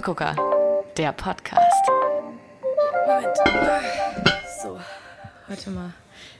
Kaffeegucker, 0.00 0.34
der 0.96 1.12
Podcast. 1.12 1.60
Moment. 3.06 3.36
So, 4.62 4.80
warte 5.46 5.70
mal. 5.70 5.92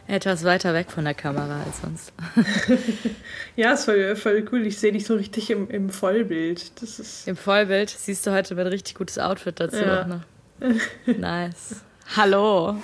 Etwas 0.07 0.45
weiter 0.45 0.73
weg 0.73 0.91
von 0.91 1.05
der 1.05 1.13
Kamera 1.13 1.63
als 1.65 1.83
sonst. 1.83 2.13
ja, 3.57 3.73
ist 3.75 3.85
voll, 3.85 4.17
voll 4.17 4.49
cool. 4.51 4.67
Ich 4.67 4.79
sehe 4.79 4.93
dich 4.93 5.05
so 5.05 5.15
richtig 5.15 5.51
im, 5.51 5.69
im 5.69 5.91
Vollbild. 5.91 6.81
Das 6.81 6.99
ist 6.99 7.29
Im 7.29 7.37
Vollbild 7.37 7.91
siehst 7.91 8.27
du 8.27 8.31
heute 8.31 8.55
ein 8.55 8.67
richtig 8.67 8.95
gutes 8.95 9.19
Outfit 9.19 9.61
dazu 9.61 9.77
ja. 9.77 10.03
auch 10.03 10.07
noch. 10.07 10.23
Nice. 11.19 11.83
Hallo. 12.17 12.75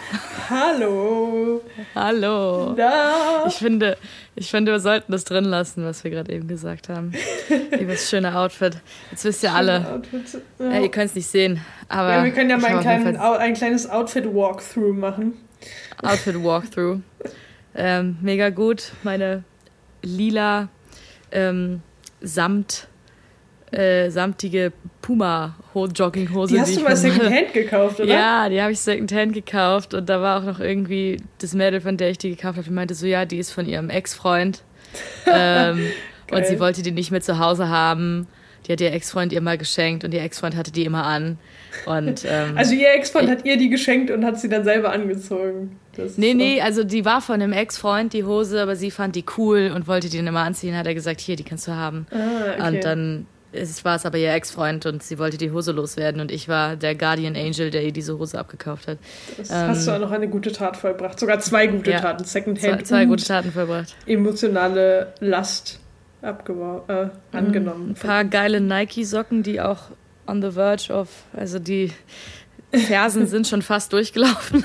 Hallo. 0.49 1.61
Hallo. 1.97 2.75
Da. 2.75 3.45
Ich 3.49 3.55
finde, 3.55 3.97
ich 4.37 4.49
finde, 4.49 4.71
wir 4.71 4.79
sollten 4.79 5.11
das 5.11 5.25
drin 5.25 5.45
lassen, 5.45 5.85
was 5.85 6.05
wir 6.05 6.13
gerade 6.13 6.33
eben 6.33 6.47
gesagt 6.47 6.89
haben. 6.89 7.13
Dieses 7.81 8.09
schöne 8.09 8.39
Outfit. 8.39 8.77
Jetzt 9.11 9.25
wisst 9.25 9.43
ihr 9.43 9.53
alle. 9.53 9.85
Outfit, 9.95 10.41
ja. 10.61 10.71
Ja, 10.71 10.81
ihr 10.81 10.91
könnt 10.93 11.07
es 11.07 11.17
nicht 11.17 11.27
sehen, 11.27 11.61
aber. 11.89 12.13
Ja, 12.15 12.25
wir 12.25 12.31
können 12.31 12.51
ja 12.51 12.57
mal 12.57 12.69
ein, 12.69 12.81
kleinen, 12.81 13.17
ein 13.17 13.55
kleines 13.55 13.91
Outfit-Walkthrough 13.91 14.95
machen. 14.95 15.33
Outfit-Walkthrough. 16.03 17.01
ähm, 17.75 18.19
mega 18.21 18.51
gut. 18.51 18.93
Meine 19.03 19.43
lila 20.03 20.69
ähm, 21.33 21.83
Samt 22.21 22.87
äh, 23.73 24.11
samtige 24.11 24.73
Puma-Jogginghose. 25.03 26.55
Die 26.55 26.61
hast 26.61 26.73
die 26.73 26.77
du 26.77 26.83
mal 26.83 26.97
Secondhand 26.97 27.53
gekauft, 27.53 28.01
oder? 28.01 28.13
Ja, 28.13 28.49
die 28.49 28.61
habe 28.61 28.73
ich 28.73 28.81
Secondhand 28.81 29.33
gekauft 29.33 29.95
und 29.95 30.09
da 30.09 30.21
war 30.21 30.41
auch 30.41 30.45
noch 30.45 30.61
irgendwie 30.61 31.19
das 31.39 31.55
Mädel, 31.55 31.81
von 31.81 31.97
der 31.97 32.11
ich 32.11 32.19
die 32.19 32.31
gekauft 32.31 32.57
habe, 32.57 32.65
die 32.65 32.73
meinte 32.73 32.95
so, 32.95 33.07
ja, 33.07 33.25
die 33.25 33.39
ist 33.39 33.51
von 33.51 33.67
ihrem 33.67 33.91
Ex-Freund 33.91 34.63
ähm, 35.27 35.81
und 36.31 36.47
sie 36.47 36.61
wollte 36.61 36.83
die 36.83 36.93
nicht 36.93 37.11
mehr 37.11 37.21
zu 37.21 37.39
Hause 37.39 37.69
haben. 37.69 38.27
Die 38.67 38.73
hat 38.73 38.81
ihr 38.81 38.93
Ex-Freund 38.93 39.33
ihr 39.33 39.41
mal 39.41 39.59
geschenkt 39.59 40.05
und 40.05 40.13
ihr 40.13 40.23
Ex-Freund 40.23 40.57
hatte 40.57 40.73
die 40.73 40.85
immer 40.85 41.05
an. 41.05 41.39
Und, 41.87 42.25
ähm, 42.29 42.57
also 42.57 42.75
ihr 42.75 42.93
Ex-Freund 42.95 43.31
hat 43.31 43.45
ihr 43.45 43.59
die 43.59 43.69
geschenkt 43.69 44.11
und 44.11 44.25
hat 44.25 44.41
sie 44.41 44.49
dann 44.49 44.65
selber 44.65 44.93
angezogen. 44.93 45.79
Das 45.97 46.19
nee, 46.19 46.35
nee, 46.35 46.61
also 46.61 46.83
die 46.83 47.05
war 47.05 47.21
von 47.21 47.37
einem 47.37 47.53
Ex-Freund, 47.53 48.13
die 48.13 48.25
Hose, 48.25 48.61
aber 48.61 48.75
sie 48.75 48.91
fand 48.91 49.15
die 49.15 49.25
cool 49.39 49.73
und 49.75 49.87
wollte 49.87 50.09
die 50.09 50.17
dann 50.17 50.27
immer 50.27 50.43
anziehen. 50.43 50.77
Hat 50.77 50.87
er 50.87 50.95
gesagt, 50.95 51.21
hier, 51.21 51.37
die 51.37 51.45
kannst 51.45 51.69
du 51.69 51.73
haben. 51.73 52.07
Ah, 52.11 52.17
okay. 52.55 52.69
Und 52.69 52.85
dann 52.85 53.27
es 53.57 53.85
war 53.85 53.97
es 53.97 54.07
aber 54.07 54.19
ihr 54.19 54.33
Ex-Freund 54.33 54.87
und 54.87 55.03
sie 55.03 55.19
wollte 55.19 55.39
die 55.39 55.51
Hose 55.51 55.73
loswerden 55.73 56.21
und 56.21 56.31
ich 56.31 56.49
war 56.49 56.77
der 56.77 56.95
Guardian 56.95 57.37
Angel, 57.37 57.71
der 57.71 57.85
ihr 57.85 57.93
diese 57.93 58.19
Hose 58.19 58.39
abgekauft 58.39 58.89
hat. 58.89 58.99
Das 59.37 59.51
ähm, 59.51 59.69
hast 59.69 59.87
du 59.87 59.93
auch 59.93 59.99
noch 59.99 60.11
eine 60.11 60.29
gute 60.29 60.53
Tat 60.53 60.77
vollbracht. 60.77 61.19
Sogar 61.19 61.41
zwei 61.41 61.67
gute 61.67 61.91
ja, 61.91 62.01
Taten. 62.01 62.25
Secondhand. 62.25 62.79
Zwei, 62.81 62.85
zwei 62.85 63.05
gute 63.07 63.25
Taten 63.25 63.53
vollbracht. 63.53 63.95
Emotionale 64.07 65.15
Last 65.21 65.81
äh, 66.23 67.09
angenommen. 67.33 67.91
Ein 67.91 67.95
paar 67.95 68.25
geile 68.25 68.61
Nike-Socken, 68.61 69.43
die 69.43 69.61
auch 69.61 69.91
on 70.27 70.43
the 70.43 70.51
verge 70.51 70.93
of, 70.93 71.09
also 71.33 71.59
die 71.59 71.93
Fersen 72.73 73.27
sind 73.29 73.47
schon 73.47 73.63
fast 73.63 73.93
durchgelaufen. 73.93 74.65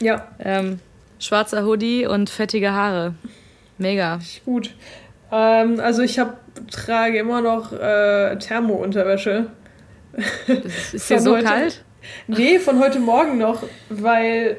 ja. 0.00 0.28
Ähm, 0.44 0.80
schwarzer 1.20 1.64
Hoodie 1.64 2.06
und 2.06 2.28
fettige 2.28 2.72
Haare. 2.72 3.14
Mega. 3.78 4.18
Gut. 4.44 4.74
Ähm, 5.32 5.80
also 5.80 6.02
ich 6.02 6.18
hab, 6.18 6.38
trage 6.70 7.18
immer 7.18 7.40
noch 7.40 7.72
äh, 7.72 8.36
Thermo-Unterwäsche. 8.36 9.46
Ist, 10.46 10.94
ist 10.94 11.08
hier 11.08 11.20
so 11.20 11.34
heute, 11.34 11.44
kalt? 11.44 11.84
Nee, 12.26 12.58
von 12.58 12.80
heute 12.80 12.98
Morgen 12.98 13.38
noch, 13.38 13.62
weil, 13.88 14.58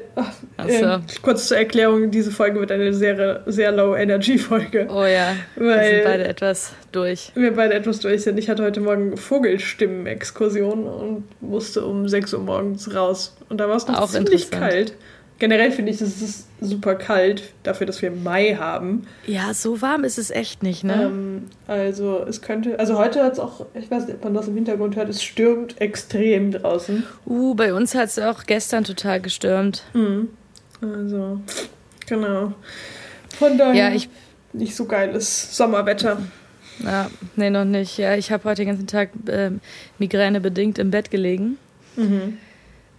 so. 0.58 0.64
äh, 0.64 0.98
kurz 1.22 1.48
zur 1.48 1.58
Erklärung, 1.58 2.10
diese 2.10 2.30
Folge 2.30 2.58
wird 2.58 2.72
eine 2.72 2.92
sehr, 2.92 3.42
sehr 3.46 3.70
Low-Energy-Folge. 3.70 4.88
Oh 4.90 5.04
ja, 5.04 5.36
weil 5.54 5.66
wir 5.66 5.90
sind 5.90 6.04
beide 6.04 6.24
etwas 6.24 6.72
durch. 6.90 7.30
Wir 7.34 7.54
beide 7.54 7.74
etwas 7.74 8.00
durch 8.00 8.22
sind. 8.22 8.38
Ich 8.38 8.48
hatte 8.48 8.64
heute 8.64 8.80
Morgen 8.80 9.16
Vogelstimmen-Exkursion 9.16 10.84
und 10.86 11.24
musste 11.40 11.84
um 11.84 12.08
6 12.08 12.34
Uhr 12.34 12.40
morgens 12.40 12.94
raus. 12.94 13.36
Und 13.48 13.58
da 13.58 13.68
war 13.68 13.76
es 13.76 13.86
noch 13.86 14.00
Auch 14.00 14.10
ziemlich 14.10 14.50
kalt. 14.50 14.94
Generell 15.44 15.72
finde 15.72 15.92
ich, 15.92 16.00
es 16.00 16.22
ist 16.22 16.46
super 16.58 16.94
kalt, 16.94 17.52
dafür, 17.64 17.86
dass 17.86 18.00
wir 18.00 18.10
Mai 18.10 18.56
haben. 18.58 19.06
Ja, 19.26 19.52
so 19.52 19.82
warm 19.82 20.02
ist 20.02 20.16
es 20.16 20.30
echt 20.30 20.62
nicht, 20.62 20.84
ne? 20.84 21.02
Ähm, 21.02 21.42
also 21.66 22.24
es 22.26 22.40
könnte, 22.40 22.78
also 22.78 22.96
heute 22.96 23.22
hat 23.22 23.34
es 23.34 23.38
auch, 23.38 23.66
ich 23.74 23.90
weiß 23.90 24.06
nicht, 24.06 24.14
ob 24.14 24.24
man 24.24 24.32
das 24.32 24.48
im 24.48 24.54
Hintergrund 24.54 24.96
hört, 24.96 25.10
es 25.10 25.22
stürmt 25.22 25.78
extrem 25.82 26.50
draußen. 26.52 27.04
Uh, 27.26 27.54
bei 27.54 27.74
uns 27.74 27.94
hat 27.94 28.06
es 28.06 28.18
auch 28.18 28.44
gestern 28.44 28.84
total 28.84 29.20
gestürmt. 29.20 29.82
Mhm. 29.92 30.30
Also, 30.80 31.42
genau. 32.06 32.54
Von 33.38 33.58
daher 33.58 33.74
ja, 33.74 33.94
ich, 33.94 34.08
nicht 34.54 34.74
so 34.74 34.86
geiles 34.86 35.54
Sommerwetter. 35.54 36.22
Ja, 36.82 37.10
nee, 37.36 37.50
noch 37.50 37.66
nicht. 37.66 37.98
Ja, 37.98 38.14
ich 38.14 38.32
habe 38.32 38.44
heute 38.44 38.62
den 38.62 38.68
ganzen 38.68 38.86
Tag 38.86 39.10
äh, 39.26 39.50
Migräne 39.98 40.40
bedingt 40.40 40.78
im 40.78 40.90
Bett 40.90 41.10
gelegen. 41.10 41.58
Mhm. 41.96 42.38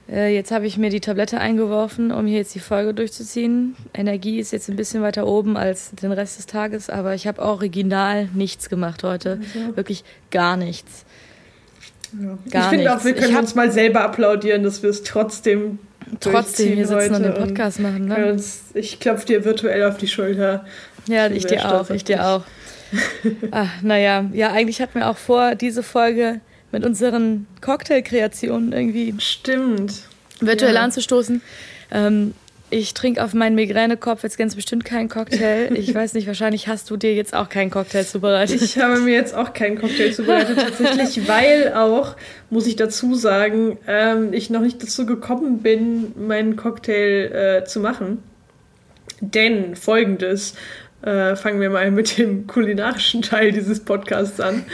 Äh, 0.09 0.35
jetzt 0.35 0.51
habe 0.51 0.67
ich 0.67 0.77
mir 0.77 0.89
die 0.89 0.99
Tablette 0.99 1.39
eingeworfen, 1.39 2.11
um 2.11 2.25
hier 2.27 2.37
jetzt 2.37 2.53
die 2.53 2.59
Folge 2.59 2.93
durchzuziehen. 2.93 3.75
Energie 3.93 4.39
ist 4.39 4.51
jetzt 4.51 4.69
ein 4.69 4.75
bisschen 4.75 5.01
weiter 5.01 5.25
oben 5.25 5.57
als 5.57 5.91
den 5.91 6.11
Rest 6.11 6.37
des 6.37 6.45
Tages, 6.45 6.89
aber 6.89 7.15
ich 7.15 7.25
habe 7.27 7.41
original 7.41 8.29
nichts 8.33 8.69
gemacht 8.69 9.03
heute. 9.03 9.39
Also. 9.55 9.75
Wirklich 9.75 10.03
gar 10.29 10.57
nichts. 10.57 11.05
Ja. 12.21 12.37
Gar 12.51 12.63
ich 12.63 12.77
finde 12.77 12.95
auch, 12.95 13.03
wir 13.03 13.13
können 13.13 13.35
uns 13.35 13.55
mal 13.55 13.71
selber 13.71 14.01
applaudieren, 14.01 14.63
dass 14.63 14.83
wir 14.83 14.89
es 14.89 15.03
trotzdem 15.03 15.79
trotzdem 16.19 16.75
hier 16.75 16.87
sitzen 16.87 17.15
und 17.15 17.23
den 17.23 17.33
Podcast 17.33 17.79
machen. 17.79 18.05
Ne? 18.05 18.31
Uns, 18.31 18.65
ich 18.73 18.99
klopfe 18.99 19.25
dir 19.25 19.45
virtuell 19.45 19.83
auf 19.83 19.97
die 19.97 20.07
Schulter. 20.07 20.65
Ja, 21.07 21.27
ich 21.27 21.45
dir 21.45 21.73
auch, 21.73 21.89
ich 21.89 22.03
dir 22.03 22.25
auch. 22.25 22.43
Ach, 23.51 23.69
naja, 23.81 24.25
ja, 24.33 24.51
eigentlich 24.51 24.81
hatten 24.81 24.99
wir 24.99 25.09
auch 25.09 25.17
vor, 25.17 25.55
diese 25.55 25.83
Folge 25.83 26.39
mit 26.75 26.85
unseren 26.85 27.47
Cocktailkreationen 27.61 28.73
irgendwie 28.73 29.15
Stimmt. 29.17 30.01
virtuell 30.41 30.75
ja. 30.75 30.81
anzustoßen. 30.81 31.41
Ähm, 31.89 32.33
ich 32.69 32.93
trinke 32.93 33.23
auf 33.23 33.33
meinen 33.33 33.55
Migränekopf 33.55 34.23
jetzt 34.23 34.37
ganz 34.37 34.55
bestimmt 34.55 34.83
keinen 34.83 35.07
Cocktail. 35.07 35.69
Ich 35.77 35.95
weiß 35.95 36.13
nicht, 36.15 36.27
wahrscheinlich 36.27 36.67
hast 36.67 36.89
du 36.89 36.97
dir 36.97 37.15
jetzt 37.15 37.33
auch 37.33 37.47
keinen 37.47 37.69
Cocktail 37.71 38.03
zubereitet. 38.03 38.61
Ich 38.61 38.77
habe 38.77 38.99
mir 38.99 39.13
jetzt 39.13 39.33
auch 39.33 39.53
keinen 39.53 39.77
Cocktail 39.79 40.11
zubereitet, 40.11 40.57
tatsächlich, 40.59 41.27
weil 41.29 41.73
auch, 41.75 42.17
muss 42.49 42.67
ich 42.67 42.75
dazu 42.75 43.15
sagen, 43.15 43.77
ähm, 43.87 44.33
ich 44.33 44.49
noch 44.49 44.59
nicht 44.59 44.83
dazu 44.83 45.05
gekommen 45.05 45.59
bin, 45.59 46.11
meinen 46.27 46.57
Cocktail 46.57 47.61
äh, 47.61 47.65
zu 47.65 47.79
machen. 47.79 48.21
Denn 49.21 49.77
folgendes, 49.77 50.55
äh, 51.05 51.35
fangen 51.35 51.61
wir 51.61 51.69
mal 51.69 51.91
mit 51.91 52.17
dem 52.17 52.47
kulinarischen 52.47 53.21
Teil 53.21 53.51
dieses 53.51 53.79
Podcasts 53.79 54.39
an. 54.39 54.65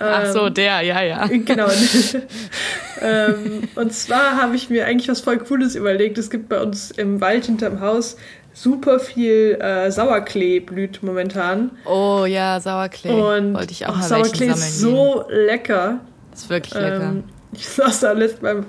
Ach 0.00 0.26
so, 0.26 0.46
ähm, 0.46 0.54
der, 0.54 0.80
ja, 0.80 1.02
ja. 1.02 1.26
Genau. 1.26 1.68
ähm, 3.02 3.68
und 3.74 3.92
zwar 3.92 4.40
habe 4.40 4.56
ich 4.56 4.70
mir 4.70 4.86
eigentlich 4.86 5.08
was 5.08 5.20
voll 5.20 5.38
Cooles 5.38 5.74
überlegt. 5.74 6.16
Es 6.16 6.30
gibt 6.30 6.48
bei 6.48 6.60
uns 6.60 6.90
im 6.90 7.20
Wald 7.20 7.44
hinterm 7.44 7.80
Haus 7.80 8.16
super 8.54 8.98
viel 8.98 9.58
äh, 9.60 9.90
Sauerklee 9.90 10.60
blüht 10.60 11.02
momentan. 11.02 11.72
Oh 11.84 12.24
ja, 12.26 12.58
Sauerklee. 12.58 13.10
Und 13.10 13.54
Wollte 13.54 13.72
ich 13.72 13.86
auch 13.86 13.94
oh, 13.94 13.98
mal 13.98 14.02
Sauerklee 14.02 14.46
ist 14.46 14.80
so 14.80 15.24
lecker. 15.28 16.00
ist 16.32 16.48
wirklich 16.48 16.72
lecker. 16.72 17.02
Ähm, 17.02 17.24
ich 17.52 17.68
saß 17.68 18.00
da 18.00 18.14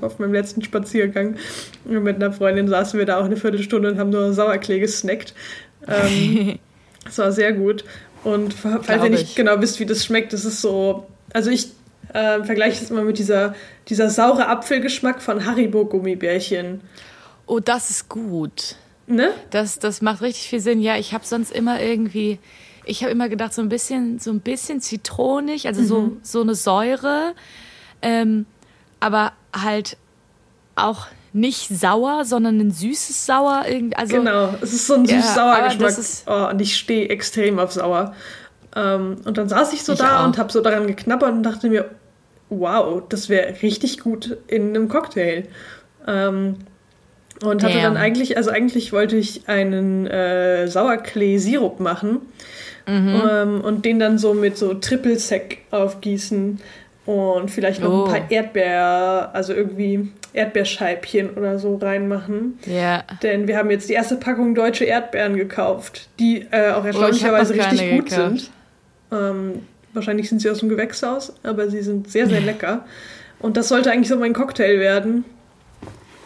auf 0.01 0.19
meinem 0.19 0.33
letzten 0.33 0.61
Spaziergang 0.61 1.35
mit 1.85 2.17
einer 2.17 2.33
Freundin, 2.33 2.67
saßen 2.67 2.99
wir 2.99 3.05
da 3.05 3.19
auch 3.19 3.25
eine 3.25 3.37
Viertelstunde 3.37 3.91
und 3.91 3.97
haben 3.97 4.09
nur 4.09 4.33
Sauerklee 4.33 4.79
gesnackt. 4.79 5.33
Ähm, 5.87 6.59
Das 7.07 7.17
war 7.17 7.31
sehr 7.31 7.53
gut. 7.53 7.83
Und 8.23 8.53
falls 8.53 8.85
Glaube 8.85 9.05
ihr 9.05 9.11
nicht 9.11 9.23
ich. 9.23 9.35
genau 9.35 9.61
wisst, 9.61 9.79
wie 9.79 9.85
das 9.85 10.05
schmeckt, 10.05 10.33
das 10.33 10.45
ist 10.45 10.61
so. 10.61 11.07
Also 11.33 11.49
ich 11.49 11.69
äh, 12.13 12.43
vergleiche 12.43 12.83
es 12.83 12.89
immer 12.89 13.03
mit 13.03 13.17
dieser, 13.17 13.55
dieser 13.87 14.09
saure 14.09 14.47
Apfelgeschmack 14.47 15.21
von 15.21 15.45
Haribo 15.45 15.85
Gummibärchen. 15.85 16.81
Oh, 17.45 17.59
das 17.59 17.89
ist 17.89 18.09
gut. 18.09 18.75
Ne? 19.07 19.31
Das, 19.49 19.79
das 19.79 20.01
macht 20.01 20.21
richtig 20.21 20.49
viel 20.49 20.59
Sinn. 20.59 20.81
Ja, 20.81 20.97
ich 20.97 21.13
habe 21.13 21.25
sonst 21.25 21.51
immer 21.51 21.81
irgendwie, 21.81 22.39
ich 22.85 23.03
habe 23.03 23.11
immer 23.11 23.29
gedacht, 23.29 23.53
so 23.53 23.61
ein 23.61 23.69
bisschen, 23.69 24.19
so 24.19 24.31
ein 24.31 24.41
bisschen 24.41 24.81
zitronig, 24.81 25.67
also 25.67 25.81
mhm. 25.81 25.85
so, 25.85 26.17
so 26.23 26.41
eine 26.41 26.55
Säure, 26.55 27.33
ähm, 28.01 28.45
aber 28.99 29.31
halt 29.53 29.97
auch 30.75 31.07
nicht 31.33 31.67
sauer, 31.69 32.25
sondern 32.25 32.59
ein 32.59 32.71
süßes 32.71 33.25
Sauer. 33.25 33.65
Also, 33.95 34.17
genau, 34.17 34.53
es 34.61 34.73
ist 34.73 34.87
so 34.87 34.95
ein 34.95 35.05
süß-sauer 35.05 35.57
ja, 35.57 35.67
Geschmack. 35.67 35.93
Oh, 36.27 36.51
und 36.51 36.61
ich 36.61 36.77
stehe 36.77 37.09
extrem 37.09 37.59
auf 37.59 37.71
sauer. 37.71 38.13
Ähm, 38.75 39.17
und 39.25 39.37
dann 39.37 39.49
saß 39.49 39.73
ich 39.73 39.83
so 39.83 39.93
ich 39.93 39.99
da 39.99 40.21
auch. 40.21 40.27
und 40.27 40.37
habe 40.37 40.51
so 40.51 40.61
daran 40.61 40.87
geknabbert 40.87 41.31
und 41.31 41.43
dachte 41.43 41.69
mir, 41.69 41.89
wow, 42.49 43.01
das 43.09 43.29
wäre 43.29 43.61
richtig 43.61 43.99
gut 43.99 44.37
in 44.47 44.69
einem 44.69 44.87
Cocktail. 44.87 45.43
Ähm, 46.07 46.55
und 47.43 47.63
hatte 47.63 47.75
Damn. 47.75 47.93
dann 47.93 47.97
eigentlich, 47.97 48.35
also 48.35 48.49
eigentlich 48.49 48.93
wollte 48.93 49.15
ich 49.15 49.47
einen 49.47 50.07
äh, 50.07 50.67
Sauerklee-Sirup 50.67 51.79
machen 51.79 52.21
mhm. 52.87 53.21
ähm, 53.29 53.61
und 53.61 53.85
den 53.85 53.99
dann 53.99 54.17
so 54.17 54.33
mit 54.33 54.57
so 54.57 54.73
Triple 54.73 55.19
Sec 55.19 55.59
aufgießen 55.69 56.59
und 57.05 57.51
vielleicht 57.51 57.81
noch 57.81 57.91
oh. 57.91 58.05
ein 58.05 58.11
paar 58.11 58.31
Erdbeer, 58.31 59.29
also 59.33 59.53
irgendwie 59.53 60.11
Erdbeerscheibchen 60.37 61.31
oder 61.31 61.59
so 61.59 61.75
reinmachen. 61.75 62.59
Ja. 62.65 63.03
Denn 63.23 63.47
wir 63.47 63.57
haben 63.57 63.71
jetzt 63.71 63.89
die 63.89 63.93
erste 63.93 64.15
Packung 64.15 64.55
deutsche 64.55 64.85
Erdbeeren 64.85 65.35
gekauft, 65.35 66.07
die 66.19 66.45
äh, 66.51 66.71
auch 66.71 66.83
oh, 66.83 66.87
erstaunlicherweise 66.87 67.53
oh, 67.53 67.57
richtig 67.57 67.91
gut 67.91 68.09
gekauft. 68.09 68.29
sind. 68.39 68.51
Ähm, 69.11 69.53
wahrscheinlich 69.93 70.29
sind 70.29 70.39
sie 70.39 70.49
aus 70.49 70.59
dem 70.59 70.69
Gewächshaus, 70.69 71.33
aber 71.43 71.69
sie 71.69 71.81
sind 71.81 72.09
sehr, 72.09 72.27
sehr 72.27 72.41
lecker. 72.41 72.85
Und 73.39 73.57
das 73.57 73.67
sollte 73.67 73.91
eigentlich 73.91 74.09
so 74.09 74.17
mein 74.17 74.33
Cocktail 74.33 74.79
werden. 74.79 75.25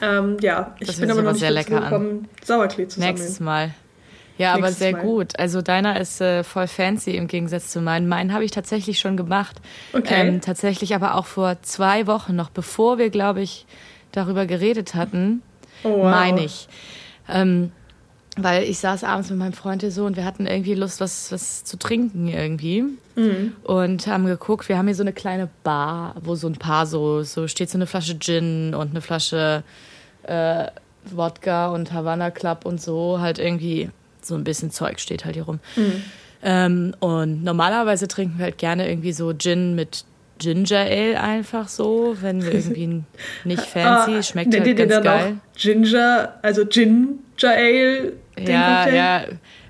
Ähm, 0.02 0.38
ja, 0.42 0.76
ich 0.80 0.88
das 0.88 1.00
bin 1.00 1.12
aber 1.12 1.22
noch 1.22 1.32
nicht 1.32 1.42
sehr 1.42 1.52
lecker 1.52 1.82
gekommen, 1.82 2.28
Sauerklee 2.44 2.88
zu 2.88 3.00
Nächstes 3.00 3.40
Mal. 3.40 3.72
Ja, 4.38 4.56
aber 4.56 4.72
sehr 4.72 4.94
Mal. 4.94 5.02
gut. 5.02 5.38
Also 5.38 5.62
deiner 5.62 6.00
ist 6.00 6.20
äh, 6.20 6.44
voll 6.44 6.68
fancy 6.68 7.12
im 7.16 7.28
Gegensatz 7.28 7.70
zu 7.70 7.80
meinen. 7.80 8.08
Meinen 8.08 8.34
habe 8.34 8.44
ich 8.44 8.50
tatsächlich 8.50 8.98
schon 8.98 9.16
gemacht. 9.16 9.62
Okay. 9.94 10.28
Ähm, 10.28 10.42
tatsächlich 10.42 10.96
aber 10.96 11.16
auch 11.16 11.28
vor 11.28 11.62
zwei 11.62 12.08
Wochen, 12.08 12.36
noch 12.36 12.50
bevor 12.50 12.98
wir, 12.98 13.12
glaube 13.12 13.42
ich, 13.42 13.68
darüber 14.12 14.46
geredet 14.46 14.96
hatten, 14.96 15.42
oh, 15.84 15.90
wow. 15.90 16.12
meine 16.12 16.46
ich. 16.46 16.68
Ähm, 17.30 17.72
weil 18.38 18.64
ich 18.64 18.80
saß 18.80 19.04
abends 19.04 19.30
mit 19.30 19.40
meinem 19.40 19.54
Freund 19.54 19.82
hier 19.82 19.92
so 19.92 20.06
und 20.06 20.16
wir 20.16 20.24
hatten 20.24 20.46
irgendwie 20.46 20.74
Lust, 20.74 21.02
was, 21.02 21.32
was 21.32 21.66
zu 21.66 21.78
trinken 21.78 22.28
irgendwie. 22.30 22.84
Mhm. 23.16 23.54
Und 23.64 24.08
haben 24.08 24.26
geguckt, 24.26 24.70
wir 24.70 24.78
haben 24.78 24.88
hier 24.88 24.96
so 24.96 25.04
eine 25.04 25.12
kleine 25.12 25.50
Bar, 25.64 26.16
wo 26.24 26.36
so 26.36 26.48
ein 26.48 26.56
paar 26.56 26.86
so, 26.86 27.24
so 27.24 27.48
steht 27.48 27.70
so 27.70 27.78
eine 27.78 27.88
Flasche 27.88 28.18
Gin 28.18 28.74
und 28.74 28.92
eine 28.92 29.02
Flasche 29.02 29.64
äh, 30.24 30.68
Wodka 31.06 31.70
und 31.74 31.92
Havana 31.92 32.32
Club 32.32 32.66
und 32.66 32.80
so, 32.80 33.20
halt 33.20 33.38
irgendwie 33.38 33.90
so 34.22 34.36
ein 34.36 34.44
bisschen 34.44 34.72
Zeug 34.72 35.00
steht 35.00 35.26
halt 35.26 35.36
hier 35.36 35.46
rum. 35.46 35.60
Mhm. 35.76 36.04
Ähm, 36.44 36.96
und 37.00 37.44
normalerweise 37.44 38.08
trinken 38.08 38.38
wir 38.38 38.46
halt 38.46 38.58
gerne 38.58 38.90
irgendwie 38.90 39.14
so 39.14 39.34
Gin 39.34 39.76
mit 39.76 40.06
Ginger 40.42 40.80
Ale 40.80 41.22
einfach 41.22 41.68
so, 41.68 42.18
wenn 42.22 42.44
wir 42.44 42.54
irgendwie 42.54 43.04
nicht 43.44 43.62
fancy, 43.74 44.16
ah, 44.18 44.24
schmeckt 44.24 44.54
halt 44.54 44.78
ganz 44.78 45.04
geil. 45.04 45.38
Ginger, 45.56 46.40
also 46.42 46.66
Ginger 46.66 47.20
Ale. 47.44 48.14
Ja, 48.40 48.90
ja. 48.90 49.24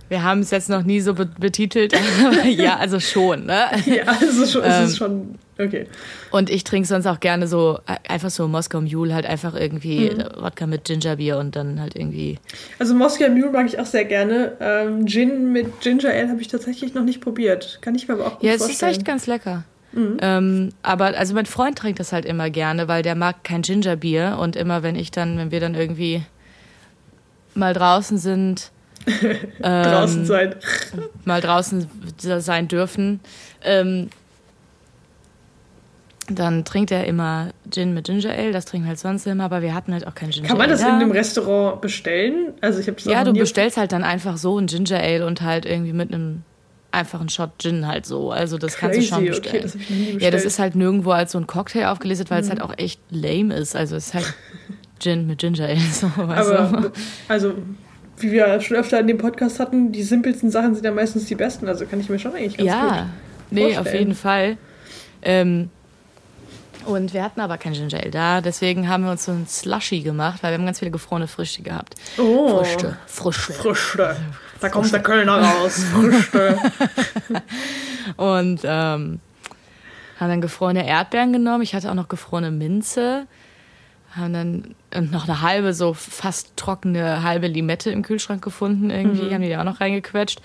Wir 0.08 0.24
haben 0.24 0.42
es 0.42 0.52
jetzt 0.52 0.70
noch 0.70 0.84
nie 0.84 1.00
so 1.00 1.14
betitelt, 1.14 1.94
aber 2.26 2.46
ja, 2.46 2.78
also 2.78 3.00
schon, 3.00 3.46
ne? 3.46 3.68
Ja, 3.86 4.04
also 4.08 4.46
schon, 4.46 4.64
ähm, 4.64 4.72
es 4.72 4.90
ist 4.92 4.98
schon 4.98 5.36
okay. 5.58 5.88
Und 6.32 6.50
ich 6.50 6.66
trinke 6.66 6.86
sonst 6.86 7.06
auch 7.06 7.22
gerne 7.22 7.48
so 7.48 7.80
äh, 7.88 7.96
einfach 8.12 8.30
so 8.30 8.48
Moskau 8.50 8.82
Mule, 8.82 9.14
halt 9.14 9.26
einfach 9.26 9.56
irgendwie 9.56 10.10
mhm. 10.10 10.26
Wodka 10.38 10.68
mit 10.68 10.84
Gingerbier 10.84 11.38
und 11.38 11.56
dann 11.56 11.80
halt 11.80 11.96
irgendwie. 11.96 12.40
Also 12.78 12.94
Moskau 12.94 13.30
Mule 13.30 13.52
mag 13.52 13.66
ich 13.68 13.80
auch 13.80 13.86
sehr 13.86 14.04
gerne. 14.04 14.58
Ähm, 14.60 15.08
Gin 15.08 15.54
mit 15.54 15.80
Ginger 15.80 16.10
Ale 16.10 16.28
habe 16.28 16.42
ich 16.42 16.50
tatsächlich 16.50 16.94
noch 16.94 17.04
nicht 17.04 17.22
probiert. 17.22 17.80
Kann 17.82 17.96
ich 17.96 18.10
mir 18.10 18.16
aber 18.16 18.24
auch 18.24 18.40
gut 18.40 18.50
vorstellen. 18.50 18.60
Ja, 18.60 18.66
es 18.66 18.70
ist 18.70 18.84
echt 18.84 19.06
ganz 19.06 19.28
lecker. 19.28 19.64
Mhm. 19.94 20.18
Ähm, 20.22 20.70
aber 20.84 21.18
also 21.18 21.34
mein 21.34 21.46
Freund 21.46 21.78
trinkt 21.78 22.00
das 22.00 22.14
halt 22.14 22.26
immer 22.26 22.50
gerne, 22.50 22.88
weil 22.88 23.04
der 23.04 23.16
mag 23.16 23.44
kein 23.44 23.62
Gingerbier 23.62 24.38
und 24.40 24.56
immer 24.56 24.84
wenn 24.84 24.96
ich 24.96 25.12
dann, 25.12 25.38
wenn 25.38 25.52
wir 25.52 25.60
dann 25.60 25.76
irgendwie 25.76 26.24
mal 27.54 27.74
draußen 27.74 28.18
sind, 28.18 28.72
ähm, 29.64 29.84
draußen 29.84 30.26
sein, 30.26 30.56
mal 31.26 31.42
draußen 31.42 31.90
sein 32.18 32.68
dürfen, 32.68 33.20
ähm, 33.64 34.10
dann 36.30 36.64
trinkt 36.64 36.92
er 36.92 37.06
immer 37.06 37.50
Gin 37.70 37.94
mit 37.94 38.06
Ginger 38.06 38.32
Ale, 38.32 38.52
das 38.52 38.66
trinken 38.66 38.88
halt 38.88 39.00
sonst 39.00 39.26
immer, 39.28 39.44
aber 39.44 39.62
wir 39.62 39.74
hatten 39.74 39.94
halt 39.94 40.08
auch 40.08 40.16
kein 40.16 40.30
Ginger 40.30 40.46
Ale. 40.46 40.48
Kann 40.50 40.58
man 40.58 40.70
das 40.70 40.82
Ale. 40.82 40.96
in 40.96 41.02
einem 41.02 41.12
Restaurant 41.12 41.82
bestellen? 41.82 42.54
Also 42.62 42.80
ich 42.80 42.88
habe 42.88 42.98
Ja, 43.02 43.24
du 43.24 43.34
bestellst 43.34 43.78
halt 43.78 43.92
dann 43.92 44.04
einfach 44.04 44.38
so 44.38 44.58
ein 44.58 44.68
Ginger 44.68 45.00
Ale 45.00 45.26
und 45.26 45.42
halt 45.42 45.66
irgendwie 45.66 45.94
mit 45.94 46.14
einem 46.14 46.44
einfach 46.92 47.20
einen 47.20 47.30
Shot 47.30 47.52
Gin 47.60 47.88
halt 47.88 48.06
so. 48.06 48.32
Also 48.32 48.58
das 48.58 48.76
Crazy, 48.76 48.82
kannst 48.82 49.12
du 49.12 49.16
schon 49.16 49.26
bestellen. 49.26 49.56
Okay, 49.56 49.62
das 49.62 49.76
ich 49.76 49.90
nie 49.90 49.98
bestellt. 49.98 50.22
Ja, 50.22 50.32
das 50.32 50.46
ist 50.46 50.60
halt 50.60 50.76
nirgendwo 50.76 51.12
als 51.12 51.32
so 51.32 51.38
ein 51.38 51.48
Cocktail 51.48 51.88
aufgelistet, 51.88 52.30
weil 52.30 52.40
mhm. 52.40 52.44
es 52.44 52.50
halt 52.50 52.62
auch 52.62 52.74
echt 52.78 53.00
lame 53.10 53.56
ist. 53.56 53.76
Also 53.76 53.96
es 53.96 54.08
ist 54.08 54.14
halt 54.14 54.34
Gin 55.00 55.28
mit 55.28 55.40
Ginger 55.40 55.66
Ale. 55.66 55.80
So, 55.92 56.08
Aber, 56.18 56.92
also 57.28 57.56
wie 58.18 58.32
wir 58.32 58.62
schon 58.62 58.78
öfter 58.78 59.00
in 59.00 59.08
dem 59.08 59.18
Podcast 59.18 59.60
hatten, 59.60 59.92
die 59.92 60.04
simpelsten 60.04 60.52
Sachen 60.52 60.76
sind 60.76 60.86
ja 60.86 60.92
meistens 60.92 61.26
die 61.26 61.36
besten. 61.36 61.68
Also 61.68 61.86
kann 61.86 62.00
ich 62.00 62.10
mir 62.10 62.20
schon 62.20 62.34
eigentlich 62.34 62.58
ganz 62.58 62.68
ja, 62.68 62.88
gut 62.90 63.08
nee, 63.52 63.62
vorstellen. 63.62 63.88
auf 63.88 63.94
jeden 63.94 64.16
Fall. 64.16 64.58
Ähm, 65.24 65.70
und 66.86 67.14
wir 67.14 67.24
hatten 67.24 67.42
aber 67.42 67.58
kein 67.58 67.74
Ginger 67.74 68.00
Ale 68.00 68.10
da, 68.10 68.42
deswegen 68.42 68.90
haben 68.90 69.04
wir 69.04 69.12
uns 69.12 69.26
so 69.26 69.32
ein 69.32 69.46
Slushy 69.48 70.00
gemacht, 70.00 70.42
weil 70.42 70.52
wir 70.52 70.58
haben 70.58 70.66
ganz 70.66 70.80
viele 70.80 70.92
gefrorene 70.92 71.28
Früchte 71.28 71.62
gehabt. 71.62 71.96
Oh. 72.18 72.64
Früchte. 72.64 72.98
Früchte. 73.06 73.54
Früchte. 73.54 74.16
Da 74.62 74.70
kommt 74.70 74.94
der 74.94 75.02
Kölner 75.02 75.42
raus. 75.42 75.84
Früchte. 75.92 76.58
und 78.16 78.62
ähm, 78.64 79.20
haben 80.20 80.30
dann 80.30 80.42
gefrorene 80.42 80.88
Erdbeeren 80.88 81.34
genommen. 81.34 81.64
Ich 81.64 81.74
hatte 81.74 81.90
auch 81.90 81.96
noch 81.96 82.08
gefrorene 82.08 82.52
Minze. 82.52 83.26
Haben 84.12 84.34
dann 84.34 85.10
noch 85.12 85.28
eine 85.28 85.42
halbe, 85.42 85.74
so 85.74 85.94
fast 85.94 86.56
trockene 86.58 87.24
halbe 87.24 87.48
Limette 87.48 87.90
im 87.90 88.04
Kühlschrank 88.04 88.44
gefunden 88.44 88.92
irgendwie. 88.92 89.24
Mhm. 89.24 89.34
Haben 89.34 89.42
die 89.42 89.50
da 89.50 89.62
auch 89.62 89.66
noch 89.66 89.82
reingequetscht. 89.82 90.42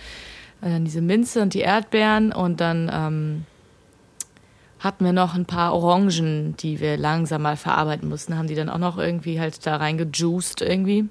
Und 0.62 0.70
dann 0.70 0.84
diese 0.86 1.02
Minze 1.02 1.42
und 1.42 1.52
die 1.52 1.60
Erdbeeren 1.60 2.32
und 2.32 2.60
dann 2.62 2.90
ähm, 2.92 3.44
hatten 4.78 5.04
wir 5.04 5.12
noch 5.12 5.34
ein 5.34 5.44
paar 5.44 5.74
Orangen, 5.74 6.56
die 6.56 6.80
wir 6.80 6.96
langsam 6.96 7.42
mal 7.42 7.56
verarbeiten 7.58 8.08
mussten. 8.08 8.38
Haben 8.38 8.46
die 8.46 8.54
dann 8.54 8.70
auch 8.70 8.78
noch 8.78 8.96
irgendwie 8.96 9.38
halt 9.38 9.66
da 9.66 9.76
reingejuiced 9.76 10.62
irgendwie 10.62 11.06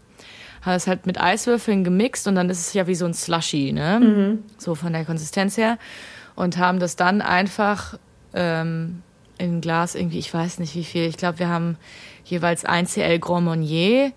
hat 0.66 0.78
es 0.78 0.88
halt 0.88 1.06
mit 1.06 1.22
Eiswürfeln 1.22 1.84
gemixt 1.84 2.28
und 2.28 2.36
dann 2.36 2.50
ist 2.50 2.60
es 2.60 2.74
ja 2.74 2.88
wie 2.88 2.96
so 2.96 3.06
ein 3.06 3.14
Slushy, 3.14 3.72
ne? 3.72 4.00
Mhm. 4.00 4.44
So 4.58 4.76
von 4.76 4.94
der 4.94 5.06
Konsistenz 5.06 5.58
her. 5.58 5.78
Und 6.36 6.58
haben 6.58 6.80
das 6.80 6.96
dann 6.96 7.22
einfach 7.22 7.98
ähm, 8.34 9.02
in 9.38 9.58
ein 9.58 9.62
Glas 9.62 9.96
irgendwie, 9.96 10.20
ich 10.20 10.34
weiß 10.34 10.60
nicht 10.60 10.76
wie 10.76 10.84
viel, 10.84 11.04
ich 11.04 11.18
glaube, 11.18 11.40
wir 11.40 11.50
haben 11.50 11.78
jeweils 12.26 12.66
1 12.66 12.94
CL 12.94 13.20
Grand 13.20 13.46
Marnier 13.46 14.12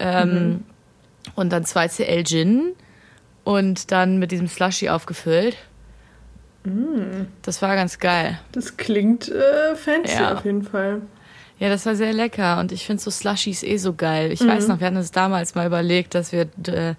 ähm, 0.00 0.48
mhm. 0.48 0.64
und 1.34 1.52
dann 1.52 1.64
2 1.64 1.88
CL 1.88 2.24
Gin 2.24 2.72
und 3.44 3.92
dann 3.92 4.18
mit 4.18 4.32
diesem 4.32 4.48
Slushy 4.48 4.88
aufgefüllt. 4.88 5.56
Mhm. 6.64 7.28
Das 7.42 7.60
war 7.62 7.76
ganz 7.76 7.98
geil. 7.98 8.40
Das 8.52 8.76
klingt 8.76 9.28
äh, 9.28 9.76
fancy 9.76 10.14
ja. 10.14 10.34
auf 10.34 10.44
jeden 10.44 10.62
Fall. 10.62 11.02
Ja, 11.58 11.68
das 11.68 11.86
war 11.86 11.94
sehr 11.94 12.12
lecker 12.12 12.58
und 12.58 12.72
ich 12.72 12.84
finde 12.84 13.02
so 13.02 13.10
Slushies 13.10 13.62
eh 13.62 13.76
so 13.76 13.94
geil. 13.94 14.32
Ich 14.32 14.40
mhm. 14.40 14.48
weiß 14.48 14.68
noch, 14.68 14.80
wir 14.80 14.86
hatten 14.86 14.96
uns 14.96 15.12
damals 15.12 15.54
mal 15.54 15.66
überlegt, 15.66 16.14
dass 16.14 16.32
wir, 16.32 16.42
äh, 16.66 16.94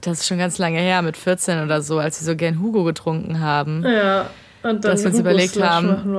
das 0.00 0.20
ist 0.20 0.26
schon 0.26 0.38
ganz 0.38 0.58
lange 0.58 0.78
her, 0.78 1.02
mit 1.02 1.16
14 1.16 1.62
oder 1.62 1.80
so, 1.80 1.98
als 1.98 2.20
wir 2.20 2.26
so 2.26 2.36
gern 2.36 2.60
Hugo 2.60 2.84
getrunken 2.84 3.40
haben. 3.40 3.84
Ja. 3.84 4.26
Und 4.62 4.84
dann 4.84 4.92
dass 4.92 5.02
wir 5.02 5.10
uns 5.10 5.18
überlegt 5.18 5.62
haben, 5.62 6.14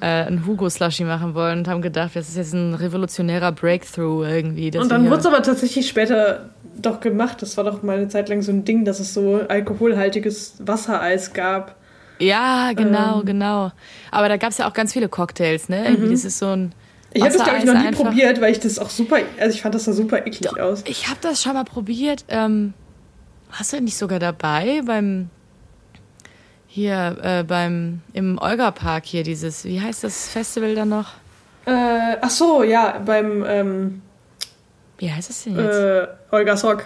äh, 0.00 0.06
ein 0.06 0.46
Hugo-Slushy 0.46 1.04
machen 1.04 1.34
wollen 1.34 1.58
und 1.60 1.68
haben 1.68 1.82
gedacht, 1.82 2.12
das 2.14 2.30
ist 2.30 2.36
jetzt 2.38 2.54
ein 2.54 2.72
revolutionärer 2.72 3.52
Breakthrough 3.52 4.24
irgendwie. 4.24 4.76
Und 4.78 4.90
dann 4.90 5.10
wurde 5.10 5.20
es 5.20 5.26
aber 5.26 5.42
tatsächlich 5.42 5.86
später 5.86 6.48
doch 6.80 7.00
gemacht. 7.00 7.42
Das 7.42 7.58
war 7.58 7.64
doch 7.64 7.82
mal 7.82 7.98
eine 7.98 8.08
Zeit 8.08 8.30
lang 8.30 8.40
so 8.40 8.50
ein 8.50 8.64
Ding, 8.64 8.86
dass 8.86 8.98
es 8.98 9.12
so 9.12 9.42
alkoholhaltiges 9.46 10.54
Wassereis 10.60 11.34
gab. 11.34 11.76
Ja, 12.18 12.72
genau, 12.74 13.20
ähm. 13.20 13.26
genau. 13.26 13.72
Aber 14.10 14.30
da 14.30 14.38
gab 14.38 14.50
es 14.50 14.58
ja 14.58 14.68
auch 14.68 14.72
ganz 14.72 14.94
viele 14.94 15.10
Cocktails, 15.10 15.68
ne? 15.68 15.84
Irgendwie, 15.84 16.06
mhm. 16.06 16.12
das 16.12 16.24
ist 16.24 16.38
so 16.38 16.46
ein 16.46 16.72
ich 17.14 17.22
habe 17.22 17.32
das, 17.32 17.42
glaube 17.44 17.58
ich, 17.58 17.64
noch 17.64 17.74
nie 17.74 17.86
einfach. 17.86 18.04
probiert, 18.04 18.40
weil 18.40 18.52
ich 18.52 18.60
das 18.60 18.78
auch 18.78 18.90
super, 18.90 19.18
also 19.38 19.54
ich 19.54 19.62
fand 19.62 19.74
das 19.74 19.84
da 19.84 19.92
super 19.92 20.18
eklig 20.26 20.40
Doch, 20.40 20.58
aus. 20.58 20.82
Ich 20.86 21.08
habe 21.08 21.18
das 21.20 21.42
schon 21.42 21.54
mal 21.54 21.64
probiert. 21.64 22.24
Ähm, 22.28 22.74
warst 23.56 23.72
du 23.72 23.80
nicht 23.80 23.96
sogar 23.96 24.18
dabei 24.18 24.82
beim, 24.84 25.28
hier, 26.66 27.18
äh, 27.22 27.44
beim, 27.44 28.00
im 28.12 28.38
Olga-Park 28.38 29.04
hier, 29.04 29.22
dieses, 29.22 29.64
wie 29.64 29.80
heißt 29.80 30.04
das 30.04 30.28
Festival 30.28 30.74
dann 30.74 30.88
noch? 30.88 31.12
Äh, 31.66 32.16
ach 32.20 32.30
so, 32.30 32.62
ja, 32.62 32.98
beim, 33.04 33.44
ähm, 33.46 34.02
Wie 34.98 35.10
heißt 35.12 35.30
es 35.30 35.44
denn 35.44 35.56
jetzt? 35.56 35.76
Äh, 35.76 36.06
Olgas 36.30 36.64
Rock. 36.64 36.84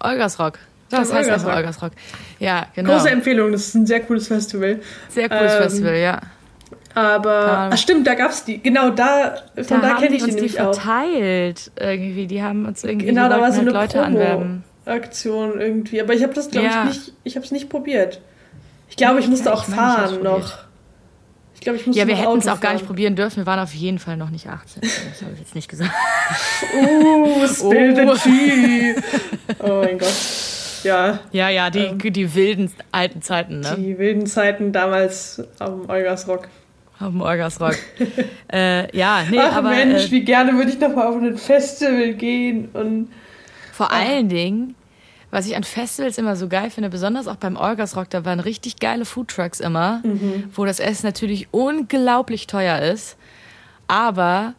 Olgas 0.00 0.38
Rock. 0.38 0.58
Das, 0.88 1.08
das 1.08 1.12
heißt 1.12 1.28
Olgas 1.28 1.44
einfach 1.44 1.56
Olgas 1.56 1.82
Rock. 1.82 1.92
Ja, 2.38 2.66
genau. 2.74 2.92
Große 2.94 3.10
Empfehlung, 3.10 3.52
das 3.52 3.68
ist 3.68 3.74
ein 3.74 3.86
sehr 3.86 4.00
cooles 4.00 4.28
Festival. 4.28 4.80
Sehr 5.08 5.28
cooles 5.28 5.52
ähm, 5.52 5.62
Festival, 5.62 5.96
ja. 5.96 6.20
Aber, 6.98 7.70
ach 7.72 7.78
stimmt, 7.78 8.08
da 8.08 8.14
gab 8.14 8.32
es 8.32 8.44
die. 8.44 8.60
Genau, 8.60 8.90
da, 8.90 9.36
von 9.62 9.80
da, 9.80 9.90
da 9.90 9.94
kenne 10.00 10.16
ich 10.16 10.24
die 10.24 10.32
nämlich 10.32 10.52
die 10.52 10.58
verteilt 10.58 11.70
auch. 11.76 11.84
irgendwie. 11.84 12.26
Die 12.26 12.42
haben 12.42 12.66
uns 12.66 12.82
irgendwie 12.82 13.06
genau, 13.06 13.28
da 13.28 13.40
war 13.40 13.52
so 13.52 13.58
halt 13.58 13.68
eine 13.68 13.70
Leute 13.70 14.02
anwerben. 14.02 14.64
Aktion 14.84 15.60
irgendwie. 15.60 16.00
Aber 16.00 16.14
ich 16.14 16.24
habe 16.24 16.34
das, 16.34 16.50
glaube 16.50 16.66
ja. 16.66 16.88
ich, 16.88 16.88
nicht, 16.88 17.12
ich 17.22 17.36
habe 17.36 17.46
es 17.46 17.52
nicht 17.52 17.68
probiert. 17.68 18.20
Ich 18.90 18.96
glaube, 18.96 19.20
ich 19.20 19.28
musste 19.28 19.46
ja, 19.46 19.54
auch 19.54 19.64
fahren 19.64 20.16
ich 20.16 20.22
noch. 20.24 20.58
Ich 21.54 21.60
glaube, 21.60 21.78
ich 21.78 21.86
musste 21.86 22.00
Ja, 22.00 22.08
wir 22.08 22.16
hätten 22.16 22.38
es 22.38 22.48
auch 22.48 22.60
gar 22.60 22.72
nicht 22.72 22.86
probieren 22.86 23.14
dürfen. 23.14 23.36
Wir 23.36 23.46
waren 23.46 23.60
auf 23.60 23.74
jeden 23.74 24.00
Fall 24.00 24.16
noch 24.16 24.30
nicht 24.30 24.48
18. 24.48 24.82
Das 24.82 25.22
habe 25.22 25.34
ich 25.34 25.38
jetzt 25.38 25.54
nicht 25.54 25.68
gesagt. 25.68 25.92
uh, 26.74 27.46
spill 27.46 28.08
oh. 28.08 28.14
the 28.14 28.28
tea. 28.28 28.94
Oh 29.60 29.82
mein 29.84 29.98
Gott. 29.98 30.14
Ja. 30.82 31.20
Ja, 31.30 31.48
ja, 31.48 31.70
die, 31.70 31.80
ähm, 31.80 31.98
die 31.98 32.34
wilden 32.34 32.72
alten 32.90 33.22
Zeiten, 33.22 33.60
ne? 33.60 33.76
Die 33.78 33.98
wilden 33.98 34.26
Zeiten 34.26 34.72
damals 34.72 35.44
am 35.58 35.88
Olgasrock. 35.88 36.48
Auf 37.00 37.10
dem 37.10 37.20
Orgasrock. 37.20 37.76
äh, 38.52 38.96
ja, 38.96 39.24
nee, 39.30 39.38
Ach, 39.38 39.56
aber. 39.56 39.70
Mensch, 39.70 40.06
äh, 40.06 40.10
wie 40.10 40.24
gerne 40.24 40.54
würde 40.54 40.70
ich 40.70 40.80
nochmal 40.80 41.06
auf 41.06 41.16
ein 41.16 41.36
Festival 41.36 42.14
gehen 42.14 42.68
und. 42.72 43.10
Vor 43.72 43.92
ah. 43.92 44.00
allen 44.00 44.28
Dingen, 44.28 44.74
was 45.30 45.46
ich 45.46 45.54
an 45.54 45.62
Festivals 45.62 46.18
immer 46.18 46.34
so 46.34 46.48
geil 46.48 46.70
finde, 46.70 46.90
besonders 46.90 47.28
auch 47.28 47.36
beim 47.36 47.56
Orgasrock, 47.56 48.10
da 48.10 48.24
waren 48.24 48.40
richtig 48.40 48.80
geile 48.80 49.04
Foodtrucks 49.04 49.60
immer, 49.60 50.02
mhm. 50.04 50.50
wo 50.54 50.64
das 50.64 50.80
Essen 50.80 51.06
natürlich 51.06 51.48
unglaublich 51.52 52.48
teuer 52.48 52.80
ist. 52.80 53.16
Aber 53.86 54.54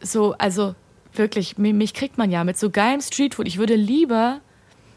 so, 0.00 0.34
also 0.38 0.74
wirklich, 1.12 1.58
mich 1.58 1.94
kriegt 1.94 2.18
man 2.18 2.30
ja 2.30 2.42
mit 2.44 2.58
so 2.58 2.70
geilem 2.70 3.00
Streetfood. 3.00 3.46
Ich 3.46 3.58
würde 3.58 3.76
lieber 3.76 4.40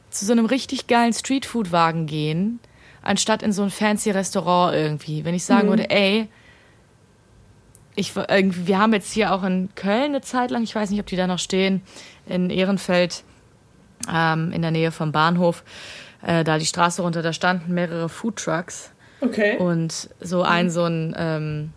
zu 0.09 0.25
so 0.25 0.31
einem 0.31 0.45
richtig 0.45 0.87
geilen 0.87 1.13
Streetfood-Wagen 1.13 2.07
gehen 2.07 2.59
anstatt 3.01 3.43
in 3.43 3.51
so 3.51 3.63
ein 3.63 3.69
fancy 3.69 4.11
Restaurant 4.11 4.75
irgendwie. 4.75 5.25
Wenn 5.25 5.35
ich 5.35 5.45
sagen 5.45 5.67
mhm. 5.67 5.71
würde, 5.71 5.89
ey, 5.89 6.27
ich, 7.95 8.15
irgendwie, 8.15 8.67
wir 8.67 8.79
haben 8.79 8.93
jetzt 8.93 9.11
hier 9.11 9.33
auch 9.33 9.43
in 9.43 9.69
Köln 9.75 10.11
eine 10.11 10.21
Zeit 10.21 10.51
lang, 10.51 10.63
ich 10.63 10.73
weiß 10.73 10.89
nicht, 10.89 10.99
ob 10.99 11.07
die 11.07 11.15
da 11.15 11.27
noch 11.27 11.39
stehen, 11.39 11.81
in 12.25 12.49
Ehrenfeld, 12.49 13.23
ähm, 14.11 14.51
in 14.51 14.61
der 14.61 14.71
Nähe 14.71 14.91
vom 14.91 15.11
Bahnhof, 15.11 15.63
äh, 16.21 16.43
da 16.43 16.57
die 16.57 16.65
Straße 16.65 17.01
runter, 17.01 17.21
da 17.21 17.33
standen 17.33 17.73
mehrere 17.73 18.09
Foodtrucks. 18.09 18.91
Okay. 19.19 19.57
Und 19.57 20.09
so 20.19 20.41
ein, 20.41 20.69
so 20.69 20.85
ein 20.85 21.13
ähm, 21.17 21.73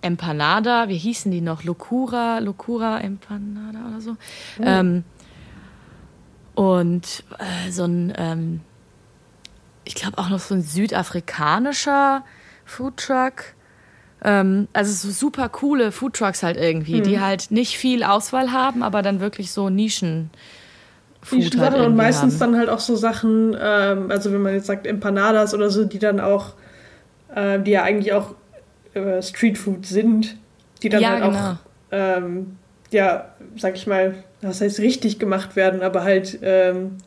Empanada, 0.00 0.88
wie 0.88 0.96
hießen 0.96 1.30
die 1.30 1.40
noch? 1.40 1.64
Locura, 1.64 2.38
Locura 2.38 3.00
Empanada 3.00 3.88
oder 3.88 4.00
so. 4.00 4.12
Oh. 4.58 4.62
Ähm, 4.64 5.04
und 6.54 7.24
äh, 7.38 7.70
so 7.70 7.84
ein, 7.84 8.12
ähm, 8.16 8.60
ich 9.90 9.96
glaube 9.96 10.18
auch 10.18 10.28
noch 10.28 10.38
so 10.38 10.54
ein 10.54 10.62
südafrikanischer 10.62 12.24
Foodtruck. 12.64 13.54
Ähm, 14.22 14.68
also 14.72 14.92
so 14.92 15.12
super 15.12 15.48
coole 15.48 15.90
Foodtrucks 15.90 16.44
halt 16.44 16.56
irgendwie, 16.56 16.98
hm. 16.98 17.02
die 17.02 17.18
halt 17.18 17.50
nicht 17.50 17.76
viel 17.76 18.04
Auswahl 18.04 18.52
haben, 18.52 18.84
aber 18.84 19.02
dann 19.02 19.18
wirklich 19.18 19.50
so 19.50 19.68
Nischen. 19.68 20.30
Food 21.22 21.58
halt 21.58 21.74
und 21.74 21.96
meistens 21.96 22.34
haben. 22.34 22.52
dann 22.52 22.60
halt 22.60 22.68
auch 22.68 22.78
so 22.78 22.94
Sachen, 22.94 23.56
ähm, 23.60 24.12
also 24.12 24.32
wenn 24.32 24.40
man 24.40 24.54
jetzt 24.54 24.66
sagt 24.66 24.86
Empanadas 24.86 25.54
oder 25.54 25.70
so, 25.70 25.84
die 25.84 25.98
dann 25.98 26.20
auch, 26.20 26.54
äh, 27.34 27.58
die 27.58 27.72
ja 27.72 27.82
eigentlich 27.82 28.12
auch 28.12 28.36
äh, 28.94 29.20
Streetfood 29.20 29.86
sind, 29.86 30.36
die 30.84 30.88
dann 30.88 31.02
ja, 31.02 31.10
halt 31.10 31.24
genau. 31.24 31.38
auch, 31.38 31.56
ähm, 31.90 32.56
ja, 32.92 33.34
sag 33.56 33.74
ich 33.74 33.88
mal, 33.88 34.14
das 34.40 34.60
heißt 34.60 34.78
richtig 34.78 35.18
gemacht 35.18 35.56
werden, 35.56 35.82
aber 35.82 36.04
halt 36.04 36.38
ähm, 36.42 36.98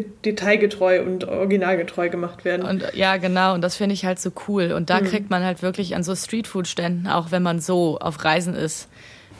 detailgetreu 0.00 1.02
und 1.02 1.24
originalgetreu 1.24 2.08
gemach 2.08 2.44
werden. 2.44 2.64
Und 2.66 2.84
ja, 2.94 3.16
genau, 3.16 3.54
und 3.54 3.62
das 3.62 3.76
finde 3.76 3.94
ich 3.94 4.04
halt 4.04 4.18
so 4.18 4.30
cool. 4.48 4.72
Und 4.72 4.90
da 4.90 5.00
mhm. 5.00 5.06
kriegt 5.06 5.30
man 5.30 5.44
halt 5.44 5.62
wirklich 5.62 5.94
an 5.94 6.02
so 6.02 6.14
Streetfood-Ständen, 6.14 7.06
auch 7.06 7.30
wenn 7.30 7.42
man 7.42 7.60
so 7.60 7.98
auf 7.98 8.24
Reisen 8.24 8.54
ist, 8.54 8.88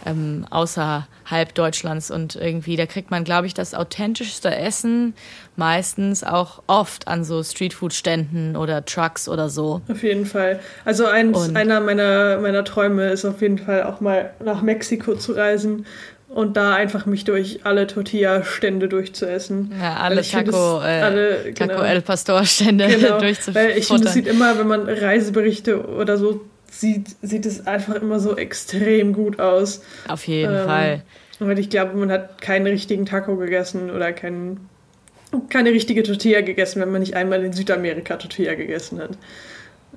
ähm, 0.06 0.46
außerhalb 0.50 1.54
Deutschlands 1.54 2.10
und 2.10 2.36
irgendwie, 2.36 2.76
da 2.76 2.86
kriegt 2.86 3.10
man, 3.10 3.24
glaube 3.24 3.46
ich, 3.46 3.54
das 3.54 3.74
authentischste 3.74 4.54
Essen 4.54 5.14
meistens 5.56 6.24
auch 6.24 6.62
oft 6.66 7.08
an 7.08 7.24
so 7.24 7.42
Streetfood-Ständen 7.42 8.56
oder 8.56 8.84
Trucks 8.84 9.28
oder 9.28 9.48
so. 9.48 9.80
Auf 9.88 10.02
jeden 10.02 10.26
Fall. 10.26 10.60
Also 10.84 11.06
eins, 11.06 11.54
einer 11.54 11.80
meiner, 11.80 12.38
meiner 12.38 12.64
Träume 12.64 13.10
ist 13.10 13.24
auf 13.24 13.40
jeden 13.40 13.58
Fall 13.58 13.84
auch 13.84 14.00
mal 14.00 14.30
nach 14.44 14.62
Mexiko 14.62 15.14
zu 15.14 15.32
reisen 15.32 15.86
und 16.34 16.56
da 16.56 16.74
einfach 16.74 17.06
mich 17.06 17.24
durch 17.24 17.60
alle 17.62 17.86
Tortilla-Stände 17.86 18.88
durchzuessen. 18.88 19.72
Ja, 19.80 19.98
alle 19.98 20.20
Taco, 20.22 20.80
äh, 20.80 21.00
alle, 21.00 21.52
genau, 21.54 21.80
El 21.82 22.02
Pastor-Stände 22.02 22.88
genau, 22.88 23.20
durchzufuttern. 23.20 23.54
Weil 23.70 23.78
ich 23.78 23.86
finde, 23.86 24.08
es 24.08 24.14
sieht 24.14 24.26
immer, 24.26 24.58
wenn 24.58 24.66
man 24.66 24.88
Reiseberichte 24.88 25.86
oder 25.86 26.16
so 26.16 26.40
sieht, 26.68 27.14
sieht 27.22 27.46
es 27.46 27.68
einfach 27.68 27.94
immer 27.94 28.18
so 28.18 28.36
extrem 28.36 29.12
gut 29.12 29.38
aus. 29.38 29.82
Auf 30.08 30.26
jeden 30.26 30.56
ähm, 30.56 30.66
Fall. 30.66 31.02
Weil 31.38 31.58
ich 31.60 31.70
glaube, 31.70 31.96
man 31.96 32.10
hat 32.10 32.40
keinen 32.40 32.66
richtigen 32.66 33.06
Taco 33.06 33.36
gegessen 33.36 33.90
oder 33.92 34.12
keinen, 34.12 34.68
keine 35.50 35.70
richtige 35.70 36.02
Tortilla 36.02 36.40
gegessen, 36.40 36.80
wenn 36.82 36.90
man 36.90 37.00
nicht 37.00 37.14
einmal 37.14 37.44
in 37.44 37.52
Südamerika 37.52 38.16
Tortilla 38.16 38.54
gegessen 38.54 39.00
hat. 39.00 39.10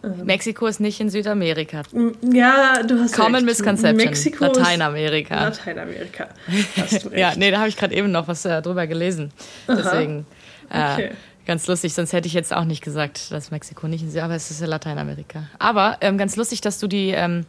Ähm. 0.04 0.25
Mexiko 0.25 0.68
ist 0.68 0.80
nicht 0.80 1.00
in 1.00 1.10
Südamerika. 1.10 1.84
Ja, 2.22 2.84
du 2.84 3.00
hast 3.00 3.13
Common 3.13 3.36
recht. 3.36 3.46
Misconception. 3.46 3.98
Mexiko 3.98 4.46
Lateinamerika. 4.46 5.46
Lateinamerika. 5.46 6.27
Ja, 7.16 7.34
nee, 7.36 7.51
da 7.51 7.60
habe 7.60 7.70
ich 7.70 7.77
gerade 7.77 7.96
eben 7.96 8.12
noch 8.12 8.27
was 8.27 8.46
äh, 8.46 8.62
drüber 8.62 8.88
gelesen. 8.88 9.32
Deswegen. 9.68 10.25
Äh, 10.70 10.94
okay. 10.94 11.12
Ganz 11.48 11.66
lustig, 11.66 11.94
sonst 11.94 12.12
hätte 12.12 12.27
ich 12.27 12.34
jetzt 12.34 12.54
auch 12.54 12.66
nicht 12.66 12.84
gesagt, 12.84 13.32
dass 13.32 13.51
Mexiko 13.51 13.88
nicht 13.88 14.01
in 14.01 14.10
Südamerika, 14.10 14.25
aber 14.25 14.36
es 14.36 14.51
ist 14.51 14.60
ja 14.60 14.68
Lateinamerika. 14.68 15.44
Aber 15.60 15.98
ähm, 16.01 16.18
ganz 16.18 16.36
lustig, 16.36 16.60
dass 16.60 16.77
du 16.77 16.88
die 16.88 17.12
ähm, 17.12 17.46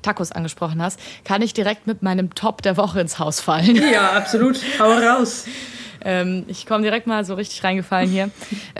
Tacos 0.00 0.32
angesprochen 0.32 0.80
hast. 0.80 0.98
Kann 1.24 1.42
ich 1.42 1.52
direkt 1.52 1.86
mit 1.86 2.02
meinem 2.02 2.34
Top 2.34 2.62
der 2.62 2.78
Woche 2.78 3.00
ins 3.00 3.18
Haus 3.18 3.40
fallen? 3.40 3.76
Ja, 3.92 4.12
absolut. 4.12 4.58
Hau 4.78 4.92
raus. 4.92 5.44
ähm, 6.04 6.44
ich 6.48 6.64
komme 6.64 6.82
direkt 6.82 7.06
mal 7.06 7.26
so 7.26 7.34
richtig 7.34 7.62
reingefallen 7.62 8.08
hier. 8.10 8.30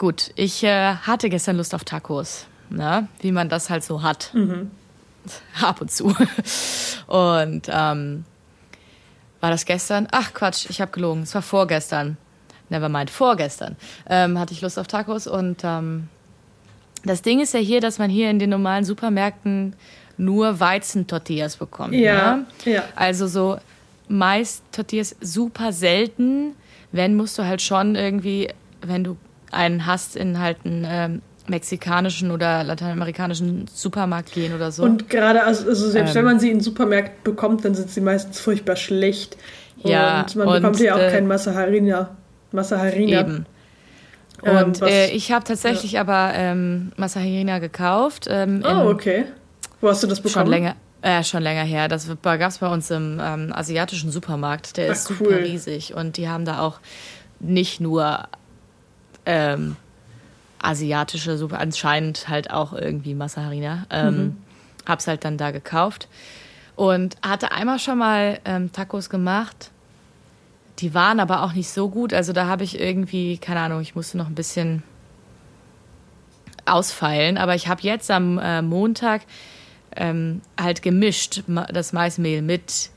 Gut, 0.00 0.30
ich 0.34 0.64
äh, 0.64 0.94
hatte 0.94 1.28
gestern 1.28 1.58
Lust 1.58 1.74
auf 1.74 1.84
Tacos, 1.84 2.46
ne? 2.70 3.06
wie 3.20 3.32
man 3.32 3.50
das 3.50 3.68
halt 3.68 3.84
so 3.84 4.02
hat. 4.02 4.30
Mhm. 4.32 4.70
Ab 5.60 5.82
und 5.82 5.90
zu. 5.90 6.06
Und 7.06 7.68
ähm, 7.68 8.24
war 9.40 9.50
das 9.50 9.66
gestern? 9.66 10.08
Ach 10.10 10.32
Quatsch, 10.32 10.70
ich 10.70 10.80
habe 10.80 10.90
gelogen. 10.90 11.24
Es 11.24 11.34
war 11.34 11.42
vorgestern. 11.42 12.16
Nevermind, 12.70 13.10
vorgestern 13.10 13.76
ähm, 14.08 14.38
hatte 14.38 14.54
ich 14.54 14.62
Lust 14.62 14.78
auf 14.78 14.86
Tacos. 14.86 15.26
Und 15.26 15.58
ähm, 15.64 16.08
das 17.04 17.20
Ding 17.20 17.40
ist 17.40 17.52
ja 17.52 17.60
hier, 17.60 17.82
dass 17.82 17.98
man 17.98 18.08
hier 18.08 18.30
in 18.30 18.38
den 18.38 18.48
normalen 18.48 18.86
Supermärkten 18.86 19.76
nur 20.16 20.60
Weizentortillas 20.60 21.58
bekommt. 21.58 21.92
Ja, 21.92 22.36
ne? 22.36 22.46
ja. 22.64 22.84
Also 22.96 23.26
so 23.26 23.58
meist 24.08 24.64
Tortillas 24.72 25.14
super 25.20 25.74
selten. 25.74 26.54
Wenn 26.90 27.18
musst 27.18 27.36
du 27.36 27.44
halt 27.44 27.60
schon 27.60 27.96
irgendwie, 27.96 28.48
wenn 28.80 29.04
du 29.04 29.18
einen 29.50 29.86
hast 29.86 30.16
in 30.16 30.38
halt 30.38 30.58
einen 30.64 30.86
ähm, 30.88 31.22
mexikanischen 31.48 32.30
oder 32.30 32.64
lateinamerikanischen 32.64 33.66
Supermarkt 33.72 34.32
gehen 34.32 34.54
oder 34.54 34.72
so. 34.72 34.84
Und 34.84 35.10
gerade, 35.10 35.42
also, 35.42 35.68
also 35.68 35.90
selbst 35.90 36.10
ähm, 36.10 36.16
wenn 36.16 36.24
man 36.24 36.40
sie 36.40 36.50
in 36.50 36.60
Supermärkten 36.60 37.22
bekommt, 37.24 37.64
dann 37.64 37.74
sind 37.74 37.90
sie 37.90 38.00
meistens 38.00 38.40
furchtbar 38.40 38.76
schlecht. 38.76 39.36
Ja, 39.82 40.22
und 40.22 40.36
man 40.36 40.48
und, 40.48 40.54
bekommt 40.54 40.80
ja 40.80 40.94
auch 40.94 41.00
äh, 41.00 41.10
kein 41.10 41.26
Masaharina. 41.26 42.16
Masaharina. 42.52 43.20
Eben. 43.20 43.46
Ähm, 44.42 44.66
und 44.66 44.82
ähm, 44.82 44.88
äh, 44.88 45.10
ich 45.10 45.32
habe 45.32 45.44
tatsächlich 45.44 45.92
ja. 45.92 46.02
aber 46.02 46.32
ähm, 46.34 46.92
Masaharina 46.96 47.58
gekauft. 47.58 48.26
Ähm, 48.30 48.62
oh, 48.64 48.88
okay. 48.88 49.26
Wo 49.80 49.88
hast 49.88 50.02
du 50.02 50.06
das 50.06 50.20
bekommen? 50.20 50.46
Schon 50.46 50.50
länger. 50.50 50.76
Äh, 51.02 51.24
schon 51.24 51.42
länger 51.42 51.62
her. 51.62 51.88
Das 51.88 52.08
gab 52.22 52.40
es 52.40 52.58
bei 52.58 52.68
uns 52.68 52.90
im 52.90 53.18
ähm, 53.22 53.52
asiatischen 53.54 54.10
Supermarkt. 54.10 54.76
Der 54.76 54.90
Ach, 54.90 54.92
ist 54.92 55.04
super 55.06 55.30
cool. 55.30 55.34
riesig. 55.34 55.94
Und 55.94 56.18
die 56.18 56.28
haben 56.28 56.44
da 56.44 56.60
auch 56.60 56.78
nicht 57.38 57.80
nur 57.80 58.28
ähm, 59.26 59.76
asiatische 60.60 61.36
Suppe, 61.36 61.58
anscheinend 61.58 62.28
halt 62.28 62.50
auch 62.50 62.72
irgendwie 62.72 63.14
Masaharina. 63.14 63.86
Ähm, 63.90 64.16
mhm. 64.16 64.36
Hab's 64.86 65.06
halt 65.06 65.24
dann 65.24 65.36
da 65.36 65.50
gekauft 65.50 66.08
und 66.76 67.16
hatte 67.22 67.52
einmal 67.52 67.78
schon 67.78 67.98
mal 67.98 68.40
ähm, 68.44 68.72
Tacos 68.72 69.10
gemacht. 69.10 69.70
Die 70.78 70.94
waren 70.94 71.20
aber 71.20 71.42
auch 71.42 71.52
nicht 71.52 71.68
so 71.68 71.88
gut. 71.90 72.14
Also 72.14 72.32
da 72.32 72.46
habe 72.46 72.64
ich 72.64 72.80
irgendwie, 72.80 73.38
keine 73.38 73.60
Ahnung, 73.60 73.80
ich 73.80 73.94
musste 73.94 74.16
noch 74.16 74.26
ein 74.26 74.34
bisschen 74.34 74.82
ausfeilen. 76.64 77.36
Aber 77.36 77.54
ich 77.54 77.68
habe 77.68 77.82
jetzt 77.82 78.10
am 78.10 78.38
äh, 78.38 78.62
Montag 78.62 79.22
ähm, 79.94 80.40
halt 80.58 80.82
gemischt 80.82 81.42
das 81.70 81.92
Maismehl 81.92 82.40
mit 82.40 82.90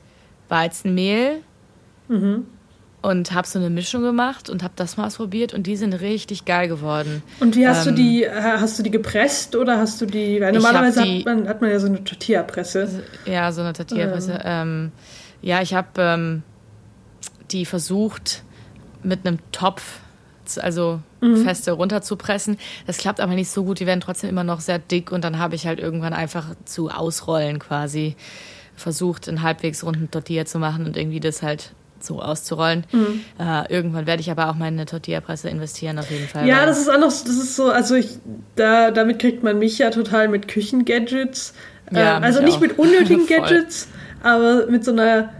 Weizenmehl. 0.48 1.42
Mhm 2.08 2.46
und 3.04 3.32
habe 3.32 3.46
so 3.46 3.58
eine 3.58 3.68
Mischung 3.68 4.02
gemacht 4.02 4.48
und 4.48 4.62
habe 4.62 4.72
das 4.76 4.96
mal 4.96 5.06
ausprobiert 5.06 5.52
und 5.52 5.66
die 5.66 5.76
sind 5.76 5.92
richtig 5.92 6.46
geil 6.46 6.68
geworden. 6.68 7.22
Und 7.38 7.54
wie 7.54 7.68
hast 7.68 7.86
ähm, 7.86 7.94
du 7.94 8.02
die, 8.02 8.26
hast 8.26 8.78
du 8.78 8.82
die 8.82 8.90
gepresst 8.90 9.56
oder 9.56 9.76
hast 9.76 10.00
du 10.00 10.06
die, 10.06 10.40
weil 10.40 10.52
normalerweise 10.52 11.02
die, 11.02 11.18
hat, 11.18 11.26
man, 11.26 11.46
hat 11.46 11.60
man 11.60 11.70
ja 11.70 11.78
so 11.78 11.86
eine 11.86 12.02
Tortilla-Presse. 12.02 13.02
Ja, 13.26 13.52
so 13.52 13.60
eine 13.60 13.74
Tortilla-Presse. 13.74 14.40
Ähm. 14.42 14.92
Ähm, 14.92 14.92
ja, 15.42 15.60
ich 15.60 15.74
habe 15.74 15.88
ähm, 15.98 16.42
die 17.50 17.66
versucht 17.66 18.42
mit 19.02 19.26
einem 19.26 19.38
Topf, 19.52 20.00
also 20.60 21.00
mhm. 21.20 21.44
feste 21.44 21.72
runterzupressen. 21.72 22.56
Das 22.86 22.96
klappt 22.96 23.20
aber 23.20 23.34
nicht 23.34 23.50
so 23.50 23.64
gut, 23.64 23.80
die 23.80 23.86
werden 23.86 24.00
trotzdem 24.00 24.30
immer 24.30 24.44
noch 24.44 24.60
sehr 24.60 24.78
dick 24.78 25.12
und 25.12 25.24
dann 25.24 25.38
habe 25.38 25.56
ich 25.56 25.66
halt 25.66 25.78
irgendwann 25.78 26.14
einfach 26.14 26.54
zu 26.64 26.88
ausrollen 26.88 27.58
quasi 27.58 28.16
versucht, 28.76 29.28
einen 29.28 29.42
halbwegs 29.42 29.84
runden 29.84 30.10
Tortilla 30.10 30.46
zu 30.46 30.58
machen 30.58 30.86
und 30.86 30.96
irgendwie 30.96 31.20
das 31.20 31.42
halt 31.42 31.74
so 32.04 32.20
auszurollen. 32.20 32.84
Mhm. 32.92 33.24
Äh, 33.38 33.72
irgendwann 33.72 34.06
werde 34.06 34.20
ich 34.20 34.30
aber 34.30 34.50
auch 34.50 34.54
meine 34.54 34.86
Tortilla-Presse 34.86 35.48
investieren, 35.48 35.98
auf 35.98 36.10
jeden 36.10 36.28
Fall. 36.28 36.46
Ja, 36.46 36.66
das 36.66 36.80
ist 36.80 36.88
auch 36.88 36.98
noch, 36.98 37.08
das 37.08 37.26
ist 37.26 37.56
so, 37.56 37.70
also 37.70 37.94
ich, 37.94 38.18
da, 38.56 38.90
damit 38.90 39.18
kriegt 39.18 39.42
man 39.42 39.58
mich 39.58 39.78
ja 39.78 39.90
total 39.90 40.28
mit 40.28 40.48
Küchengadgets. 40.48 41.54
Ja, 41.90 42.18
äh, 42.18 42.22
also 42.22 42.42
nicht 42.42 42.56
auch. 42.56 42.60
mit 42.60 42.78
unnötigen 42.78 43.26
Gadgets, 43.26 43.88
aber 44.22 44.66
mit 44.66 44.84
so 44.84 44.92
einer 44.92 45.30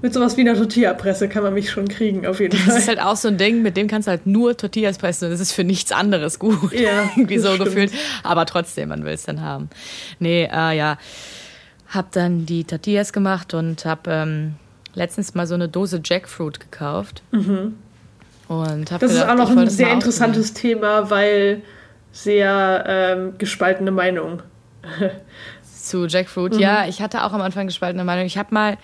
mit 0.00 0.14
sowas 0.14 0.36
wie 0.36 0.42
einer 0.42 0.54
Tortilla-Presse 0.54 1.28
kann 1.28 1.42
man 1.42 1.54
mich 1.54 1.70
schon 1.70 1.88
kriegen, 1.88 2.26
auf 2.26 2.38
jeden 2.38 2.56
Fall. 2.56 2.66
Das 2.74 2.82
ist 2.82 2.88
halt 2.88 3.00
auch 3.00 3.16
so 3.16 3.28
ein 3.28 3.36
Ding, 3.36 3.62
mit 3.62 3.76
dem 3.76 3.88
kannst 3.88 4.06
du 4.06 4.10
halt 4.10 4.26
nur 4.26 4.56
Tortillas 4.56 4.98
pressen 4.98 5.26
und 5.26 5.32
das 5.32 5.40
ist 5.40 5.52
für 5.52 5.64
nichts 5.64 5.90
anderes 5.90 6.38
gut. 6.38 6.72
Ja. 6.72 7.10
Irgendwie 7.16 7.38
so 7.38 7.48
stimmt. 7.48 7.64
gefühlt. 7.64 7.92
Aber 8.22 8.46
trotzdem, 8.46 8.90
man 8.90 9.04
will 9.04 9.14
es 9.14 9.24
dann 9.24 9.40
haben. 9.40 9.68
Nee, 10.20 10.44
äh, 10.44 10.76
ja. 10.76 10.98
Hab 11.88 12.12
dann 12.12 12.46
die 12.46 12.64
Tortillas 12.64 13.12
gemacht 13.12 13.54
und 13.54 13.84
hab 13.86 14.06
ähm, 14.06 14.54
letztens 14.98 15.34
mal 15.34 15.46
so 15.46 15.54
eine 15.54 15.68
Dose 15.68 16.00
Jackfruit 16.04 16.60
gekauft. 16.60 17.22
Mhm. 17.30 17.76
Und 18.48 18.90
das 18.90 19.00
gedacht, 19.00 19.16
ist 19.16 19.28
auch 19.28 19.34
noch 19.34 19.50
ein 19.50 19.70
sehr 19.70 19.92
interessantes 19.92 20.52
Thema, 20.52 21.10
weil 21.10 21.62
sehr 22.12 22.84
ähm, 22.86 23.38
gespaltene 23.38 23.90
Meinung. 23.90 24.42
Zu 25.62 26.06
Jackfruit, 26.06 26.54
mhm. 26.54 26.60
ja, 26.60 26.86
ich 26.86 27.00
hatte 27.00 27.24
auch 27.24 27.32
am 27.32 27.40
Anfang 27.40 27.66
gespaltene 27.66 28.04
Meinung. 28.04 28.26
Ich 28.26 28.36
habe 28.36 28.52
mal 28.52 28.76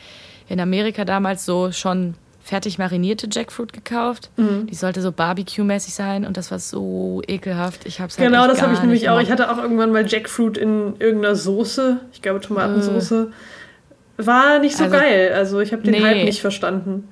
in 0.49 0.61
Amerika 0.61 1.05
damals 1.05 1.45
so 1.45 1.73
schon 1.73 2.15
fertig 2.43 2.79
marinierte 2.79 3.27
Jackfruit 3.31 3.73
gekauft. 3.73 4.31
Mhm. 4.37 4.67
Die 4.67 4.75
sollte 4.75 5.01
so 5.01 5.13
Barbecue-mäßig 5.13 5.95
sein 5.95 6.27
und 6.27 6.37
das 6.37 6.51
war 6.51 6.59
so 6.59 7.23
ekelhaft. 7.27 7.87
Ich 7.87 8.01
hab's 8.01 8.19
halt 8.19 8.29
Genau, 8.29 8.47
das 8.47 8.61
habe 8.61 8.75
ich 8.75 8.81
nämlich 8.81 9.09
auch. 9.09 9.19
Ich 9.19 9.31
hatte 9.31 9.51
auch 9.51 9.57
irgendwann 9.57 9.93
mal 9.93 10.07
Jackfruit 10.07 10.59
in 10.59 10.97
irgendeiner 10.99 11.35
Soße, 11.35 12.01
ich 12.13 12.21
glaube 12.21 12.41
Tomatensoße. 12.41 13.31
Äh. 13.31 13.35
War 14.17 14.59
nicht 14.59 14.77
so 14.77 14.85
also, 14.85 14.97
geil. 14.97 15.33
Also 15.35 15.61
ich 15.61 15.73
habe 15.73 15.83
den 15.83 15.93
nee. 15.93 16.03
Hype 16.03 16.25
nicht 16.25 16.41
verstanden. 16.41 17.09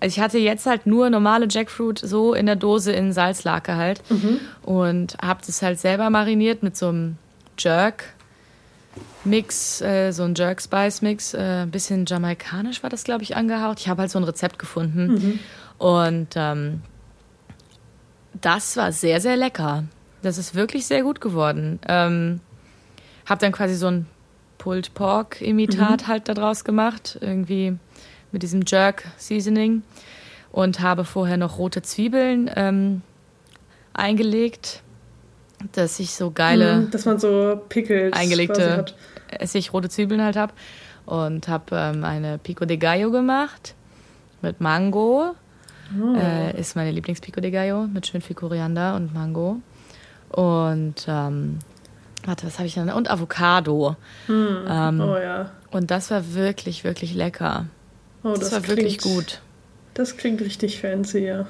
Also 0.00 0.14
ich 0.14 0.20
hatte 0.20 0.38
jetzt 0.38 0.66
halt 0.66 0.86
nur 0.86 1.08
normale 1.08 1.46
Jackfruit 1.48 1.98
so 1.98 2.34
in 2.34 2.46
der 2.46 2.56
Dose 2.56 2.92
in 2.92 3.12
Salzlake 3.12 3.76
halt 3.76 4.02
mhm. 4.10 4.40
und 4.62 5.16
habe 5.22 5.40
das 5.46 5.62
halt 5.62 5.78
selber 5.80 6.10
mariniert 6.10 6.62
mit 6.62 6.76
so 6.76 6.88
einem 6.88 7.16
Jerk 7.58 8.04
Mix, 9.24 9.80
äh, 9.80 10.12
so 10.12 10.24
ein 10.24 10.34
Jerk 10.34 10.60
Spice 10.60 11.00
Mix, 11.00 11.32
äh, 11.32 11.62
ein 11.62 11.70
bisschen 11.70 12.04
jamaikanisch 12.06 12.82
war 12.82 12.90
das, 12.90 13.04
glaube 13.04 13.22
ich, 13.22 13.36
angehaucht. 13.36 13.80
Ich 13.80 13.88
habe 13.88 14.02
halt 14.02 14.10
so 14.10 14.18
ein 14.18 14.24
Rezept 14.24 14.58
gefunden 14.58 15.06
mhm. 15.06 15.38
und 15.78 16.28
ähm, 16.36 16.82
das 18.40 18.76
war 18.76 18.92
sehr, 18.92 19.20
sehr 19.20 19.36
lecker. 19.36 19.84
Das 20.22 20.38
ist 20.38 20.54
wirklich 20.54 20.86
sehr 20.86 21.02
gut 21.02 21.20
geworden. 21.20 21.78
Ähm, 21.88 22.40
habe 23.26 23.40
dann 23.40 23.52
quasi 23.52 23.74
so 23.74 23.86
ein 23.86 24.06
Pulled 24.64 24.94
Pork 24.94 25.42
Imitat 25.42 26.02
mhm. 26.02 26.06
halt 26.06 26.26
daraus 26.26 26.64
gemacht, 26.64 27.18
irgendwie 27.20 27.76
mit 28.32 28.42
diesem 28.42 28.62
Jerk 28.66 29.04
Seasoning 29.18 29.82
und 30.52 30.80
habe 30.80 31.04
vorher 31.04 31.36
noch 31.36 31.58
rote 31.58 31.82
Zwiebeln 31.82 32.50
ähm, 32.56 33.02
eingelegt, 33.92 34.82
dass 35.72 36.00
ich 36.00 36.14
so 36.14 36.30
geile, 36.30 36.76
mhm, 36.76 36.90
dass 36.90 37.04
man 37.04 37.18
so 37.18 37.60
Pickles 37.68 38.14
eingelegte 38.14 38.86
Essig 39.28 39.70
rote 39.74 39.90
Zwiebeln 39.90 40.22
halt 40.22 40.36
habe 40.36 40.54
und 41.04 41.46
habe 41.46 41.76
ähm, 41.76 42.02
eine 42.02 42.38
Pico 42.38 42.64
de 42.64 42.78
Gallo 42.78 43.10
gemacht 43.10 43.74
mit 44.40 44.62
Mango. 44.62 45.34
Oh. 46.00 46.16
Äh, 46.16 46.58
ist 46.58 46.74
meine 46.74 46.90
Lieblings-Pico 46.90 47.42
de 47.42 47.50
Gallo 47.50 47.86
mit 47.86 48.06
schön 48.06 48.22
viel 48.22 48.34
Koriander 48.34 48.96
und 48.96 49.12
Mango. 49.12 49.60
Und 50.30 51.04
ähm, 51.06 51.58
warte, 52.24 52.46
was 52.46 52.58
habe 52.58 52.66
ich 52.66 52.74
denn? 52.74 52.90
Und 52.90 53.10
Avocado. 53.10 53.96
Mm. 54.28 54.66
Ähm, 54.68 55.00
oh 55.00 55.16
ja. 55.16 55.50
Und 55.70 55.90
das 55.90 56.10
war 56.10 56.34
wirklich, 56.34 56.84
wirklich 56.84 57.14
lecker. 57.14 57.66
Oh, 58.22 58.30
das, 58.30 58.40
das 58.40 58.52
war 58.52 58.60
klingt, 58.60 58.78
wirklich 58.78 58.98
gut. 58.98 59.40
Das 59.94 60.16
klingt 60.16 60.40
richtig 60.40 60.80
fancy, 60.80 61.26
ja. 61.26 61.46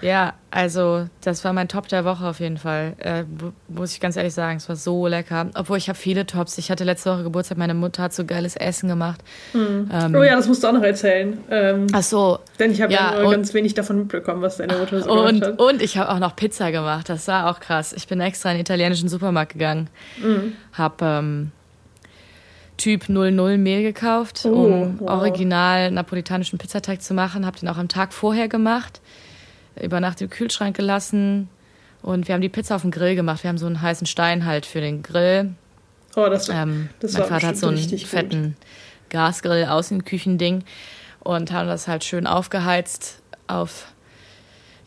Ja, 0.00 0.34
also 0.50 1.08
das 1.22 1.44
war 1.44 1.52
mein 1.52 1.68
Top 1.68 1.88
der 1.88 2.04
Woche 2.04 2.26
auf 2.26 2.40
jeden 2.40 2.56
Fall. 2.56 2.94
Äh, 2.98 3.24
muss 3.68 3.92
ich 3.92 4.00
ganz 4.00 4.16
ehrlich 4.16 4.32
sagen, 4.34 4.58
es 4.58 4.68
war 4.68 4.76
so 4.76 5.06
lecker. 5.06 5.50
Obwohl 5.54 5.76
ich 5.76 5.88
habe 5.88 5.98
viele 5.98 6.24
Tops. 6.24 6.56
Ich 6.58 6.70
hatte 6.70 6.84
letzte 6.84 7.10
Woche 7.12 7.24
Geburtstag, 7.24 7.58
meine 7.58 7.74
Mutter 7.74 8.02
hat 8.04 8.14
so 8.14 8.24
geiles 8.24 8.56
Essen 8.56 8.88
gemacht. 8.88 9.20
Mhm. 9.52 9.90
Ähm, 9.92 10.14
oh 10.14 10.22
ja, 10.22 10.36
das 10.36 10.46
musst 10.46 10.62
du 10.62 10.68
auch 10.68 10.72
noch 10.72 10.82
erzählen. 10.82 11.38
Ähm, 11.50 11.86
Ach 11.92 12.02
so. 12.02 12.38
Denn 12.58 12.70
ich 12.70 12.80
habe 12.80 12.92
ja, 12.92 13.14
ja, 13.14 13.22
nur 13.22 13.32
ganz 13.32 13.52
wenig 13.54 13.74
davon 13.74 13.98
mitbekommen, 13.98 14.40
was 14.40 14.58
deine 14.58 14.76
Mutter 14.76 15.02
so 15.02 15.10
und, 15.10 15.40
gemacht 15.40 15.52
hat. 15.52 15.60
Und 15.60 15.82
ich 15.82 15.98
habe 15.98 16.10
auch 16.10 16.18
noch 16.18 16.36
Pizza 16.36 16.70
gemacht. 16.70 17.08
Das 17.08 17.26
war 17.28 17.50
auch 17.50 17.60
krass. 17.60 17.92
Ich 17.92 18.06
bin 18.06 18.20
extra 18.20 18.50
in 18.50 18.56
den 18.56 18.62
italienischen 18.62 19.08
Supermarkt 19.08 19.52
gegangen. 19.52 19.90
Mhm. 20.22 20.52
Hab 20.72 21.02
ähm, 21.02 21.50
Typ 22.76 23.08
00 23.08 23.58
Mehl 23.58 23.82
gekauft, 23.82 24.42
oh, 24.44 24.48
um 24.48 25.00
wow. 25.00 25.10
original 25.10 25.90
napolitanischen 25.90 26.58
Pizzateig 26.58 27.02
zu 27.02 27.12
machen. 27.12 27.44
Hab 27.44 27.56
den 27.56 27.68
auch 27.68 27.78
am 27.78 27.88
Tag 27.88 28.12
vorher 28.12 28.48
gemacht 28.48 29.00
über 29.82 30.00
Nacht 30.00 30.20
im 30.20 30.30
Kühlschrank 30.30 30.76
gelassen 30.76 31.48
und 32.02 32.28
wir 32.28 32.34
haben 32.34 32.42
die 32.42 32.48
Pizza 32.48 32.76
auf 32.76 32.82
dem 32.82 32.90
Grill 32.90 33.14
gemacht. 33.14 33.42
Wir 33.42 33.48
haben 33.48 33.58
so 33.58 33.66
einen 33.66 33.82
heißen 33.82 34.06
Stein 34.06 34.44
halt 34.44 34.66
für 34.66 34.80
den 34.80 35.02
Grill. 35.02 35.54
Oh, 36.16 36.28
das, 36.28 36.48
ähm, 36.48 36.88
das 37.00 37.12
mein 37.14 37.24
Vater 37.24 37.48
hat 37.48 37.56
so 37.56 37.68
einen 37.68 37.98
fetten 37.98 38.56
gut. 38.58 39.10
Gasgrill 39.10 39.64
außen 39.64 40.04
Küchending 40.04 40.64
und 41.20 41.52
haben 41.52 41.68
das 41.68 41.88
halt 41.88 42.04
schön 42.04 42.26
aufgeheizt 42.26 43.20
auf 43.46 43.86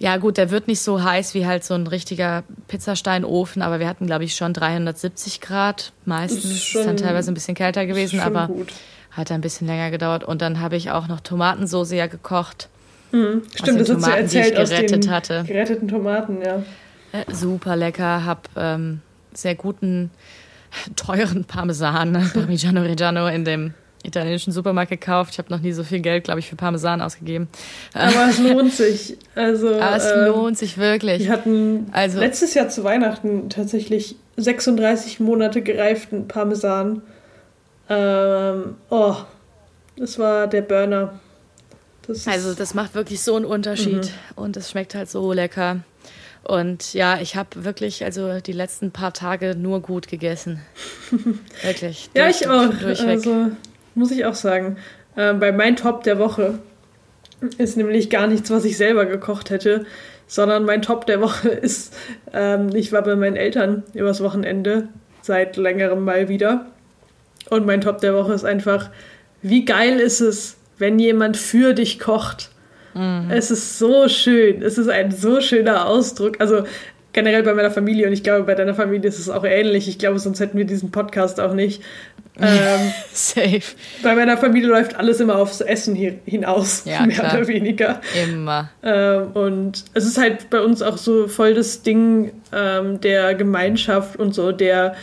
ja 0.01 0.17
gut, 0.17 0.38
der 0.38 0.50
wird 0.50 0.67
nicht 0.67 0.81
so 0.81 1.03
heiß 1.03 1.36
wie 1.36 1.45
halt 1.45 1.63
so 1.63 1.75
ein 1.75 1.86
richtiger 1.86 2.43
Pizzasteinofen, 2.67 3.62
aber 3.62 3.80
wir 3.80 3.88
hatten 3.88 4.08
glaube 4.08 4.23
ich 4.23 4.36
schon 4.36 4.51
370 4.51 5.41
Grad 5.41 5.93
meistens. 6.06 6.45
Ist, 6.45 6.63
schon, 6.63 6.82
ist 6.82 6.88
dann 6.88 6.97
teilweise 6.97 7.32
ein 7.32 7.36
bisschen 7.36 7.54
kälter 7.54 7.86
gewesen, 7.86 8.19
aber 8.19 8.47
gut. 8.47 8.73
hat 9.12 9.32
ein 9.32 9.41
bisschen 9.41 9.67
länger 9.67 9.91
gedauert. 9.91 10.23
Und 10.23 10.41
dann 10.41 10.60
habe 10.60 10.75
ich 10.75 10.89
auch 10.89 11.08
noch 11.08 11.19
Tomatensoße 11.19 11.95
ja 11.95 12.08
gekocht 12.08 12.67
Mhm. 13.12 13.43
Stimmt, 13.56 13.82
das 13.82 13.89
hat 13.89 14.02
sie 14.02 14.12
erzählt 14.12 14.58
aus 14.58 14.69
den 14.69 15.10
hatte. 15.10 15.43
geretteten 15.47 15.88
Tomaten, 15.88 16.41
ja. 16.41 16.63
Äh, 17.12 17.34
super 17.34 17.76
lecker, 17.76 18.26
hab 18.26 18.50
ähm, 18.56 19.02
sehr 19.34 19.56
guten, 19.56 20.12
teuren 20.95 21.45
Parmesan, 21.45 22.32
Parmigiano 22.34 22.82
Reggiano 22.82 23.28
in 23.28 23.45
dem 23.45 23.74
italienischen 24.04 24.52
Supermarkt 24.52 24.89
gekauft. 24.89 25.34
Ich 25.34 25.38
habe 25.38 25.52
noch 25.52 25.60
nie 25.60 25.74
so 25.74 25.84
viel 25.84 26.00
Geld, 26.00 26.24
glaube 26.24 26.39
ich, 26.39 26.50
für 26.50 26.56
Parmesan 26.56 27.02
ausgegeben. 27.02 27.47
Aber 27.93 28.30
es 28.30 28.39
lohnt 28.39 28.74
sich. 28.74 29.17
Also, 29.36 29.76
Aber 29.76 29.95
es 29.95 30.12
ähm, 30.12 30.26
lohnt 30.26 30.58
sich 30.58 30.78
wirklich. 30.78 31.24
Wir 31.24 31.32
hatten 31.32 31.88
also, 31.91 32.19
letztes 32.19 32.54
Jahr 32.54 32.69
zu 32.69 32.84
Weihnachten 32.84 33.50
tatsächlich 33.50 34.15
36 34.38 35.19
Monate 35.19 35.62
gereiften 35.62 36.28
Parmesan. 36.28 37.04
Ähm, 37.89 38.76
oh, 38.89 39.15
das 39.97 40.17
war 40.17 40.47
der 40.47 40.62
Burner. 40.62 41.19
Das 42.07 42.27
also 42.27 42.53
das 42.53 42.73
macht 42.73 42.95
wirklich 42.95 43.21
so 43.21 43.35
einen 43.35 43.45
Unterschied 43.45 44.05
mhm. 44.05 44.43
und 44.43 44.57
es 44.57 44.71
schmeckt 44.71 44.95
halt 44.95 45.09
so 45.09 45.33
lecker. 45.33 45.81
Und 46.43 46.93
ja, 46.93 47.19
ich 47.21 47.35
habe 47.35 47.63
wirklich 47.63 48.03
also 48.03 48.39
die 48.39 48.51
letzten 48.51 48.91
paar 48.91 49.13
Tage 49.13 49.55
nur 49.55 49.81
gut 49.81 50.07
gegessen. 50.07 50.61
wirklich. 51.63 52.09
ja, 52.15 52.29
ich 52.29 52.47
auch. 52.47 52.69
Durchweg. 52.69 53.07
Also 53.07 53.51
muss 53.93 54.11
ich 54.11 54.25
auch 54.25 54.35
sagen. 54.35 54.77
Äh, 55.15 55.33
bei 55.33 55.51
mein 55.51 55.75
Top 55.75 56.03
der 56.03 56.17
Woche 56.17 56.59
ist 57.57 57.77
nämlich 57.77 58.09
gar 58.09 58.27
nichts, 58.27 58.49
was 58.49 58.65
ich 58.65 58.77
selber 58.77 59.05
gekocht 59.05 59.49
hätte, 59.49 59.85
sondern 60.27 60.65
mein 60.65 60.81
Top 60.81 61.05
der 61.05 61.21
Woche 61.21 61.49
ist, 61.49 61.93
ähm, 62.33 62.69
ich 62.73 62.91
war 62.91 63.01
bei 63.03 63.15
meinen 63.15 63.35
Eltern 63.35 63.83
übers 63.93 64.21
Wochenende 64.21 64.87
seit 65.21 65.57
längerem 65.57 66.03
mal 66.03 66.29
wieder. 66.29 66.67
Und 67.49 67.65
mein 67.65 67.81
Top 67.81 67.99
der 67.99 68.15
Woche 68.15 68.33
ist 68.33 68.45
einfach, 68.45 68.89
wie 69.41 69.65
geil 69.65 69.99
ist 69.99 70.21
es, 70.21 70.57
wenn 70.82 71.00
jemand 71.00 71.38
für 71.38 71.74
dich 71.74 72.00
kocht. 72.00 72.50
Mhm. 72.94 73.30
Es 73.32 73.52
ist 73.52 73.80
so 73.80 74.10
schön. 74.10 74.62
Es 74.62 74.78
ist 74.78 74.89
ein 74.89 75.12
so 75.12 75.39
schöner 75.39 75.88
Ausdruck. 75.88 76.41
Also 76.41 76.63
generell 77.13 77.44
bei 77.44 77.54
meiner 77.54 77.72
Familie 77.72 78.08
und 78.08 78.13
ich 78.13 78.24
glaube, 78.24 78.44
bei 78.44 78.56
deiner 78.56 78.74
Familie 78.74 79.08
ist 79.08 79.20
es 79.20 79.30
auch 79.30 79.46
ähnlich. 79.46 79.88
Ich 79.88 80.00
glaube, 80.00 80.20
sonst 80.20 80.39
hätten 80.39 80.58
wir 80.58 80.65
diesen 80.65 80.91
Podcast 80.91 81.39
auch 81.39 81.54
nicht. 81.54 81.82
Ähm, 82.39 82.94
Safe. 83.12 83.62
Bei 84.02 84.15
meiner 84.15 84.38
Familie 84.38 84.70
läuft 84.70 84.96
alles 84.96 85.20
immer 85.20 85.36
aufs 85.36 85.60
Essen 85.60 85.94
hier 85.94 86.17
hinaus, 86.26 86.84
ja, 86.86 87.06
mehr 87.06 87.17
klar. 87.17 87.36
oder 87.36 87.48
weniger. 87.48 88.02
Immer. 88.24 88.72
Ähm, 88.82 89.34
und 89.34 89.84
es 89.94 90.06
ist 90.06 90.17
halt 90.17 90.50
bei 90.50 90.62
uns 90.62 90.82
auch 90.82 90.98
so 90.98 91.28
voll 91.28 91.54
das 91.54 91.84
Ding 91.84 92.32
ähm, 92.54 93.02
der 93.02 93.36
Gemeinschaft 93.36 94.17
und 94.17 94.34
so, 94.34 94.54
der 94.54 94.96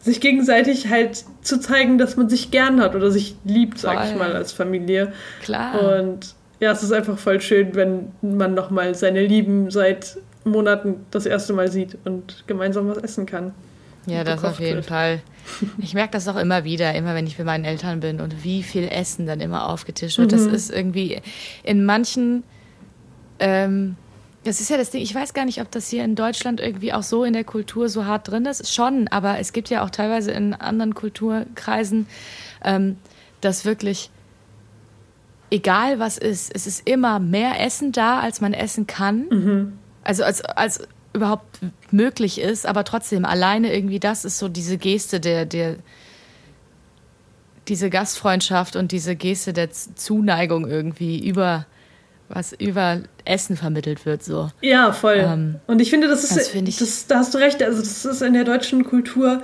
sich 0.00 0.20
gegenseitig 0.20 0.88
halt 0.90 1.24
zu 1.42 1.60
zeigen, 1.60 1.98
dass 1.98 2.16
man 2.16 2.28
sich 2.28 2.50
gern 2.50 2.80
hat 2.80 2.94
oder 2.94 3.10
sich 3.10 3.36
liebt, 3.44 3.78
sag 3.78 3.98
voll. 3.98 4.08
ich 4.08 4.16
mal, 4.16 4.34
als 4.34 4.52
Familie. 4.52 5.12
Klar. 5.42 6.00
Und 6.00 6.34
ja, 6.60 6.70
es 6.70 6.82
ist 6.82 6.92
einfach 6.92 7.18
voll 7.18 7.40
schön, 7.40 7.74
wenn 7.74 8.12
man 8.22 8.54
nochmal 8.54 8.94
seine 8.94 9.24
Lieben 9.26 9.70
seit 9.70 10.18
Monaten 10.44 11.06
das 11.10 11.26
erste 11.26 11.52
Mal 11.52 11.70
sieht 11.70 11.98
und 12.04 12.44
gemeinsam 12.46 12.88
was 12.88 12.98
essen 12.98 13.26
kann. 13.26 13.52
Ja, 14.06 14.24
das 14.24 14.44
auf 14.44 14.60
jeden 14.60 14.76
wird. 14.76 14.86
Fall. 14.86 15.20
Ich 15.78 15.92
merke 15.92 16.12
das 16.12 16.28
auch 16.28 16.36
immer 16.36 16.62
wieder, 16.62 16.94
immer 16.94 17.16
wenn 17.16 17.26
ich 17.26 17.36
bei 17.36 17.42
meinen 17.42 17.64
Eltern 17.64 17.98
bin 17.98 18.20
und 18.20 18.44
wie 18.44 18.62
viel 18.62 18.86
Essen 18.88 19.26
dann 19.26 19.40
immer 19.40 19.68
aufgetischt 19.68 20.18
wird. 20.18 20.30
Mhm. 20.30 20.36
Das 20.36 20.46
ist 20.46 20.70
irgendwie 20.70 21.20
in 21.64 21.84
manchen 21.84 22.44
ähm, 23.40 23.96
das 24.44 24.60
ist 24.60 24.70
ja 24.70 24.76
das 24.76 24.90
Ding. 24.90 25.02
Ich 25.02 25.14
weiß 25.14 25.34
gar 25.34 25.44
nicht, 25.44 25.60
ob 25.60 25.70
das 25.70 25.88
hier 25.88 26.04
in 26.04 26.16
Deutschland 26.16 26.60
irgendwie 26.60 26.92
auch 26.92 27.02
so 27.02 27.24
in 27.24 27.32
der 27.32 27.44
Kultur 27.44 27.88
so 27.88 28.06
hart 28.06 28.28
drin 28.28 28.44
ist. 28.46 28.72
Schon, 28.74 29.08
aber 29.08 29.38
es 29.38 29.52
gibt 29.52 29.70
ja 29.70 29.84
auch 29.84 29.90
teilweise 29.90 30.32
in 30.32 30.54
anderen 30.54 30.94
Kulturkreisen, 30.94 32.06
ähm, 32.64 32.96
dass 33.40 33.64
wirklich 33.64 34.10
egal 35.50 35.98
was 35.98 36.18
ist, 36.18 36.52
es 36.54 36.66
ist 36.66 36.88
immer 36.88 37.18
mehr 37.18 37.60
Essen 37.60 37.92
da, 37.92 38.20
als 38.20 38.40
man 38.40 38.54
essen 38.54 38.86
kann. 38.86 39.28
Mhm. 39.28 39.72
Also 40.02 40.24
als, 40.24 40.42
als 40.44 40.88
überhaupt 41.12 41.60
möglich 41.90 42.40
ist, 42.40 42.66
aber 42.66 42.84
trotzdem 42.84 43.24
alleine 43.24 43.72
irgendwie 43.72 44.00
das 44.00 44.24
ist 44.24 44.38
so 44.38 44.48
diese 44.48 44.78
Geste 44.78 45.20
der, 45.20 45.44
der 45.44 45.76
diese 47.68 47.90
Gastfreundschaft 47.90 48.74
und 48.74 48.90
diese 48.90 49.14
Geste 49.14 49.52
der 49.52 49.70
Zuneigung 49.70 50.66
irgendwie 50.66 51.24
über 51.24 51.66
was 52.32 52.52
über 52.52 53.00
Essen 53.24 53.56
vermittelt 53.56 54.06
wird. 54.06 54.22
So. 54.22 54.50
Ja, 54.60 54.92
voll. 54.92 55.18
Ähm, 55.18 55.56
und 55.66 55.80
ich 55.80 55.90
finde, 55.90 56.08
das 56.08 56.24
ist, 56.24 56.36
das 56.36 56.54
ich, 56.54 56.76
das, 56.78 57.06
da 57.06 57.18
hast 57.18 57.34
du 57.34 57.38
recht, 57.38 57.62
also 57.62 57.78
das 57.78 58.04
ist 58.04 58.22
in 58.22 58.32
der 58.32 58.44
deutschen 58.44 58.84
Kultur 58.84 59.42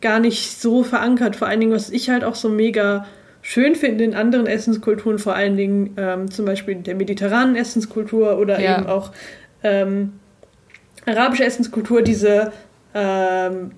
gar 0.00 0.20
nicht 0.20 0.60
so 0.60 0.84
verankert. 0.84 1.36
Vor 1.36 1.48
allen 1.48 1.60
Dingen, 1.60 1.72
was 1.72 1.90
ich 1.90 2.10
halt 2.10 2.24
auch 2.24 2.34
so 2.34 2.48
mega 2.48 3.06
schön 3.42 3.74
finde 3.74 4.04
in 4.04 4.14
anderen 4.14 4.46
Essenskulturen, 4.46 5.18
vor 5.18 5.34
allen 5.34 5.56
Dingen 5.56 5.94
ähm, 5.96 6.30
zum 6.30 6.44
Beispiel 6.44 6.74
der 6.76 6.94
mediterranen 6.94 7.56
Essenskultur 7.56 8.38
oder 8.38 8.60
ja. 8.60 8.78
eben 8.78 8.86
auch 8.86 9.12
ähm, 9.62 10.14
arabische 11.06 11.44
Essenskultur, 11.44 12.02
diese 12.02 12.52
ähm, 12.94 13.72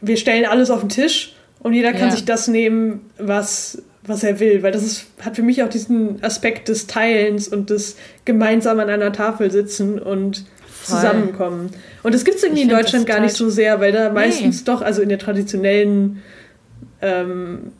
wir 0.00 0.16
stellen 0.16 0.44
alles 0.44 0.70
auf 0.70 0.80
den 0.80 0.90
Tisch 0.90 1.34
und 1.60 1.72
jeder 1.72 1.92
kann 1.92 2.08
ja. 2.08 2.10
sich 2.10 2.24
das 2.24 2.48
nehmen, 2.48 3.10
was 3.18 3.82
was 4.06 4.22
er 4.22 4.40
will, 4.40 4.62
weil 4.62 4.72
das 4.72 4.82
ist, 4.82 5.06
hat 5.20 5.36
für 5.36 5.42
mich 5.42 5.62
auch 5.62 5.68
diesen 5.68 6.22
Aspekt 6.22 6.68
des 6.68 6.86
Teilens 6.86 7.48
und 7.48 7.70
des 7.70 7.96
gemeinsam 8.24 8.78
an 8.80 8.88
einer 8.88 9.12
Tafel 9.12 9.50
sitzen 9.50 9.98
und 9.98 10.44
Voll. 10.68 10.96
zusammenkommen. 10.96 11.70
Und 12.02 12.14
das 12.14 12.24
gibt 12.24 12.36
es 12.36 12.42
irgendwie 12.42 12.62
ich 12.62 12.68
in 12.68 12.74
Deutschland 12.74 13.06
gar 13.06 13.20
nicht 13.20 13.34
so 13.34 13.50
sehr, 13.50 13.80
weil 13.80 13.92
da 13.92 14.10
meistens 14.10 14.58
nee. 14.58 14.64
doch, 14.66 14.82
also 14.82 15.02
in 15.02 15.08
der 15.08 15.18
traditionellen, 15.18 16.22
ähm, 17.02 17.72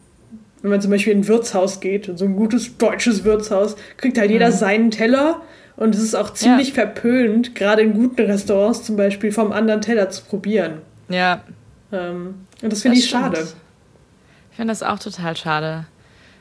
wenn 0.62 0.70
man 0.70 0.80
zum 0.80 0.90
Beispiel 0.90 1.12
in 1.12 1.20
ein 1.20 1.28
Wirtshaus 1.28 1.80
geht, 1.80 2.08
und 2.08 2.18
so 2.18 2.24
ein 2.24 2.36
gutes 2.36 2.76
deutsches 2.76 3.24
Wirtshaus, 3.24 3.76
kriegt 3.96 4.18
halt 4.18 4.28
mhm. 4.28 4.34
jeder 4.34 4.52
seinen 4.52 4.90
Teller. 4.90 5.42
Und 5.76 5.94
es 5.94 6.02
ist 6.02 6.14
auch 6.14 6.32
ziemlich 6.32 6.68
ja. 6.68 6.74
verpönt, 6.74 7.54
gerade 7.54 7.82
in 7.82 7.92
guten 7.92 8.22
Restaurants 8.22 8.82
zum 8.82 8.96
Beispiel, 8.96 9.30
vom 9.30 9.52
anderen 9.52 9.82
Teller 9.82 10.08
zu 10.08 10.24
probieren. 10.24 10.78
Ja. 11.08 11.42
Ähm, 11.92 12.46
und 12.62 12.72
das 12.72 12.82
finde 12.82 12.98
ich 12.98 13.06
stimmt. 13.06 13.24
schade. 13.24 13.46
Ich 14.50 14.56
finde 14.56 14.72
das 14.72 14.82
auch 14.82 14.98
total 14.98 15.36
schade. 15.36 15.84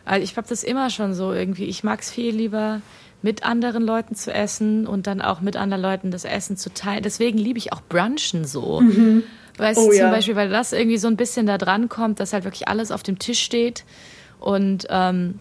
Also 0.05 0.23
ich 0.23 0.37
habe 0.37 0.47
das 0.47 0.63
immer 0.63 0.89
schon 0.89 1.13
so 1.13 1.33
irgendwie. 1.33 1.65
Ich 1.65 1.83
mag 1.83 2.01
es 2.01 2.11
viel 2.11 2.35
lieber, 2.35 2.81
mit 3.21 3.43
anderen 3.43 3.83
Leuten 3.83 4.15
zu 4.15 4.31
essen 4.31 4.85
und 4.85 5.07
dann 5.07 5.19
auch 5.19 5.41
mit 5.41 5.57
anderen 5.57 5.81
Leuten 5.81 6.11
das 6.11 6.25
Essen 6.25 6.57
zu 6.57 6.71
teilen. 6.71 7.01
Deswegen 7.01 7.39
liebe 7.39 7.57
ich 7.57 7.73
auch 7.73 7.81
Brunchen 7.89 8.45
so. 8.45 8.81
Mhm. 8.81 9.23
Weißt 9.57 9.79
oh, 9.79 9.85
du, 9.85 9.91
zum 9.91 9.99
ja. 9.99 10.11
Beispiel, 10.11 10.35
weil 10.35 10.49
das 10.49 10.73
irgendwie 10.73 10.97
so 10.97 11.07
ein 11.07 11.17
bisschen 11.17 11.47
da 11.47 11.57
dran 11.57 11.89
kommt, 11.89 12.19
dass 12.19 12.33
halt 12.33 12.43
wirklich 12.43 12.67
alles 12.67 12.91
auf 12.91 13.03
dem 13.03 13.17
Tisch 13.17 13.39
steht 13.39 13.83
und 14.39 14.85
ähm, 14.89 15.39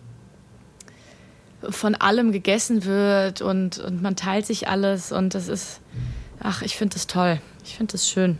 von 1.68 1.94
allem 1.94 2.32
gegessen 2.32 2.84
wird 2.84 3.42
und, 3.42 3.78
und 3.78 4.02
man 4.02 4.16
teilt 4.16 4.46
sich 4.46 4.68
alles 4.68 5.12
und 5.12 5.34
das 5.34 5.48
ist, 5.48 5.80
ach, 6.40 6.62
ich 6.62 6.76
finde 6.76 6.94
das 6.94 7.06
toll. 7.06 7.40
Ich 7.64 7.76
finde 7.76 7.92
das 7.92 8.08
schön. 8.08 8.38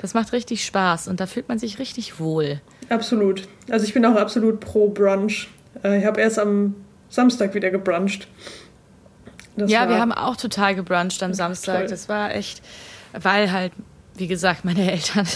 Das 0.00 0.14
macht 0.14 0.32
richtig 0.32 0.64
Spaß 0.64 1.08
und 1.08 1.20
da 1.20 1.26
fühlt 1.26 1.48
man 1.48 1.58
sich 1.58 1.78
richtig 1.78 2.20
wohl. 2.20 2.60
Absolut. 2.88 3.48
Also 3.70 3.86
ich 3.86 3.94
bin 3.94 4.04
auch 4.04 4.16
absolut 4.16 4.60
pro 4.60 4.88
Brunch. 4.88 5.48
Äh, 5.84 5.98
ich 5.98 6.04
habe 6.06 6.20
erst 6.20 6.38
am 6.38 6.74
Samstag 7.08 7.54
wieder 7.54 7.70
gebruncht. 7.70 8.26
Das 9.56 9.70
ja, 9.70 9.88
wir 9.88 10.00
haben 10.00 10.12
auch 10.12 10.36
total 10.36 10.74
gebruncht 10.74 11.22
am 11.22 11.32
Samstag. 11.32 11.80
Toll. 11.80 11.88
Das 11.88 12.08
war 12.08 12.34
echt, 12.34 12.60
weil 13.12 13.52
halt, 13.52 13.72
wie 14.16 14.26
gesagt, 14.26 14.64
meine 14.64 14.90
Eltern 14.92 15.26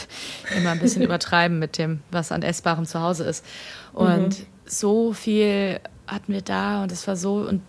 immer 0.56 0.70
ein 0.70 0.80
bisschen 0.80 1.02
übertreiben 1.04 1.58
mit 1.58 1.78
dem, 1.78 2.00
was 2.10 2.32
an 2.32 2.42
Essbarem 2.42 2.86
zu 2.86 3.00
Hause 3.00 3.24
ist. 3.24 3.44
Und 3.92 4.40
mhm. 4.40 4.46
so 4.66 5.12
viel 5.12 5.78
hatten 6.06 6.32
wir 6.32 6.42
da 6.42 6.82
und 6.82 6.90
es 6.90 7.06
war 7.06 7.16
so 7.16 7.36
und 7.36 7.60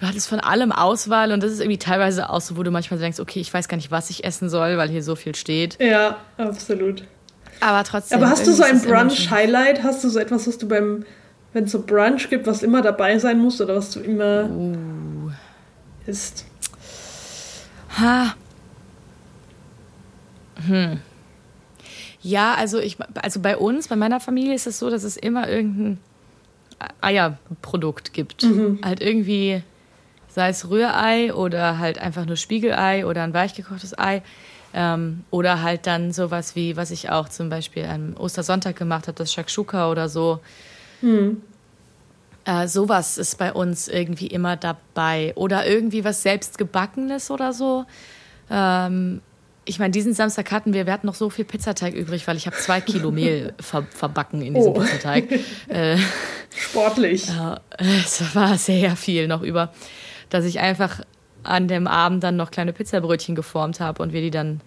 du 0.00 0.06
hattest 0.06 0.28
von 0.28 0.40
allem 0.40 0.72
Auswahl 0.72 1.32
und 1.32 1.42
das 1.42 1.52
ist 1.52 1.60
irgendwie 1.60 1.78
teilweise 1.78 2.30
auch 2.30 2.40
so, 2.40 2.56
wo 2.56 2.62
du 2.62 2.70
manchmal 2.70 3.00
denkst, 3.00 3.20
okay, 3.20 3.40
ich 3.40 3.52
weiß 3.52 3.68
gar 3.68 3.76
nicht, 3.76 3.90
was 3.90 4.10
ich 4.10 4.24
essen 4.24 4.48
soll, 4.48 4.76
weil 4.76 4.88
hier 4.88 5.02
so 5.02 5.16
viel 5.16 5.34
steht. 5.34 5.78
Ja, 5.80 6.18
absolut. 6.36 7.04
Aber 7.60 7.84
trotzdem. 7.84 8.18
Aber 8.18 8.30
hast 8.30 8.46
du 8.46 8.52
so 8.52 8.62
ein 8.62 8.80
Brunch-Highlight? 8.80 9.82
Hast 9.82 10.02
du 10.02 10.08
so 10.08 10.18
etwas, 10.18 10.46
was 10.46 10.56
du 10.56 10.66
beim, 10.66 11.04
wenn 11.52 11.64
es 11.64 11.72
so 11.72 11.82
Brunch 11.82 12.28
gibt, 12.30 12.46
was 12.46 12.62
immer 12.62 12.82
dabei 12.82 13.18
sein 13.18 13.38
muss 13.38 13.60
oder 13.60 13.76
was 13.76 13.90
du 13.90 14.00
immer 14.00 14.48
uh. 14.50 15.30
isst? 16.06 16.46
Ha. 17.98 18.34
Hm. 20.66 21.00
Ja, 22.22 22.54
also 22.54 22.78
ich, 22.78 22.98
also 23.14 23.40
bei 23.40 23.56
uns, 23.56 23.88
bei 23.88 23.96
meiner 23.96 24.20
Familie 24.20 24.54
ist 24.54 24.66
es 24.66 24.78
so, 24.78 24.90
dass 24.90 25.04
es 25.04 25.16
immer 25.16 25.48
irgendein 25.48 25.98
Eierprodukt 27.00 28.12
gibt. 28.12 28.42
Mhm. 28.42 28.80
Halt 28.84 29.00
irgendwie, 29.00 29.62
sei 30.28 30.50
es 30.50 30.68
Rührei 30.68 31.32
oder 31.34 31.78
halt 31.78 31.98
einfach 31.98 32.26
nur 32.26 32.36
Spiegelei 32.36 33.06
oder 33.06 33.22
ein 33.22 33.34
weichgekochtes 33.34 33.98
Ei. 33.98 34.22
Ähm, 34.72 35.24
oder 35.30 35.62
halt 35.62 35.86
dann 35.86 36.12
sowas 36.12 36.54
wie, 36.54 36.76
was 36.76 36.92
ich 36.92 37.10
auch 37.10 37.28
zum 37.28 37.48
Beispiel 37.48 37.86
am 37.86 38.14
Ostersonntag 38.16 38.76
gemacht 38.76 39.08
habe, 39.08 39.16
das 39.16 39.32
Shakshuka 39.32 39.90
oder 39.90 40.08
so. 40.08 40.40
Mhm. 41.02 41.42
Äh, 42.44 42.68
sowas 42.68 43.18
ist 43.18 43.38
bei 43.38 43.52
uns 43.52 43.88
irgendwie 43.88 44.26
immer 44.26 44.56
dabei. 44.56 45.32
Oder 45.36 45.66
irgendwie 45.66 46.04
was 46.04 46.22
selbstgebackenes 46.22 47.30
oder 47.30 47.52
so. 47.52 47.84
Ähm, 48.50 49.20
ich 49.64 49.78
meine, 49.78 49.92
diesen 49.92 50.14
Samstag 50.14 50.50
hatten 50.50 50.72
wir, 50.72 50.86
wir 50.86 50.92
hatten 50.92 51.06
noch 51.06 51.14
so 51.14 51.30
viel 51.30 51.44
Pizzateig 51.44 51.94
übrig, 51.94 52.26
weil 52.26 52.36
ich 52.36 52.46
habe 52.46 52.56
zwei 52.56 52.80
Kilo 52.80 53.10
Mehl 53.12 53.54
ver, 53.60 53.86
verbacken 53.90 54.42
in 54.42 54.54
diesem 54.54 54.72
oh. 54.72 54.80
Pizzateig. 54.80 55.28
Äh, 55.68 55.96
Sportlich. 56.56 57.28
Äh, 57.78 58.00
es 58.00 58.34
war 58.34 58.58
sehr 58.58 58.96
viel 58.96 59.28
noch 59.28 59.42
über, 59.42 59.72
dass 60.28 60.44
ich 60.44 60.60
einfach 60.60 61.00
an 61.42 61.68
dem 61.68 61.86
Abend 61.86 62.22
dann 62.22 62.36
noch 62.36 62.50
kleine 62.50 62.72
Pizzabrötchen 62.72 63.34
geformt 63.34 63.80
habe 63.80 64.02
und 64.02 64.12
wir 64.12 64.20
die 64.20 64.30
dann 64.30 64.60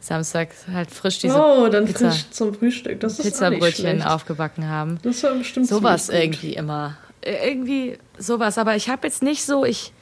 Samstag 0.00 0.50
halt 0.72 0.90
frisch 0.90 1.18
diese 1.18 1.34
oh, 1.34 1.68
dann 1.68 1.86
Pizza, 1.86 2.10
frisch 2.10 2.30
zum 2.30 2.54
Frühstück. 2.54 3.00
Das 3.00 3.18
ist 3.18 3.24
Pizzabrötchen 3.24 4.02
aufgebacken 4.02 4.68
haben. 4.68 4.98
Das 5.02 5.22
war 5.22 5.34
bestimmt 5.34 5.66
sowas 5.66 6.08
irgendwie 6.08 6.54
immer. 6.54 6.96
Äh, 7.20 7.50
irgendwie 7.50 7.98
sowas, 8.16 8.58
aber 8.58 8.76
ich 8.76 8.88
habe 8.88 9.06
jetzt 9.06 9.22
nicht 9.22 9.44
so, 9.44 9.64
ich 9.64 9.92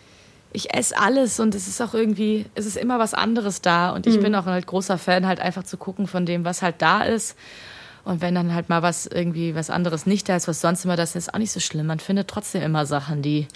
ich 0.52 0.74
esse 0.74 0.96
alles 0.96 1.38
und 1.38 1.54
es 1.54 1.68
ist 1.68 1.82
auch 1.82 1.92
irgendwie, 1.92 2.46
es 2.54 2.64
ist 2.64 2.76
immer 2.76 2.98
was 2.98 3.12
anderes 3.12 3.60
da 3.60 3.90
und 3.90 4.06
ich 4.06 4.16
mhm. 4.16 4.22
bin 4.22 4.34
auch 4.34 4.46
halt 4.46 4.66
großer 4.66 4.96
Fan, 4.96 5.26
halt 5.26 5.38
einfach 5.40 5.64
zu 5.64 5.76
gucken 5.76 6.06
von 6.06 6.24
dem, 6.24 6.44
was 6.44 6.62
halt 6.62 6.76
da 6.78 7.02
ist. 7.02 7.36
Und 8.04 8.22
wenn 8.22 8.34
dann 8.34 8.54
halt 8.54 8.68
mal 8.68 8.82
was 8.82 9.06
irgendwie 9.06 9.54
was 9.54 9.68
anderes 9.68 10.06
nicht 10.06 10.28
da 10.28 10.36
ist, 10.36 10.48
was 10.48 10.60
sonst 10.60 10.84
immer 10.84 10.96
das 10.96 11.10
ist, 11.10 11.26
ist 11.28 11.34
auch 11.34 11.38
nicht 11.38 11.52
so 11.52 11.60
schlimm. 11.60 11.86
Man 11.86 11.98
findet 11.98 12.28
trotzdem 12.28 12.62
immer 12.62 12.86
Sachen, 12.86 13.20
die 13.20 13.48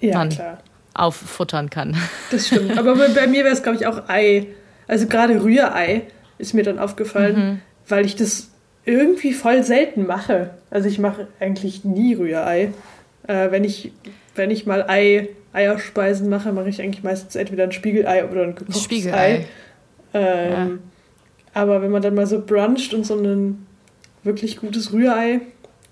ja, 0.00 0.16
man 0.16 0.30
klar. 0.30 0.58
auffuttern 0.94 1.70
kann. 1.70 1.96
Das 2.30 2.46
stimmt. 2.46 2.76
Aber 2.78 2.96
bei 2.96 3.26
mir 3.26 3.44
wäre 3.44 3.54
es, 3.54 3.62
glaube 3.62 3.78
ich, 3.78 3.86
auch 3.86 4.08
Ei. 4.08 4.48
Also 4.88 5.06
gerade 5.06 5.42
Rührei 5.42 6.02
ist 6.38 6.54
mir 6.54 6.62
dann 6.62 6.78
aufgefallen, 6.78 7.36
mhm. 7.36 7.60
weil 7.88 8.06
ich 8.06 8.16
das 8.16 8.50
irgendwie 8.84 9.32
voll 9.32 9.62
selten 9.62 10.06
mache. 10.06 10.50
Also 10.70 10.88
ich 10.88 10.98
mache 10.98 11.28
eigentlich 11.40 11.84
nie 11.84 12.14
Rührei. 12.14 12.72
Äh, 13.26 13.50
wenn 13.50 13.64
ich 13.64 13.92
wenn 14.36 14.50
ich 14.50 14.66
mal 14.66 14.84
Ei, 14.88 15.28
Eierspeisen 15.52 16.28
mache, 16.28 16.52
mache 16.52 16.68
ich 16.68 16.80
eigentlich 16.80 17.02
meistens 17.02 17.34
entweder 17.34 17.64
ein 17.64 17.72
Spiegelei 17.72 18.28
oder 18.28 18.42
ein 18.42 18.54
gekochtes 18.54 18.82
Spiegelei. 18.82 19.16
Ei. 19.18 19.46
Ähm, 20.14 20.50
ja. 20.52 20.68
Aber 21.54 21.82
wenn 21.82 21.90
man 21.90 22.02
dann 22.02 22.14
mal 22.14 22.26
so 22.26 22.44
bruncht 22.44 22.92
und 22.94 23.06
so 23.06 23.16
ein 23.16 23.66
wirklich 24.22 24.58
gutes 24.58 24.92
Rührei, 24.92 25.40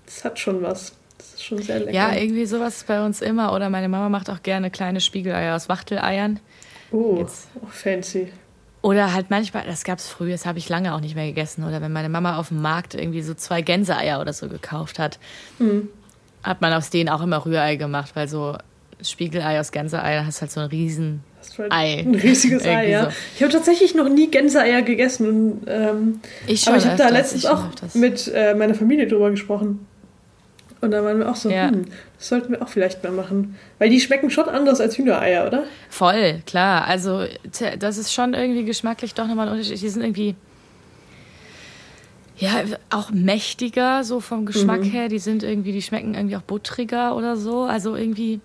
das 0.05 0.23
hat 0.23 0.39
schon 0.39 0.61
was. 0.61 0.93
Das 1.17 1.33
ist 1.33 1.43
schon 1.43 1.61
sehr 1.61 1.79
lecker. 1.79 1.91
Ja, 1.91 2.13
irgendwie 2.13 2.45
sowas 2.45 2.85
bei 2.87 3.03
uns 3.03 3.21
immer. 3.21 3.53
Oder 3.53 3.69
meine 3.69 3.89
Mama 3.89 4.09
macht 4.09 4.29
auch 4.29 4.43
gerne 4.43 4.69
kleine 4.69 5.01
Spiegeleier 5.01 5.55
aus 5.55 5.67
Wachteleiern. 5.69 6.39
Oh, 6.91 7.17
Jetzt. 7.19 7.47
oh 7.61 7.67
fancy. 7.67 8.27
Oder 8.85 9.13
halt 9.13 9.29
manchmal, 9.29 9.65
das 9.65 9.83
gab 9.83 9.97
es 9.97 10.07
früher, 10.07 10.31
das 10.31 10.45
habe 10.45 10.59
ich 10.59 10.69
lange 10.69 10.93
auch 10.93 10.99
nicht 10.99 11.15
mehr 11.15 11.25
gegessen. 11.25 11.63
Oder 11.63 11.81
wenn 11.81 11.91
meine 11.91 12.09
Mama 12.09 12.37
auf 12.37 12.49
dem 12.49 12.61
Markt 12.61 12.93
irgendwie 12.93 13.21
so 13.21 13.33
zwei 13.33 13.61
Gänseeier 13.61 14.21
oder 14.21 14.33
so 14.33 14.47
gekauft 14.47 14.99
hat. 14.99 15.19
Mhm 15.59 15.89
hat 16.45 16.61
man 16.61 16.71
aus 16.73 16.89
denen 16.89 17.09
auch 17.09 17.21
immer 17.21 17.45
Rührei 17.45 17.75
gemacht, 17.75 18.11
weil 18.13 18.27
so 18.27 18.55
Spiegelei 19.01 19.59
aus 19.59 19.71
Gänseei, 19.71 20.15
da 20.15 20.25
hast 20.25 20.41
halt 20.41 20.51
so 20.51 20.61
ein 20.61 20.67
riesen 20.67 21.21
Ei. 21.69 21.99
Ein 21.99 22.15
riesiges 22.15 22.65
Ei, 22.65 22.89
ja. 22.89 23.05
So. 23.05 23.17
Ich 23.35 23.43
habe 23.43 23.51
tatsächlich 23.51 23.93
noch 23.93 24.07
nie 24.07 24.29
Gänseeier 24.29 24.81
gegessen. 24.83 25.27
Und, 25.27 25.61
ähm, 25.67 26.21
ich 26.47 26.61
schon 26.61 26.73
aber 26.73 26.81
ich 26.81 26.87
habe 26.87 26.97
da 26.97 27.09
letztens 27.09 27.45
auch 27.45 27.65
mit 27.93 28.31
äh, 28.33 28.55
meiner 28.55 28.73
Familie 28.73 29.07
drüber 29.07 29.31
gesprochen. 29.31 29.85
Und 30.85 30.91
da 30.91 31.03
waren 31.03 31.19
wir 31.19 31.29
auch 31.29 31.35
so, 31.35 31.49
ja. 31.49 31.69
hm, 31.69 31.85
das 32.17 32.27
sollten 32.27 32.51
wir 32.51 32.61
auch 32.61 32.69
vielleicht 32.69 33.03
mal 33.03 33.11
machen. 33.11 33.57
Weil 33.79 33.89
die 33.89 33.99
schmecken 33.99 34.29
schon 34.29 34.47
anders 34.47 34.79
als 34.79 34.97
Hühnereier, 34.97 35.47
oder? 35.47 35.63
Voll, 35.89 36.41
klar. 36.45 36.85
Also 36.87 37.25
das 37.79 37.97
ist 37.97 38.13
schon 38.13 38.33
irgendwie 38.33 38.63
geschmacklich 38.63 39.13
doch 39.13 39.27
nochmal 39.27 39.47
ein 39.47 39.53
Unterschied. 39.53 39.81
Die 39.81 39.89
sind 39.89 40.03
irgendwie 40.03 40.35
ja, 42.37 42.63
auch 42.89 43.11
mächtiger, 43.11 44.03
so 44.03 44.19
vom 44.19 44.45
Geschmack 44.45 44.81
mhm. 44.81 44.91
her. 44.91 45.09
Die 45.09 45.19
sind 45.19 45.43
irgendwie, 45.43 45.71
die 45.71 45.81
schmecken 45.81 46.13
irgendwie 46.13 46.35
auch 46.35 46.41
buttriger 46.41 47.15
oder 47.15 47.37
so. 47.37 47.63
Also 47.63 47.95
irgendwie, 47.95 48.41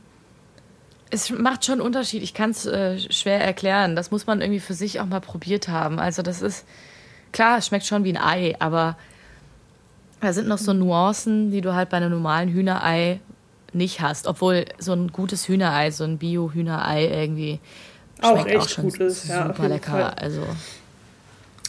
es 1.10 1.30
macht 1.30 1.64
schon 1.64 1.74
einen 1.74 1.82
Unterschied. 1.82 2.22
Ich 2.22 2.32
kann 2.32 2.50
es 2.50 2.66
äh, 2.66 2.98
schwer 3.12 3.40
erklären. 3.44 3.96
Das 3.96 4.10
muss 4.10 4.26
man 4.26 4.40
irgendwie 4.40 4.60
für 4.60 4.74
sich 4.74 5.00
auch 5.00 5.06
mal 5.06 5.20
probiert 5.20 5.68
haben. 5.68 5.98
Also 5.98 6.22
das 6.22 6.40
ist, 6.40 6.64
klar, 7.32 7.58
es 7.58 7.66
schmeckt 7.66 7.84
schon 7.84 8.04
wie 8.04 8.16
ein 8.16 8.22
Ei, 8.22 8.54
aber 8.60 8.96
da 10.20 10.32
sind 10.32 10.48
noch 10.48 10.58
so 10.58 10.72
Nuancen, 10.72 11.50
die 11.50 11.60
du 11.60 11.74
halt 11.74 11.88
bei 11.88 11.96
einem 11.96 12.10
normalen 12.10 12.50
Hühnerei 12.50 13.20
nicht 13.72 14.00
hast. 14.00 14.26
Obwohl 14.26 14.64
so 14.78 14.92
ein 14.92 15.08
gutes 15.08 15.48
Hühnerei, 15.48 15.90
so 15.90 16.04
ein 16.04 16.18
Bio-Hühnerei 16.18 17.06
irgendwie 17.06 17.60
schmeckt 18.20 18.38
auch, 18.38 18.46
echt 18.46 18.56
auch 18.58 18.68
schon 18.68 18.84
gut 18.84 19.00
ist. 19.00 19.22
super 19.26 19.54
ja, 19.58 19.66
lecker. 19.66 19.90
Fall. 19.90 20.14
Also, 20.16 20.42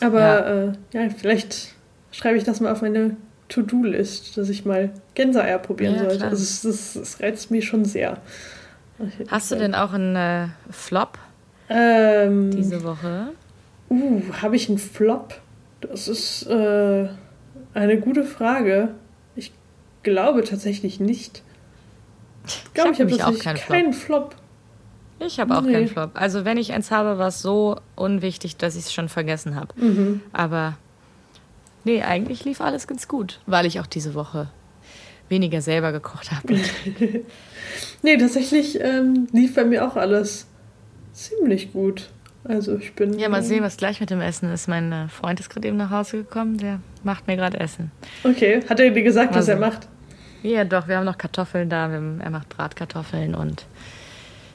aber 0.02 0.20
ja. 0.20 0.64
Äh, 0.64 0.74
ja, 0.94 1.10
vielleicht 1.16 1.74
schreibe 2.12 2.38
ich 2.38 2.44
das 2.44 2.60
mal 2.60 2.72
auf 2.72 2.82
meine 2.82 3.16
To-Do-List, 3.50 4.38
dass 4.38 4.50
ich 4.50 4.66
mal 4.66 4.92
Gänseeier 5.14 5.60
probieren 5.60 5.96
ja, 5.96 6.10
sollte. 6.10 6.26
Also 6.26 6.44
das, 6.44 6.62
das, 6.62 6.94
das, 6.94 7.22
reizt 7.22 7.52
mich 7.52 7.66
schon 7.66 7.86
sehr. 7.86 8.18
Hast 9.28 9.52
du 9.52 9.56
denn 9.56 9.76
auch 9.76 9.94
einen 9.94 10.16
äh, 10.16 10.48
Flop 10.70 11.18
ähm, 11.70 12.52
diese 12.52 12.84
Woche? 12.84 13.30
Uh, 13.90 14.22
habe 14.42 14.56
ich 14.56 14.70
einen 14.70 14.78
Flop? 14.78 15.40
Das 15.82 16.08
ist 16.08 16.46
äh, 16.48 17.08
eine 17.74 18.00
gute 18.00 18.24
Frage. 18.24 18.90
Ich 19.36 19.52
glaube 20.04 20.44
tatsächlich 20.44 21.00
nicht. 21.00 21.44
Ich 22.48 22.74
glaube, 22.74 22.92
ich 22.92 23.00
habe 23.00 23.12
hab 23.12 23.34
auch 23.34 23.40
keinen 23.40 23.58
kein 23.58 23.94
Flop. 23.94 24.34
Flop. 24.34 24.36
Ich 25.28 25.40
habe 25.40 25.56
auch 25.56 25.62
nee. 25.62 25.74
keinen 25.74 25.88
Flop. 25.88 26.12
Also 26.16 26.46
wenn 26.46 26.58
ich 26.58 26.74
eins 26.74 26.90
habe, 26.90 27.20
war 27.20 27.28
es 27.28 27.42
so 27.42 27.80
unwichtig, 27.96 28.58
dass 28.58 28.76
ich 28.76 28.86
es 28.86 28.94
schon 28.94 29.10
vergessen 29.10 29.56
habe. 29.56 29.74
Mhm. 29.80 30.22
Aber 30.34 30.76
Nee, 31.84 32.04
eigentlich 32.04 32.46
lief 32.46 32.62
alles 32.62 32.88
ganz 32.88 33.08
gut, 33.08 33.40
weil 33.48 33.66
ich 33.66 33.80
auch 33.80 33.88
diese 33.88 34.14
Woche 34.14 34.50
weniger 35.30 35.62
selber 35.62 35.92
gekocht 35.92 36.32
habe. 36.32 36.60
nee, 38.04 38.18
tatsächlich 38.18 38.80
ähm, 38.80 39.28
lief 39.32 39.56
bei 39.56 39.66
mir 39.66 39.88
auch 39.88 39.96
alles 39.96 40.46
ziemlich 41.14 41.74
gut. 41.74 42.10
Also 42.44 42.76
ich 42.78 42.94
bin. 42.94 43.18
Ja, 43.18 43.30
mal 43.30 43.44
sehen, 43.44 43.64
was 43.64 43.78
gleich 43.78 44.00
mit 44.00 44.10
dem 44.10 44.22
Essen 44.22 44.52
ist. 44.52 44.68
Mein 44.68 44.92
äh, 44.92 45.08
Freund 45.08 45.40
ist 45.40 45.50
gerade 45.50 45.68
eben 45.68 45.78
nach 45.78 45.92
Hause 45.92 46.18
gekommen, 46.18 46.58
der 46.58 46.80
macht 47.04 47.28
mir 47.28 47.36
gerade 47.36 47.60
Essen. 47.60 47.92
Okay, 48.24 48.62
hat 48.70 48.80
er 48.80 48.92
dir 48.92 49.04
gesagt, 49.04 49.36
also, 49.36 49.40
was 49.40 49.48
er 49.48 49.58
macht? 49.58 49.88
Ja, 50.44 50.64
doch, 50.64 50.88
wir 50.88 50.98
haben 50.98 51.06
noch 51.06 51.18
Kartoffeln 51.18 51.70
da. 51.70 51.90
Er 51.90 52.30
macht 52.30 52.50
Bratkartoffeln 52.50 53.36
und 53.36 53.66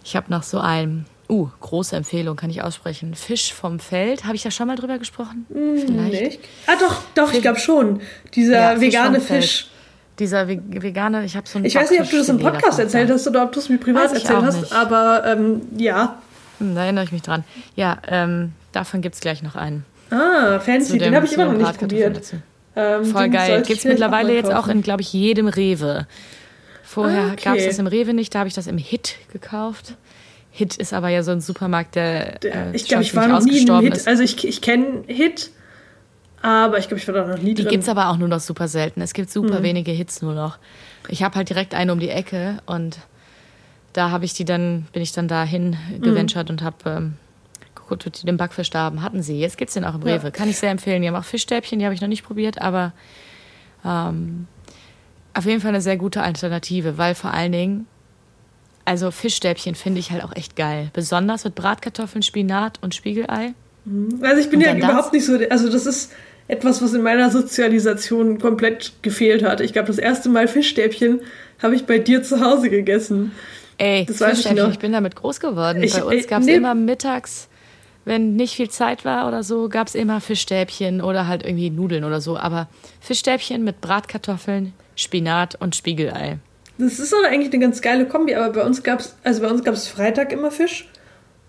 ich 0.04 0.16
habe 0.16 0.30
noch 0.30 0.42
so 0.42 0.59
ein, 0.59 1.06
uh, 1.28 1.48
große 1.61 1.96
Empfehlung, 1.96 2.37
kann 2.37 2.50
ich 2.50 2.62
aussprechen. 2.62 3.14
Fisch 3.14 3.52
vom 3.52 3.78
Feld. 3.78 4.24
Habe 4.24 4.37
ich 4.37 4.42
da 4.42 4.50
schon 4.50 4.66
mal 4.66 4.76
drüber 4.76 4.98
gesprochen? 4.98 5.46
Mm, 5.48 5.78
Vielleicht. 5.78 6.22
Nicht. 6.22 6.40
Ah, 6.66 6.74
doch, 6.78 7.02
doch, 7.14 7.28
Fisch. 7.28 7.37
ich 7.37 7.42
glaube 7.42 7.59
schon. 7.59 8.00
Dieser 8.35 8.74
ja, 8.74 8.80
vegane 8.80 9.20
Fisch. 9.20 9.26
Fisch. 9.28 9.70
Dieser 10.18 10.48
vegane, 10.48 11.24
ich 11.24 11.37
habe 11.37 11.46
so 11.46 11.59
einen 11.59 11.66
Ich 11.66 11.74
weiß 11.74 11.90
nicht, 11.90 12.00
ob 12.00 12.11
du 12.11 12.16
das 12.16 12.28
im 12.30 12.38
Podcast 12.38 12.78
erzählt 12.78 13.11
hast 13.11 13.28
oder 13.28 13.42
ob 13.42 13.52
du 13.52 13.61
es 13.61 13.68
mir 13.68 13.76
privat 13.76 14.14
erzählt 14.14 14.42
hast, 14.42 14.61
nicht. 14.62 14.72
aber 14.72 15.24
ähm, 15.26 15.61
ja. 15.76 16.20
Hm, 16.59 16.74
da 16.74 16.85
erinnere 16.85 17.04
ich 17.04 17.12
mich 17.12 17.20
dran. 17.20 17.44
Ja, 17.74 17.98
ähm, 18.09 18.52
davon 18.72 19.02
gibt 19.02 19.14
es 19.16 19.20
gleich 19.20 19.42
noch 19.42 19.56
einen. 19.56 19.85
Ah, 20.10 20.60
fancy, 20.60 20.98
den 20.98 21.14
habe 21.14 21.26
ich 21.26 21.32
immer 21.32 21.46
noch 21.46 21.58
nicht 21.58 21.78
probiert. 21.78 22.34
Ähm, 22.76 23.04
Voll 23.06 23.30
geil. 23.30 23.62
Gibt 23.62 23.78
es 23.78 23.84
mittlerweile 23.84 24.34
jetzt 24.34 24.52
auch 24.52 24.68
in, 24.68 24.82
glaube 24.82 25.02
ich, 25.02 25.12
jedem 25.12 25.48
Rewe. 25.48 26.06
Vorher 26.82 27.24
ah, 27.24 27.32
okay. 27.32 27.44
gab 27.44 27.56
es 27.56 27.66
das 27.66 27.78
im 27.78 27.86
Rewe 27.86 28.14
nicht, 28.14 28.34
da 28.34 28.40
habe 28.40 28.48
ich 28.48 28.54
das 28.54 28.66
im 28.66 28.78
Hit 28.78 29.16
gekauft. 29.32 29.94
Hit 30.50 30.76
ist 30.76 30.94
aber 30.94 31.08
ja 31.08 31.22
so 31.22 31.32
ein 31.32 31.40
Supermarkt, 31.40 31.96
der. 31.96 32.38
der 32.38 32.72
äh, 32.72 32.76
ich 32.76 32.86
glaube, 32.86 33.02
ich 33.02 33.14
war 33.14 33.26
noch 33.26 33.42
nie 33.42 33.66
in 33.66 33.80
Hit. 33.80 33.94
Ist. 33.94 34.08
Also 34.08 34.22
ich, 34.22 34.46
ich 34.46 34.62
kenne 34.62 35.02
Hit, 35.06 35.50
aber 36.42 36.78
ich 36.78 36.88
glaube, 36.88 37.00
ich 37.00 37.08
war 37.08 37.14
da 37.14 37.26
noch 37.26 37.38
nie 37.38 37.54
Die 37.54 37.54
drin. 37.54 37.64
Die 37.64 37.70
gibt 37.70 37.82
es 37.82 37.88
aber 37.88 38.08
auch 38.08 38.16
nur 38.16 38.28
noch 38.28 38.40
super 38.40 38.68
selten. 38.68 39.00
Es 39.00 39.14
gibt 39.14 39.30
super 39.30 39.56
hm. 39.56 39.62
wenige 39.64 39.90
Hits 39.90 40.22
nur 40.22 40.34
noch. 40.34 40.58
Ich 41.08 41.22
habe 41.22 41.34
halt 41.34 41.48
direkt 41.48 41.74
einen 41.74 41.90
um 41.90 41.98
die 41.98 42.08
Ecke 42.08 42.58
und 42.66 42.98
da 43.92 44.10
habe 44.10 44.24
ich 44.24 44.34
die 44.34 44.44
dann, 44.44 44.86
bin 44.92 45.02
ich 45.02 45.12
dann 45.12 45.28
dahin 45.28 45.76
mhm. 45.90 46.02
geventured 46.02 46.50
und 46.50 46.62
habe 46.62 46.76
ähm, 46.86 47.14
die 47.90 48.27
den 48.27 48.37
Backfisch 48.37 48.70
da 48.70 48.81
haben. 48.81 49.03
Hatten 49.03 49.22
sie. 49.22 49.38
Jetzt 49.38 49.59
gibt 49.59 49.68
es 49.68 49.75
den 49.75 49.85
auch 49.85 49.94
im 49.94 50.03
Rewe. 50.03 50.25
Ja. 50.25 50.31
Kann 50.31 50.49
ich 50.49 50.59
sehr 50.59 50.70
empfehlen. 50.70 51.03
Die 51.03 51.09
haben 51.09 51.16
auch 51.16 51.25
Fischstäbchen, 51.25 51.79
die 51.79 51.85
habe 51.85 51.94
ich 51.94 52.01
noch 52.01 52.09
nicht 52.09 52.25
probiert, 52.25 52.61
aber 52.61 52.92
ähm, 53.85 54.46
auf 55.35 55.44
jeden 55.44 55.61
Fall 55.61 55.70
eine 55.70 55.81
sehr 55.81 55.96
gute 55.96 56.22
Alternative, 56.22 56.99
weil 56.99 57.14
vor 57.14 57.33
allen 57.33 57.53
Dingen, 57.53 57.87
also 58.85 59.11
Fischstäbchen 59.11 59.75
finde 59.75 60.01
ich 60.01 60.11
halt 60.11 60.25
auch 60.25 60.35
echt 60.35 60.57
geil. 60.57 60.90
Besonders 60.92 61.44
mit 61.44 61.55
Bratkartoffeln, 61.55 62.22
Spinat 62.22 62.79
und 62.83 62.94
Spiegelei. 62.94 63.55
Mhm. 63.85 64.20
Also 64.22 64.40
ich 64.40 64.51
bin 64.51 64.61
ja 64.61 64.75
überhaupt 64.75 65.12
nicht 65.12 65.27
so, 65.27 65.38
also 65.51 65.70
das 65.70 65.87
ist 65.87 66.12
etwas, 66.49 66.81
was 66.83 66.92
in 66.94 67.03
meiner 67.03 67.31
Sozialisation 67.31 68.38
komplett 68.38 68.92
gefehlt 69.03 69.42
hat. 69.42 69.61
Ich 69.61 69.72
glaube, 69.72 69.88
das 69.88 69.99
erste 69.99 70.29
Mal 70.29 70.49
Fischstäbchen 70.49 71.20
habe 71.62 71.75
ich 71.75 71.87
bei 71.87 71.99
dir 71.99 72.22
zu 72.22 72.40
Hause 72.40 72.70
gegessen. 72.70 73.33
Ey, 73.79 74.07
das 74.07 74.20
weiß 74.20 74.46
ich, 74.46 74.53
noch. 74.53 74.70
ich 74.70 74.79
bin 74.79 74.92
damit 74.92 75.16
groß 75.16 75.40
geworden. 75.40 75.83
Ich, 75.83 75.94
Bei 75.94 76.05
uns 76.05 76.27
gab 76.27 76.40
es 76.40 76.46
nee. 76.46 76.55
immer 76.55 76.75
mittags, 76.75 77.49
wenn 78.06 78.36
nicht 78.36 78.54
viel 78.54 78.70
Zeit 78.70 79.04
war 79.04 79.26
oder 79.26 79.42
so, 79.42 79.68
gab 79.68 79.88
es 79.88 79.96
immer 79.96 80.20
Fischstäbchen 80.20 81.02
oder 81.02 81.26
halt 81.26 81.44
irgendwie 81.44 81.70
Nudeln 81.70 82.04
oder 82.04 82.20
so. 82.20 82.38
Aber 82.38 82.68
Fischstäbchen 83.00 83.64
mit 83.64 83.80
Bratkartoffeln, 83.80 84.72
Spinat 84.94 85.56
und 85.56 85.74
Spiegelei. 85.74 86.38
Das 86.78 87.00
ist 87.00 87.12
aber 87.12 87.26
eigentlich 87.28 87.52
eine 87.52 87.60
ganz 87.60 87.82
geile 87.82 88.06
Kombi, 88.06 88.34
aber 88.36 88.52
bei 88.52 88.62
uns 88.64 88.82
gab 88.84 89.00
es, 89.00 89.16
also 89.24 89.42
bei 89.42 89.48
uns 89.48 89.64
gab 89.64 89.74
es 89.74 89.88
Freitag 89.88 90.32
immer 90.32 90.52
Fisch. 90.52 90.88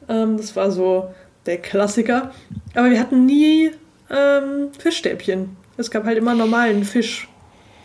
Ähm, 0.10 0.38
das 0.38 0.56
war 0.56 0.72
so 0.72 1.14
der 1.46 1.60
Klassiker. 1.60 2.32
Aber 2.74 2.90
wir 2.90 3.00
hatten 3.00 3.28
nie 3.28 3.72
ähm, 4.10 4.70
Fischstäbchen. 4.80 5.56
Es 5.78 5.92
gab 5.92 6.06
halt 6.06 6.18
immer 6.18 6.34
normalen 6.34 6.84
Fisch. 6.86 7.28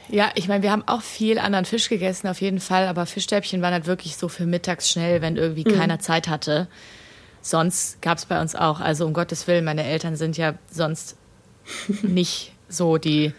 Ja, 0.08 0.30
ich 0.34 0.48
meine, 0.48 0.62
wir 0.62 0.72
haben 0.72 0.84
auch 0.86 1.02
viel 1.02 1.38
anderen 1.38 1.66
Fisch 1.66 1.90
gegessen, 1.90 2.26
auf 2.28 2.40
jeden 2.40 2.60
Fall, 2.60 2.86
aber 2.86 3.04
Fischstäbchen 3.04 3.60
waren 3.60 3.74
halt 3.74 3.86
wirklich 3.86 4.16
so 4.16 4.28
für 4.28 4.46
mittags 4.46 4.90
schnell, 4.90 5.20
wenn 5.20 5.36
irgendwie 5.36 5.64
mhm. 5.68 5.74
keiner 5.74 5.98
Zeit 5.98 6.28
hatte. 6.28 6.68
Sonst 7.42 8.00
gab 8.00 8.18
es 8.18 8.26
bei 8.26 8.40
uns 8.40 8.54
auch, 8.54 8.80
also 8.80 9.04
um 9.04 9.12
Gottes 9.12 9.46
Willen, 9.48 9.64
meine 9.64 9.84
Eltern 9.84 10.16
sind 10.16 10.36
ja 10.36 10.54
sonst 10.70 11.16
nicht 12.02 12.52
so 12.68 12.98
die 12.98 13.34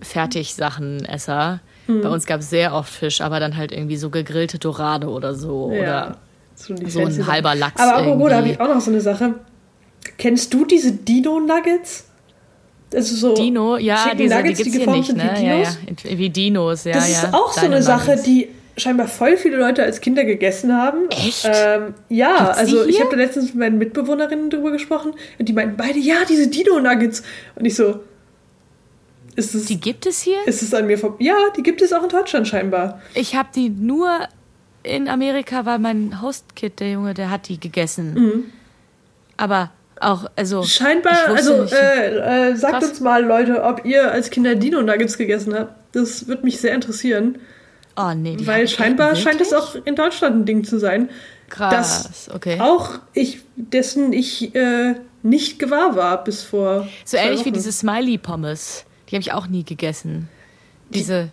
Fertigsachtenesser. 0.00 1.60
Mhm. 1.86 2.00
Bei 2.00 2.08
uns 2.08 2.26
gab 2.26 2.40
es 2.40 2.50
sehr 2.50 2.74
oft 2.74 2.92
Fisch, 2.92 3.20
aber 3.20 3.40
dann 3.40 3.56
halt 3.56 3.70
irgendwie 3.70 3.96
so 3.96 4.10
gegrillte 4.10 4.58
Dorade 4.58 5.08
oder 5.08 5.34
so. 5.34 5.70
Ja, 5.70 6.16
oder 6.68 6.88
so, 6.88 7.00
ein 7.00 7.26
halber 7.26 7.54
Lachs. 7.54 7.80
Aber 7.80 7.96
apropos, 7.96 8.30
da 8.30 8.36
habe 8.36 8.48
ich 8.48 8.60
auch 8.60 8.68
noch 8.68 8.80
so 8.80 8.90
eine 8.90 9.00
Sache. 9.00 9.34
Kennst 10.16 10.52
du 10.52 10.64
diese 10.64 10.92
Dino-Nuggets? 10.92 12.06
Also 12.94 13.16
so 13.16 13.34
Dino, 13.34 13.78
ja, 13.78 14.14
diese, 14.14 14.34
Nuggets, 14.34 14.58
die 14.58 14.64
gibt's 14.64 14.78
die 14.78 14.84
hier 14.84 14.92
nicht, 14.92 15.16
ne? 15.16 15.30
Wie 15.34 15.40
Dinos. 15.40 15.78
Ja, 16.04 16.10
ja. 16.10 16.18
Wie 16.18 16.30
Dinos, 16.30 16.84
ja. 16.84 16.92
Das 16.92 17.08
ist 17.08 17.22
ja. 17.22 17.32
auch 17.32 17.52
so 17.52 17.64
eine 17.64 17.82
Sache, 17.82 18.16
die 18.24 18.48
scheinbar 18.76 19.08
voll 19.08 19.36
viele 19.36 19.56
Leute 19.56 19.82
als 19.82 20.00
Kinder 20.00 20.24
gegessen 20.24 20.76
haben. 20.76 21.08
Echt? 21.10 21.48
Ähm, 21.52 21.94
ja, 22.08 22.44
Gibt's 22.44 22.58
also 22.58 22.84
ich 22.86 23.00
habe 23.00 23.10
da 23.10 23.16
letztens 23.16 23.46
mit 23.46 23.56
meinen 23.56 23.78
Mitbewohnerinnen 23.78 24.50
drüber 24.50 24.70
gesprochen 24.70 25.12
und 25.38 25.48
die 25.48 25.52
meinten 25.52 25.76
beide, 25.76 25.98
ja, 25.98 26.24
diese 26.28 26.48
Dino-Nuggets. 26.48 27.22
Und 27.54 27.64
ich 27.64 27.74
so, 27.74 28.00
ist 29.36 29.54
es. 29.54 29.66
Die 29.66 29.80
gibt 29.80 30.06
es 30.06 30.20
hier? 30.20 30.38
Ist 30.46 30.62
es 30.62 30.74
an 30.74 30.86
mir 30.86 30.98
vorbei? 30.98 31.16
Ja, 31.24 31.36
die 31.56 31.62
gibt 31.62 31.82
es 31.82 31.92
auch 31.92 32.02
in 32.02 32.08
Deutschland 32.08 32.48
scheinbar. 32.48 33.00
Ich 33.14 33.34
habe 33.34 33.48
die 33.54 33.70
nur 33.70 34.10
in 34.82 35.08
Amerika, 35.08 35.64
weil 35.64 35.78
mein 35.78 36.20
Hostkid, 36.20 36.80
der 36.80 36.92
Junge, 36.92 37.14
der 37.14 37.30
hat 37.30 37.48
die 37.48 37.58
gegessen. 37.58 38.14
Mhm. 38.14 38.44
Aber 39.36 39.70
auch, 40.00 40.30
also. 40.36 40.64
Scheinbar, 40.64 41.28
also 41.28 41.64
äh, 41.64 42.50
äh, 42.50 42.56
sagt 42.56 42.80
Krass. 42.80 42.90
uns 42.90 43.00
mal, 43.00 43.24
Leute, 43.24 43.62
ob 43.62 43.84
ihr 43.84 44.10
als 44.10 44.30
Kinder 44.30 44.54
Dino-Nuggets 44.54 45.16
gegessen 45.16 45.54
habt. 45.54 45.74
Das 45.94 46.26
würde 46.26 46.44
mich 46.44 46.60
sehr 46.60 46.74
interessieren. 46.74 47.38
Oh 47.96 48.12
nee, 48.14 48.36
die 48.36 48.46
Weil 48.46 48.68
scheinbar 48.68 49.16
scheint 49.16 49.40
es 49.40 49.52
auch 49.52 49.74
in 49.84 49.96
Deutschland 49.96 50.36
ein 50.36 50.44
Ding 50.46 50.64
zu 50.64 50.78
sein. 50.78 51.10
Krass, 51.48 52.30
okay. 52.34 52.58
Auch 52.60 53.00
ich, 53.12 53.40
dessen 53.56 54.12
ich 54.14 54.54
äh, 54.54 54.94
nicht 55.22 55.58
gewahr 55.58 55.96
war 55.96 56.24
bis 56.24 56.42
vor. 56.42 56.88
So 57.04 57.16
ähnlich 57.16 57.40
Wochen. 57.40 57.46
wie 57.46 57.52
diese 57.52 57.72
Smiley-Pommes. 57.72 58.84
Die 59.08 59.16
habe 59.16 59.20
ich 59.20 59.32
auch 59.32 59.46
nie 59.46 59.64
gegessen. 59.64 60.28
Diese. 60.90 61.30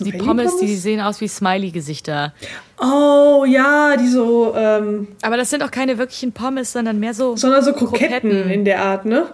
Die 0.00 0.12
Pommes, 0.12 0.56
die 0.58 0.74
sehen 0.74 1.00
aus 1.00 1.20
wie 1.20 1.28
Smiley-Gesichter. 1.28 2.34
Oh, 2.80 3.44
ja, 3.46 3.96
die 3.96 4.08
so. 4.08 4.54
Ähm, 4.56 5.08
Aber 5.22 5.36
das 5.36 5.50
sind 5.50 5.62
auch 5.62 5.70
keine 5.70 5.96
wirklichen 5.98 6.32
Pommes, 6.32 6.72
sondern 6.72 6.98
mehr 6.98 7.14
so. 7.14 7.36
Sondern 7.36 7.62
so 7.62 7.72
Kroketten, 7.72 8.30
Kroketten. 8.30 8.50
in 8.50 8.64
der 8.64 8.82
Art, 8.82 9.04
ne? 9.04 9.28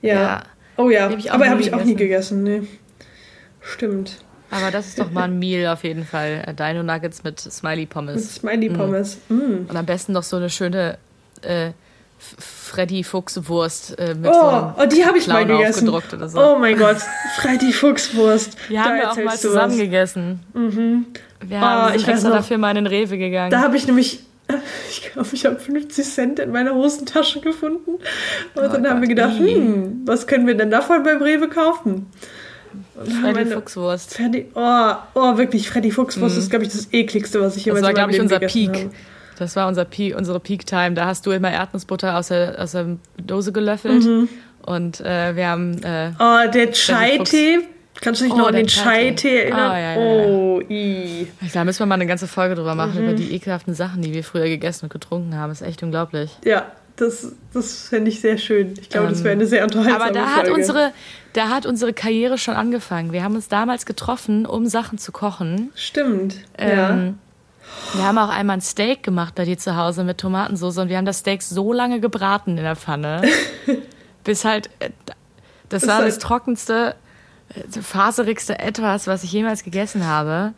Ja. 0.00 0.14
ja. 0.14 0.42
Oh 0.76 0.90
ja. 0.90 1.10
Hab 1.10 1.34
Aber 1.34 1.48
habe 1.48 1.60
ich 1.60 1.74
auch 1.74 1.82
nie 1.82 1.96
gegessen, 1.96 2.42
ne. 2.44 2.66
Stimmt. 3.60 4.18
Aber 4.50 4.70
das 4.70 4.88
ist 4.88 4.98
doch 4.98 5.10
mal 5.10 5.24
ein 5.24 5.38
Meal 5.38 5.72
auf 5.72 5.84
jeden 5.84 6.04
Fall. 6.04 6.42
Äh, 6.46 6.54
Dino 6.54 6.82
Nuggets 6.82 7.22
mit 7.22 7.38
Smiley 7.40 7.86
Pommes. 7.86 8.36
Smiley 8.36 8.70
Pommes. 8.70 9.18
Mm. 9.28 9.34
Mm. 9.34 9.66
Und 9.68 9.76
am 9.76 9.86
besten 9.86 10.12
noch 10.12 10.22
so 10.22 10.36
eine 10.36 10.48
schöne 10.48 10.98
äh, 11.42 11.70
Freddy 12.18 13.04
Fuchswurst 13.04 13.98
äh, 13.98 14.14
mit 14.14 14.30
oh, 14.30 14.34
so 14.34 14.74
oh, 14.76 14.86
die 14.86 15.04
habe 15.04 15.18
ich 15.18 15.28
mal 15.28 15.46
gegessen. 15.46 15.88
Oder 15.88 16.28
so. 16.28 16.40
Oh 16.40 16.58
mein 16.58 16.76
Gott, 16.76 16.98
Freddy 17.36 17.72
Fuchswurst. 17.72 18.56
Die 18.68 18.78
haben 18.78 18.96
wir 18.96 19.10
auch 19.10 19.16
mal 19.16 19.36
zusammen 19.36 19.72
was. 19.72 19.78
gegessen. 19.78 20.40
Mhm. 20.52 21.06
Wir 21.40 21.60
haben 21.60 21.92
oh, 21.92 21.96
ich 21.96 22.08
extra 22.08 22.30
dafür 22.30 22.58
mal 22.58 22.70
in 22.70 22.84
den 22.84 22.86
Rewe 22.86 23.18
gegangen. 23.18 23.50
Da 23.50 23.60
habe 23.60 23.76
ich 23.76 23.86
nämlich 23.86 24.24
ich 24.90 25.12
glaube, 25.12 25.28
ich 25.32 25.44
habe 25.44 25.56
50 25.56 26.06
Cent 26.06 26.38
in 26.38 26.50
meiner 26.50 26.74
Hosentasche 26.74 27.40
gefunden. 27.40 27.92
Und 27.92 28.00
oh 28.56 28.60
dann 28.60 28.82
Gott, 28.82 28.90
haben 28.90 29.00
wir 29.00 29.08
gedacht, 29.08 29.38
hm, 29.38 30.02
was 30.06 30.26
können 30.26 30.46
wir 30.46 30.56
denn 30.56 30.70
davon 30.70 31.02
beim 31.02 31.22
Rewe 31.22 31.48
kaufen? 31.48 32.06
Freddy 33.20 33.46
Fuchswurst. 33.46 34.14
Freddy, 34.14 34.46
oh, 34.54 34.92
oh, 35.14 35.36
wirklich, 35.36 35.68
Freddy 35.68 35.90
Fuchswurst 35.90 36.36
mhm. 36.36 36.42
ist, 36.42 36.50
glaube 36.50 36.64
ich, 36.64 36.72
das 36.72 36.92
ekligste, 36.92 37.40
was 37.40 37.56
ich 37.56 37.64
jemals 37.64 37.82
Das 37.82 37.88
war, 37.88 37.94
glaube 37.94 38.12
ich, 38.12 38.20
unser 38.20 38.38
Peak. 38.38 38.74
Habe. 38.74 38.90
Das 39.38 39.54
war 39.56 39.68
unser 39.68 39.84
Peak, 39.84 40.16
unsere 40.16 40.40
Peak-Time. 40.40 40.94
Da 40.94 41.06
hast 41.06 41.24
du 41.26 41.30
immer 41.30 41.50
Erdnussbutter 41.50 42.16
aus 42.16 42.28
der, 42.28 42.56
aus 42.58 42.72
der 42.72 42.96
Dose 43.18 43.52
gelöffelt. 43.52 44.04
Mhm. 44.04 44.28
Und 44.62 45.00
äh, 45.00 45.36
wir 45.36 45.48
haben. 45.48 45.82
Äh, 45.82 46.12
oh, 46.18 46.50
der 46.52 46.72
Chai-Tee. 46.72 47.60
Kannst 48.00 48.20
du 48.20 48.26
dich 48.26 48.34
oh, 48.34 48.38
noch 48.38 48.48
an 48.48 48.54
den 48.54 48.66
Chai-Tee 48.66 49.42
erinnern? 49.42 49.70
Ah, 49.70 49.78
ja, 49.78 49.92
ja, 49.94 49.98
oh, 49.98 50.60
i. 50.68 51.26
Da 51.52 51.64
müssen 51.64 51.80
wir 51.80 51.86
mal 51.86 51.96
eine 51.96 52.06
ganze 52.06 52.28
Folge 52.28 52.54
drüber 52.54 52.74
machen, 52.74 52.94
mhm. 52.94 53.08
über 53.08 53.12
die 53.14 53.34
ekelhaften 53.34 53.74
Sachen, 53.74 54.02
die 54.02 54.12
wir 54.12 54.22
früher 54.22 54.48
gegessen 54.48 54.86
und 54.86 54.92
getrunken 54.92 55.36
haben. 55.36 55.50
Ist 55.50 55.62
echt 55.62 55.82
unglaublich. 55.82 56.30
Ja, 56.44 56.66
das, 56.98 57.32
das 57.52 57.88
fände 57.88 58.10
ich 58.10 58.20
sehr 58.20 58.38
schön. 58.38 58.74
Ich 58.80 58.88
glaube, 58.88 59.06
ähm, 59.06 59.12
das 59.12 59.24
wäre 59.24 59.32
eine 59.32 59.46
sehr 59.46 59.64
unterhaltsame 59.64 60.04
Aber 60.04 60.12
da 60.12 60.26
Folge. 60.26 60.50
hat, 60.50 60.56
unsere, 60.56 60.92
da 61.32 61.48
hat 61.48 61.66
unsere 61.66 61.92
Karriere 61.92 62.38
schon 62.38 62.54
angefangen. 62.54 63.12
Wir 63.12 63.22
haben 63.22 63.34
uns 63.34 63.48
damals 63.48 63.86
getroffen, 63.86 64.46
um 64.46 64.66
Sachen 64.66 64.98
zu 64.98 65.12
kochen. 65.12 65.70
Stimmt, 65.74 66.36
ähm, 66.56 66.76
ja. 66.76 67.14
Wir 67.94 68.04
haben 68.04 68.18
auch 68.18 68.30
einmal 68.30 68.56
ein 68.56 68.60
Steak 68.60 69.02
gemacht 69.02 69.34
bei 69.34 69.44
dir 69.44 69.58
zu 69.58 69.76
Hause 69.76 70.02
mit 70.04 70.18
Tomatensauce 70.18 70.78
und 70.78 70.88
wir 70.88 70.96
haben 70.96 71.04
das 71.04 71.18
Steak 71.18 71.42
so 71.42 71.72
lange 71.72 72.00
gebraten 72.00 72.56
in 72.56 72.64
der 72.64 72.76
Pfanne, 72.76 73.22
bis 74.24 74.44
halt, 74.44 74.70
äh, 74.80 74.90
das, 75.68 75.82
das 75.82 75.86
war 75.86 76.02
das 76.02 76.18
trockenste, 76.18 76.96
äh, 77.54 77.80
faserigste 77.80 78.58
etwas, 78.58 79.06
was 79.06 79.22
ich 79.22 79.32
jemals 79.32 79.62
gegessen 79.62 80.06
habe. 80.06 80.54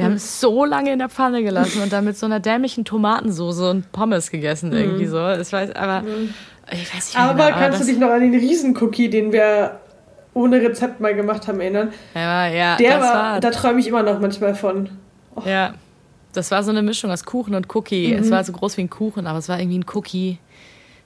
Wir 0.00 0.06
haben 0.06 0.16
es 0.16 0.40
so 0.40 0.64
lange 0.64 0.92
in 0.92 0.98
der 0.98 1.08
Pfanne 1.08 1.42
gelassen 1.42 1.82
und 1.82 1.92
dann 1.92 2.04
mit 2.04 2.16
so 2.16 2.26
einer 2.26 2.40
dämlichen 2.40 2.84
Tomatensauce 2.84 3.60
und 3.60 3.92
Pommes 3.92 4.30
gegessen 4.30 4.72
irgendwie 4.72 5.06
so. 5.06 5.30
Ich 5.30 5.52
weiß, 5.52 5.74
aber 5.76 6.02
ich 6.72 6.94
weiß 6.94 7.06
nicht 7.08 7.18
Aber 7.18 7.46
genau, 7.46 7.58
kannst 7.58 7.82
du 7.82 7.86
dich 7.86 7.98
noch 7.98 8.10
an 8.10 8.20
den 8.20 8.34
Riesencookie, 8.34 9.10
den 9.10 9.32
wir 9.32 9.80
ohne 10.34 10.60
Rezept 10.60 11.00
mal 11.00 11.14
gemacht 11.14 11.48
haben, 11.48 11.60
erinnern. 11.60 11.92
Ja, 12.14 12.46
ja. 12.46 12.76
Der 12.76 13.00
war, 13.00 13.14
war, 13.14 13.40
da 13.40 13.50
träume 13.50 13.80
ich 13.80 13.88
immer 13.88 14.02
noch 14.02 14.20
manchmal 14.20 14.54
von. 14.54 14.88
Oh. 15.34 15.42
Ja, 15.44 15.74
das 16.32 16.50
war 16.50 16.62
so 16.62 16.70
eine 16.70 16.82
Mischung 16.82 17.10
aus 17.10 17.24
Kuchen 17.24 17.54
und 17.54 17.74
Cookie. 17.74 18.14
Mhm. 18.14 18.20
Es 18.20 18.30
war 18.30 18.44
so 18.44 18.52
groß 18.52 18.76
wie 18.76 18.82
ein 18.82 18.90
Kuchen, 18.90 19.26
aber 19.26 19.38
es 19.38 19.48
war 19.48 19.58
irgendwie 19.58 19.78
ein 19.78 19.86
Cookie. 19.94 20.38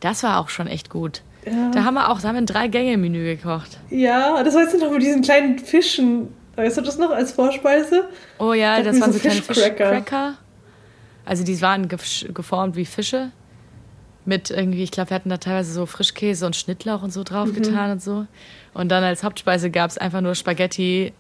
Das 0.01 0.23
war 0.23 0.39
auch 0.39 0.51
schon 0.51 0.67
echt 0.67 0.91
gut. 0.91 1.23
Ja. 1.47 1.71
Da 1.73 1.85
haben 1.85 1.95
wir 1.95 2.11
auch, 2.11 2.21
da 2.21 2.29
haben 2.29 2.35
wir 2.35 2.43
ein 2.43 2.47
Drei-Gänge-Menü 2.47 3.37
gekocht. 3.37 3.79
Ja, 3.91 4.43
das 4.43 4.55
weißt 4.55 4.75
du 4.75 4.79
noch 4.79 4.91
mit 4.91 5.03
diesen 5.03 5.23
kleinen 5.23 5.59
Fischen. 5.59 6.29
Weißt 6.57 6.77
du 6.77 6.81
das 6.83 6.99
noch 6.99 7.11
als 7.11 7.33
Vorspeise? 7.33 8.09
Oh 8.39 8.53
ja, 8.53 8.83
das, 8.83 8.93
das 8.93 9.01
waren 9.01 9.13
so 9.13 9.19
kleine 9.19 9.43
Fischcracker. 9.43 9.95
Fischcracker. 9.95 10.35
Also 11.25 11.45
die 11.45 11.61
waren 11.61 11.89
geformt 11.89 12.77
wie 12.77 12.85
Fische. 12.85 13.31
Mit 14.27 14.51
irgendwie, 14.51 14.83
ich 14.83 14.91
glaube, 14.91 15.11
wir 15.11 15.17
hatten 15.17 15.29
da 15.29 15.37
teilweise 15.37 15.73
so 15.73 15.85
Frischkäse 15.85 16.47
und 16.47 16.57
Schnittlauch 16.57 17.03
und 17.03 17.13
so 17.13 17.25
drauf 17.25 17.49
mhm. 17.49 17.55
getan 17.55 17.91
und 17.93 18.03
so. 18.03 18.27
Und 18.73 18.89
dann 18.89 19.05
als 19.05 19.23
Hauptspeise 19.23 19.71
gab 19.71 19.91
es 19.91 19.99
einfach 19.99 20.23
nur 20.23 20.35
Spaghetti 20.35 21.13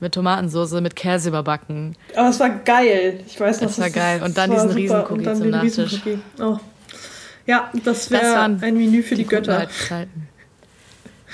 mit 0.00 0.14
Tomatensauce 0.14 0.80
mit 0.80 0.94
Käse 0.94 1.30
überbacken. 1.30 1.96
Aber 2.14 2.28
es 2.28 2.38
war 2.38 2.50
geil. 2.50 3.20
Ich 3.26 3.40
weiß 3.40 3.60
noch. 3.60 3.70
Es 3.70 3.80
war 3.80 3.90
geil. 3.90 4.22
Und 4.22 4.38
dann 4.38 4.50
diesen 4.50 4.70
Riesencookie 4.70 5.34
zum 5.34 5.50
Nachtisch. 5.50 6.00
Oh. 6.40 6.58
Ja, 7.46 7.70
das 7.84 8.10
wäre 8.10 8.40
ein 8.40 8.58
Menü 8.58 9.02
für 9.02 9.16
die, 9.16 9.24
die 9.24 9.28
Götter. 9.28 9.66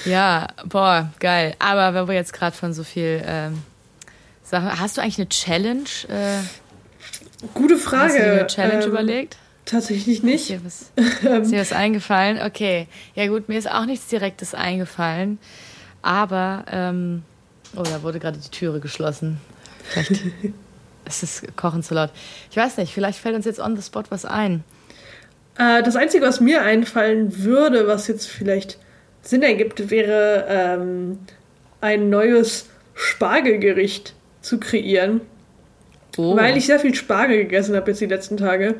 Ja, 0.05 0.49
boah, 0.65 1.11
geil. 1.21 1.55
Aber 1.59 1.95
wenn 1.95 2.09
wir 2.09 2.15
jetzt 2.15 2.33
gerade 2.33 2.57
von 2.57 2.73
so 2.73 2.85
viel 2.85 3.23
ähm, 3.27 3.63
Sachen. 4.45 4.79
Hast 4.79 4.97
du 4.97 5.01
eigentlich 5.01 5.19
eine 5.19 5.29
Challenge? 5.29 5.89
Äh, 6.09 7.47
Gute 7.55 7.77
Frage. 7.77 8.05
Hast 8.05 8.17
du 8.17 8.23
dir 8.23 8.33
eine 8.33 8.47
Challenge 8.47 8.85
ähm, 8.85 8.91
überlegt? 8.91 9.37
Tatsächlich 9.65 10.23
nicht. 10.23 10.51
Ist 10.51 10.51
dir, 10.51 10.65
was, 10.65 11.43
ist 11.43 11.53
dir 11.53 11.61
was 11.61 11.73
eingefallen? 11.73 12.41
Okay. 12.45 12.87
Ja, 13.15 13.27
gut, 13.27 13.49
mir 13.49 13.59
ist 13.59 13.71
auch 13.71 13.87
nichts 13.87 14.07
Direktes 14.09 14.55
eingefallen. 14.55 15.39
Aber, 16.03 16.65
ähm, 16.71 17.23
oh, 17.75 17.83
da 17.83 18.03
wurde 18.03 18.21
gerade 18.21 18.39
die 18.39 18.51
Türe 18.51 18.81
geschlossen. 18.81 19.41
Vielleicht 19.85 20.13
ist 21.07 21.23
es 21.23 21.43
Kochen 21.57 21.83
zu 21.83 21.95
laut. 21.95 22.11
Ich 22.51 22.57
weiß 22.57 22.77
nicht, 22.77 22.93
vielleicht 22.93 23.19
fällt 23.19 23.35
uns 23.35 23.47
jetzt 23.47 23.61
on 23.61 23.77
the 23.77 23.83
spot 23.83 24.05
was 24.11 24.27
ein. 24.27 24.63
Äh, 25.57 25.83
das 25.83 25.97
Einzige, 25.97 26.27
was 26.27 26.41
mir 26.41 26.63
einfallen 26.63 27.43
würde, 27.45 27.87
was 27.87 28.07
jetzt 28.09 28.29
vielleicht 28.29 28.79
Sinn 29.25 29.43
ergibt, 29.43 29.91
wäre 29.91 30.47
ähm, 30.49 31.19
ein 31.81 32.11
neues 32.11 32.69
Spargelgericht 32.95 34.15
zu 34.41 34.61
kreieren. 34.61 35.23
Oh. 36.17 36.37
Weil 36.37 36.57
ich 36.57 36.67
sehr 36.67 36.79
viel 36.79 36.95
Spargel 36.95 37.39
gegessen 37.39 37.75
habe 37.75 37.91
jetzt 37.91 38.01
die 38.01 38.07
letzten 38.07 38.37
Tage. 38.37 38.77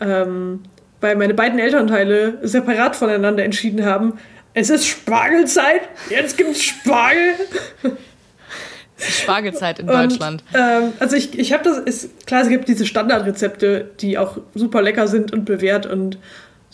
Ähm, 0.00 0.60
weil 1.00 1.16
meine 1.16 1.34
beiden 1.34 1.58
Elternteile 1.58 2.38
separat 2.42 2.96
voneinander 2.96 3.44
entschieden 3.44 3.84
haben, 3.84 4.18
es 4.54 4.70
ist 4.70 4.86
Spargelzeit, 4.86 5.82
jetzt 6.10 6.36
gibt's 6.36 6.62
Spargel. 6.62 7.34
Es 8.96 9.08
ist 9.08 9.20
Spargelzeit 9.22 9.80
in 9.80 9.88
Deutschland. 9.88 10.44
Und, 10.52 10.60
ähm, 10.60 10.92
also 11.00 11.16
ich, 11.16 11.36
ich 11.38 11.52
habe 11.52 11.64
das, 11.64 11.78
ist, 11.78 12.26
klar, 12.26 12.42
es 12.42 12.48
gibt 12.48 12.68
diese 12.68 12.86
Standardrezepte, 12.86 13.90
die 14.00 14.16
auch 14.16 14.38
super 14.54 14.82
lecker 14.82 15.08
sind 15.08 15.32
und 15.32 15.44
bewährt 15.44 15.86
und 15.86 16.18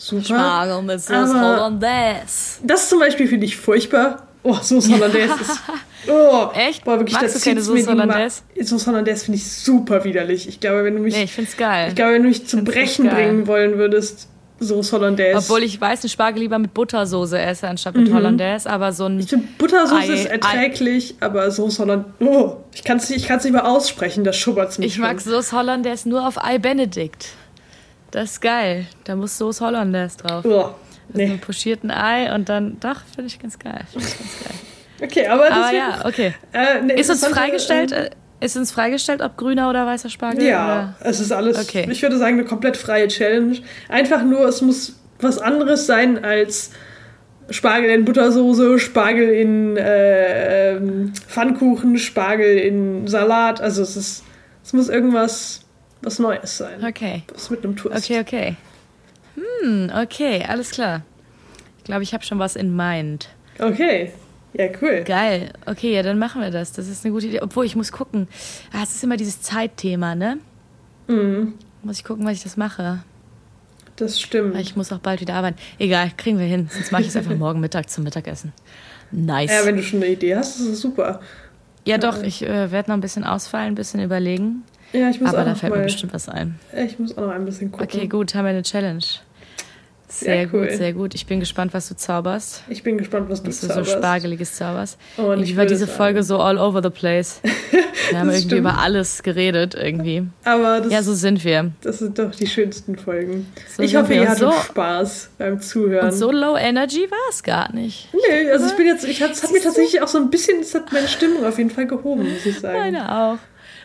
super. 0.01 0.25
Spargel 0.25 0.81
mit 0.81 1.01
Sauce 1.01 1.33
Hollandaise. 1.33 2.59
Das 2.63 2.89
zum 2.89 2.99
Beispiel 2.99 3.27
finde 3.27 3.45
ich 3.45 3.57
furchtbar. 3.57 4.27
Oh, 4.43 4.55
Sauce 4.55 4.89
Hollandaise 4.89 5.33
ist. 5.41 5.59
Oh, 6.07 6.49
Echt? 6.55 6.83
Boah, 6.83 6.97
wirklich, 6.97 7.13
Magst 7.13 7.35
das 7.35 7.43
du 7.43 7.47
keine 7.47 7.61
Sauce 7.61 7.85
Hollandaise? 7.85 8.41
Sauce 8.63 8.87
Hollandaise 8.87 9.25
finde 9.25 9.37
ich 9.37 9.51
super 9.51 10.03
widerlich. 10.03 10.47
Ich 10.47 10.59
glaube, 10.59 10.83
wenn 10.83 10.95
du 10.95 11.01
mich. 11.03 11.13
Nee, 11.13 11.25
ich 11.25 11.31
find's 11.31 11.55
geil. 11.55 11.89
Ich 11.89 11.95
glaube, 11.95 12.13
wenn 12.13 12.23
du 12.23 12.29
mich 12.29 12.47
zum 12.47 12.63
Brechen 12.63 13.07
bringen 13.07 13.45
wollen 13.45 13.77
würdest, 13.77 14.27
Sauce 14.59 14.93
Hollandaise. 14.93 15.37
Obwohl 15.37 15.61
ich 15.61 15.79
weiß, 15.79 16.01
eine 16.01 16.09
Spargel 16.09 16.41
lieber 16.41 16.57
mit 16.57 16.73
Buttersoße 16.73 17.37
esse 17.37 17.67
anstatt 17.67 17.95
mit 17.95 18.09
mhm. 18.09 18.15
Hollandaise, 18.15 18.67
aber 18.67 18.93
so 18.93 19.05
ein. 19.05 19.19
Ich 19.19 19.27
finde 19.27 19.47
Buttersoße 19.59 20.11
ist 20.11 20.25
erträglich, 20.25 21.15
Ei. 21.19 21.25
aber 21.25 21.51
Sauce 21.51 21.77
Hollandaise. 21.77 22.13
Oh, 22.19 22.57
ich 22.73 22.83
kann 22.83 22.97
es 22.97 23.09
nicht, 23.11 23.29
nicht 23.29 23.51
mehr 23.51 23.67
aussprechen, 23.67 24.23
das 24.23 24.37
schubbert 24.37 24.77
mich. 24.79 24.87
Ich 24.87 24.93
schon. 24.95 25.03
mag 25.03 25.19
Sauce 25.19 25.51
Hollandaise 25.51 26.09
nur 26.09 26.27
auf 26.27 26.43
Ei 26.43 26.57
Benedict. 26.57 27.29
Das 28.11 28.31
ist 28.31 28.41
geil. 28.41 28.85
Da 29.05 29.15
muss 29.15 29.37
Sauce 29.37 29.61
Hollandaise 29.61 30.17
drauf. 30.17 30.45
Oh, 30.45 30.75
nee. 31.13 31.23
Mit 31.23 31.31
einem 31.31 31.39
pochierten 31.39 31.91
Ei 31.91 32.33
und 32.33 32.49
dann. 32.49 32.77
Doch, 32.79 33.01
finde 33.15 33.27
ich 33.27 33.39
ganz 33.39 33.57
geil. 33.57 33.81
Find 33.91 34.05
ich 34.05 34.17
ganz 34.17 34.43
geil. 34.43 34.59
Okay, 35.03 35.27
aber 35.27 35.49
das 35.49 35.57
aber 35.57 35.73
ja, 35.73 36.05
okay. 36.05 36.33
Äh, 36.53 36.99
ist 36.99 37.09
uns 37.09 37.25
freigestellt, 37.25 37.91
äh, 37.91 38.11
ist 38.39 38.55
uns 38.55 38.71
freigestellt, 38.71 39.21
ob 39.21 39.35
grüner 39.35 39.69
oder 39.69 39.85
weißer 39.85 40.09
Spargel? 40.09 40.43
Ja, 40.43 40.95
oder? 40.99 41.09
es 41.09 41.19
ist 41.19 41.31
alles, 41.31 41.59
okay. 41.59 41.87
ich 41.89 42.01
würde 42.03 42.17
sagen, 42.17 42.37
eine 42.37 42.45
komplett 42.45 42.77
freie 42.77 43.07
Challenge. 43.07 43.57
Einfach 43.89 44.23
nur, 44.23 44.45
es 44.47 44.61
muss 44.61 44.99
was 45.19 45.39
anderes 45.39 45.87
sein 45.87 46.23
als 46.23 46.71
Spargel 47.49 47.89
in 47.89 48.05
Buttersoße, 48.05 48.79
Spargel 48.79 49.29
in 49.29 49.77
äh, 49.77 50.75
ähm, 50.75 51.13
Pfannkuchen, 51.27 51.97
Spargel 51.97 52.57
in 52.57 53.07
Salat. 53.07 53.61
Also 53.61 53.81
es 53.81 53.97
ist, 53.97 54.23
es 54.63 54.73
muss 54.73 54.89
irgendwas 54.89 55.60
was 56.01 56.19
Neues 56.19 56.57
sein. 56.57 56.83
Okay. 56.83 57.23
Was 57.33 57.49
mit 57.49 57.63
einem 57.63 57.75
Twist. 57.75 57.97
Okay, 57.97 58.19
okay. 58.19 58.55
Hm, 59.35 59.91
okay, 59.95 60.43
alles 60.47 60.71
klar. 60.71 61.03
Ich 61.77 61.83
glaube, 61.83 62.03
ich 62.03 62.13
habe 62.13 62.23
schon 62.23 62.39
was 62.39 62.55
in 62.55 62.75
mind. 62.75 63.29
Okay. 63.59 64.11
Ja, 64.53 64.65
cool. 64.81 65.03
Geil. 65.05 65.53
Okay, 65.65 65.93
ja, 65.93 66.03
dann 66.03 66.19
machen 66.19 66.41
wir 66.41 66.51
das. 66.51 66.73
Das 66.73 66.87
ist 66.87 67.05
eine 67.05 67.13
gute 67.13 67.27
Idee. 67.27 67.41
Obwohl, 67.41 67.65
ich 67.65 67.75
muss 67.75 67.91
gucken. 67.91 68.27
Ah, 68.73 68.83
es 68.83 68.95
ist 68.95 69.03
immer 69.03 69.17
dieses 69.17 69.41
Zeitthema, 69.41 70.15
ne? 70.15 70.39
Mhm. 71.07 71.53
Muss 71.83 71.97
ich 71.97 72.03
gucken, 72.03 72.25
was 72.25 72.33
ich 72.33 72.43
das 72.43 72.57
mache. 72.57 73.03
Das 73.95 74.19
stimmt. 74.19 74.57
Ich 74.57 74.75
muss 74.75 74.91
auch 74.91 74.99
bald 74.99 75.21
wieder 75.21 75.35
arbeiten. 75.35 75.57
Egal, 75.79 76.11
kriegen 76.17 76.37
wir 76.37 76.45
hin. 76.45 76.69
Sonst 76.71 76.91
mache 76.91 77.03
ich 77.03 77.09
es 77.09 77.15
einfach 77.15 77.35
morgen 77.37 77.59
Mittag 77.59 77.89
zum 77.89 78.03
Mittagessen. 78.03 78.51
Nice. 79.11 79.51
Ja, 79.51 79.65
wenn 79.65 79.77
du 79.77 79.83
schon 79.83 80.01
eine 80.01 80.11
Idee 80.11 80.35
hast, 80.35 80.59
ist 80.59 80.67
es 80.67 80.81
super. 80.81 81.21
Ja, 81.85 81.97
doch. 81.97 82.21
Ich 82.21 82.43
äh, 82.43 82.71
werde 82.71 82.89
noch 82.89 82.97
ein 82.97 83.01
bisschen 83.01 83.23
ausfallen, 83.23 83.67
ein 83.67 83.75
bisschen 83.75 84.01
überlegen. 84.01 84.63
Ja, 84.93 85.09
ich 85.09 85.21
muss 85.21 85.29
Aber 85.29 85.41
auch 85.41 85.45
da 85.45 85.55
fällt 85.55 85.71
mal, 85.71 85.79
mir 85.79 85.85
bestimmt 85.85 86.13
was 86.13 86.27
ein. 86.29 86.59
Ich 86.75 86.99
muss 86.99 87.17
auch 87.17 87.27
noch 87.27 87.31
ein 87.31 87.45
bisschen 87.45 87.71
gucken. 87.71 87.87
Okay, 87.87 88.07
gut, 88.07 88.35
haben 88.35 88.45
wir 88.45 88.51
eine 88.51 88.63
Challenge. 88.63 89.03
Sehr 90.11 90.43
ja, 90.43 90.49
cool. 90.51 90.67
gut, 90.67 90.71
sehr 90.71 90.93
gut. 90.93 91.15
Ich 91.15 91.25
bin 91.25 91.39
gespannt, 91.39 91.73
was 91.73 91.87
du 91.87 91.95
zauberst. 91.95 92.63
Ich 92.67 92.83
bin 92.83 92.97
gespannt, 92.97 93.29
was 93.29 93.41
du 93.41 93.47
was 93.47 93.61
zauberst. 93.61 93.79
Was 93.79 93.87
du 93.87 93.93
so 93.93 93.97
spargeliges 93.97 94.55
zauberst. 94.55 94.99
Oh, 95.17 95.31
ich 95.33 95.55
war 95.55 95.65
diese 95.65 95.87
Folge 95.87 96.23
so 96.23 96.39
all 96.39 96.57
over 96.57 96.83
the 96.83 96.89
place. 96.89 97.39
Wir 98.09 98.19
haben 98.19 98.27
irgendwie 98.27 98.47
stimmt. 98.47 98.59
über 98.59 98.77
alles 98.79 99.23
geredet 99.23 99.73
irgendwie. 99.73 100.23
Aber 100.43 100.81
das, 100.81 100.91
ja, 100.91 101.01
so 101.01 101.13
sind 101.13 101.45
wir. 101.45 101.71
Das 101.81 101.99
sind 101.99 102.19
doch 102.19 102.31
die 102.31 102.47
schönsten 102.47 102.97
Folgen. 102.97 103.47
So 103.69 103.83
ich 103.83 103.95
hoffe, 103.95 104.13
ihr 104.13 104.27
hattet 104.27 104.39
so, 104.39 104.51
Spaß 104.51 105.29
beim 105.37 105.61
Zuhören. 105.61 106.07
Und 106.07 106.11
so 106.11 106.29
low 106.29 106.57
energy 106.57 107.09
war 107.09 107.29
es 107.29 107.41
gar 107.41 107.73
nicht. 107.73 108.09
Nee, 108.13 108.49
also 108.49 108.65
ich 108.65 108.73
bin 108.73 108.87
jetzt, 108.87 109.05
ich 109.05 109.21
hat, 109.21 109.31
es 109.31 109.43
hat 109.43 109.51
mir 109.53 109.61
tatsächlich 109.61 110.01
auch 110.01 110.09
so 110.09 110.17
ein 110.17 110.29
bisschen, 110.29 110.59
es 110.59 110.75
hat 110.75 110.91
meine 110.91 111.07
Stimmung 111.07 111.45
auf 111.45 111.57
jeden 111.57 111.69
Fall 111.69 111.87
gehoben, 111.87 112.23
muss 112.23 112.45
ich 112.45 112.59
sagen. 112.59 112.77
Meine 112.77 113.15
auch. 113.17 113.37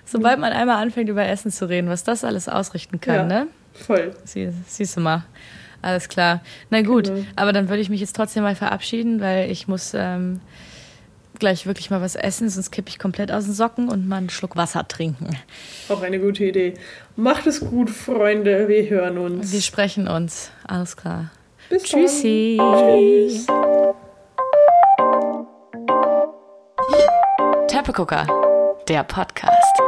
Sobald 0.07 0.39
man 0.39 0.53
einmal 0.53 0.83
anfängt, 0.83 1.09
über 1.09 1.27
Essen 1.27 1.51
zu 1.51 1.69
reden, 1.69 1.89
was 1.89 2.05
das 2.05 2.25
alles 2.25 2.49
ausrichten 2.49 3.01
kann, 3.01 3.15
ja, 3.15 3.25
ne? 3.25 3.47
Voll. 3.75 4.15
Sie, 4.25 4.51
siehst 4.67 4.97
du 4.97 5.01
mal. 5.01 5.25
Alles 5.83 6.09
klar. 6.09 6.41
Na 6.71 6.83
gut, 6.83 7.05
genau. 7.05 7.27
aber 7.37 7.53
dann 7.53 7.69
würde 7.69 7.83
ich 7.83 7.91
mich 7.91 8.01
jetzt 8.01 8.17
trotzdem 8.17 8.43
mal 8.43 8.55
verabschieden, 8.55 9.21
weil 9.21 9.51
ich 9.51 9.69
muss 9.69 9.93
ähm, 9.95 10.41
gleich 11.39 11.67
wirklich 11.67 11.91
mal 11.91 12.01
was 12.01 12.17
essen, 12.17 12.49
sonst 12.49 12.71
kippe 12.71 12.89
ich 12.89 12.99
komplett 12.99 13.31
aus 13.31 13.45
den 13.45 13.53
Socken 13.53 13.89
und 13.89 14.09
mal 14.09 14.17
einen 14.17 14.31
Schluck 14.31 14.57
Wasser 14.57 14.87
trinken. 14.89 15.37
Auch 15.89 16.03
eine 16.03 16.19
gute 16.19 16.45
Idee. 16.45 16.75
Macht 17.17 17.47
es 17.47 17.61
gut, 17.61 17.91
Freunde. 17.91 18.69
Wir 18.69 18.89
hören 18.89 19.19
uns. 19.19 19.53
Wir 19.53 19.61
sprechen 19.61 20.09
uns. 20.09 20.51
Alles 20.67 20.97
klar. 20.97 21.31
Bis 21.69 21.83
Tschüssi. 21.85 22.57
Dann. 22.59 22.99
Tschüss. 22.99 23.47
Teppegucker, 27.69 28.27
der 28.89 29.03
Podcast. 29.05 29.86